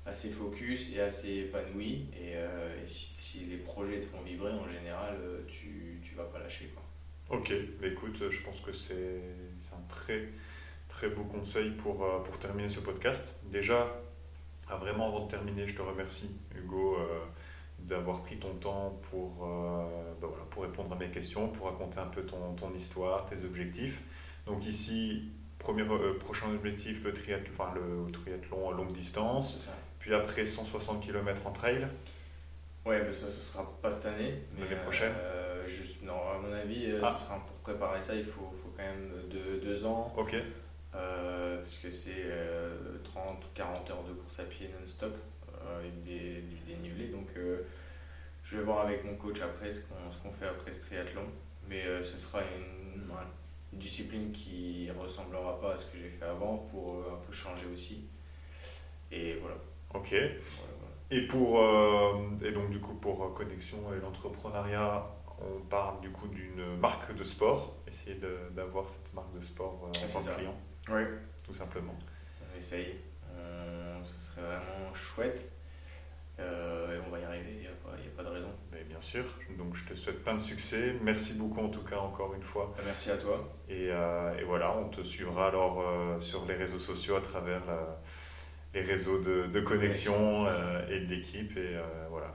assez 0.05 0.29
focus 0.31 0.95
et 0.95 1.01
assez 1.01 1.31
épanoui. 1.37 2.07
Et, 2.15 2.37
euh, 2.37 2.87
si, 2.87 3.47
les 3.47 3.57
projets 3.57 3.99
te 3.99 4.05
font 4.05 4.21
vibrer, 4.21 4.53
en 4.53 4.69
général, 4.69 5.17
tu 5.49 6.01
ne 6.13 6.17
vas 6.17 6.25
pas 6.25 6.39
lâcher. 6.39 6.71
Quoi. 6.75 7.39
Ok, 7.39 7.53
mais 7.81 7.89
écoute, 7.89 8.29
je 8.29 8.43
pense 8.43 8.61
que 8.61 8.73
c'est 8.73 9.23
un 9.73 9.89
très 9.89 10.29
très 10.93 11.09
beau 11.09 11.25
conseil 11.25 11.71
pour, 11.71 12.05
euh, 12.05 12.19
pour 12.21 12.39
terminer 12.39 12.69
ce 12.69 12.81
podcast. 12.81 13.35
Déjà, 13.45 14.01
ah, 14.69 14.77
vraiment 14.77 15.09
avant 15.09 15.25
de 15.25 15.31
terminer, 15.31 15.67
je 15.67 15.75
te 15.75 15.83
remercie 15.83 16.31
Hugo 16.55 16.97
euh, 16.97 17.25
d'avoir 17.87 18.23
pris 18.23 18.39
ton 18.39 18.55
temps 18.55 18.99
pour, 19.11 19.45
euh, 19.45 20.15
bah 20.21 20.29
voilà, 20.29 20.45
pour 20.51 20.63
répondre 20.63 20.93
à 20.95 20.99
mes 20.99 21.11
questions, 21.11 21.49
pour 21.49 21.67
raconter 21.67 21.99
un 21.99 22.07
peu 22.07 22.23
ton, 22.23 22.55
ton 22.55 22.73
histoire, 22.75 23.27
tes 23.27 23.45
objectifs. 23.45 24.01
Donc 24.47 24.67
ici, 24.67 25.31
premier, 25.59 25.85
prochain 26.19 26.47
objectif, 26.55 27.05
le 27.05 27.13
triathlon, 27.13 27.53
enfin, 27.53 27.73
le 27.75 28.11
triathlon 28.11 28.71
à 28.71 28.73
longue 28.73 28.93
distance, 28.93 29.69
puis 29.99 30.15
après 30.15 30.47
160 30.47 31.01
km 31.01 31.47
en 31.47 31.53
trail. 31.53 31.89
Ouais, 32.85 33.01
mais 33.05 33.13
ça, 33.13 33.29
ce 33.29 33.41
sera 33.41 33.65
pas 33.81 33.91
cette 33.91 34.07
année. 34.07 34.43
L'année 34.59 34.77
prochaine 34.83 35.13
juste, 35.67 36.03
Non, 36.03 36.15
à 36.15 36.39
mon 36.39 36.53
avis, 36.53 36.93
ah. 37.03 37.19
pour 37.47 37.57
préparer 37.59 38.01
ça, 38.01 38.15
il 38.15 38.25
faut, 38.25 38.53
faut 38.61 38.73
quand 38.77 38.83
même 38.83 39.13
deux, 39.31 39.61
deux 39.61 39.85
ans. 39.85 40.13
Ok. 40.17 40.35
Euh, 40.95 41.63
puisque 41.63 41.91
c'est 41.91 42.27
30 43.05 43.45
ou 43.45 43.49
40 43.55 43.91
heures 43.91 44.05
de 44.05 44.13
course 44.13 44.41
à 44.41 44.45
pied 44.45 44.69
non-stop 44.79 45.15
euh, 45.15 45.32
avec 45.77 46.03
des, 46.05 46.43
des 46.43 46.75
dénivelés. 46.75 47.09
Donc 47.09 47.29
je 48.45 48.57
vais 48.57 48.63
voir 48.63 48.87
avec 48.87 49.05
mon 49.05 49.15
coach 49.17 49.41
après 49.41 49.71
ce 49.73 49.81
qu'on 49.81 50.33
fait 50.33 50.47
après 50.47 50.73
ce 50.73 50.81
triathlon. 50.81 51.25
Mais 51.69 51.85
ce 52.03 52.17
sera 52.17 52.41
une, 52.41 53.03
discipline 53.73 54.33
qui 54.33 54.91
ressemblera 54.91 55.59
pas 55.59 55.73
à 55.73 55.79
ce 55.79 55.87
que 55.87 55.97
j'ai 55.97 56.11
fait 56.11 56.27
avant 56.27 56.59
pour 56.71 56.99
un 57.11 57.17
peu 57.27 57.33
changer 57.33 57.65
aussi. 57.73 58.05
Et 59.11 59.37
voilà. 59.37 59.57
Ok. 59.95 60.15
Et, 61.11 61.27
pour, 61.27 61.59
et 62.45 62.53
donc 62.53 62.71
du 62.71 62.81
coup 62.81 62.95
pour 62.95 63.33
Connexion 63.33 63.79
et 63.95 64.01
l'entrepreneuriat, 64.01 65.07
on 65.41 65.61
parle 65.61 66.01
du 66.01 66.11
coup 66.11 66.29
d'une 66.29 66.77
marque 66.79 67.15
de 67.15 67.25
sport, 67.25 67.77
essayer 67.87 68.19
d'avoir 68.53 68.89
cette 68.89 69.13
marque 69.15 69.35
de 69.35 69.41
sport 69.41 69.79
en 69.85 69.91
tant 69.91 70.21
que 70.21 70.35
client. 70.37 70.55
Oui. 70.91 71.03
Tout 71.45 71.53
simplement. 71.53 71.97
On 72.43 72.59
essaye. 72.59 72.97
Serait 74.35 74.47
vraiment 74.47 74.95
chouette. 74.95 75.51
Euh, 76.41 76.97
et 76.97 77.01
on 77.07 77.11
va 77.11 77.19
y 77.21 77.25
arriver, 77.25 77.51
il 77.51 77.61
n'y 77.61 77.67
a, 77.67 77.71
a, 77.71 78.17
pas 78.17 78.23
de 78.23 78.29
raison. 78.29 78.49
Mais 78.73 78.83
bien 78.85 79.01
sûr, 79.01 79.25
donc 79.59 79.77
je 79.77 79.85
te 79.85 79.95
souhaite 79.95 80.23
plein 80.23 80.35
de 80.35 80.41
succès. 80.41 80.97
Merci 81.03 81.35
beaucoup 81.35 81.61
en 81.61 81.69
tout 81.69 81.83
cas 81.83 81.99
encore 81.99 82.35
une 82.35 82.43
fois. 82.43 82.73
Bah, 82.77 82.83
merci 82.87 83.11
à 83.11 83.17
toi. 83.17 83.53
Et, 83.69 83.89
euh, 83.91 84.39
et 84.39 84.45
voilà, 84.45 84.75
on 84.77 84.89
te 84.89 85.03
suivra 85.03 85.49
alors 85.49 85.81
euh, 85.81 86.19
sur 86.19 86.47
les 86.47 86.55
réseaux 86.55 86.79
sociaux 86.79 87.17
à 87.17 87.21
travers 87.21 87.65
la, 87.67 88.01
les 88.73 88.81
réseaux 88.81 89.19
de, 89.19 89.47
de 89.47 89.61
connexion 89.61 90.47
et 90.89 91.01
d'équipe. 91.01 91.57
Et 91.57 91.77
voilà. 92.11 92.35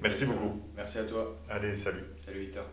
Merci 0.00 0.26
beaucoup. 0.26 0.62
Merci 0.76 0.98
à 0.98 1.04
toi. 1.04 1.34
Allez, 1.48 1.74
salut. 1.74 2.04
Salut 2.22 2.40
Victor. 2.40 2.64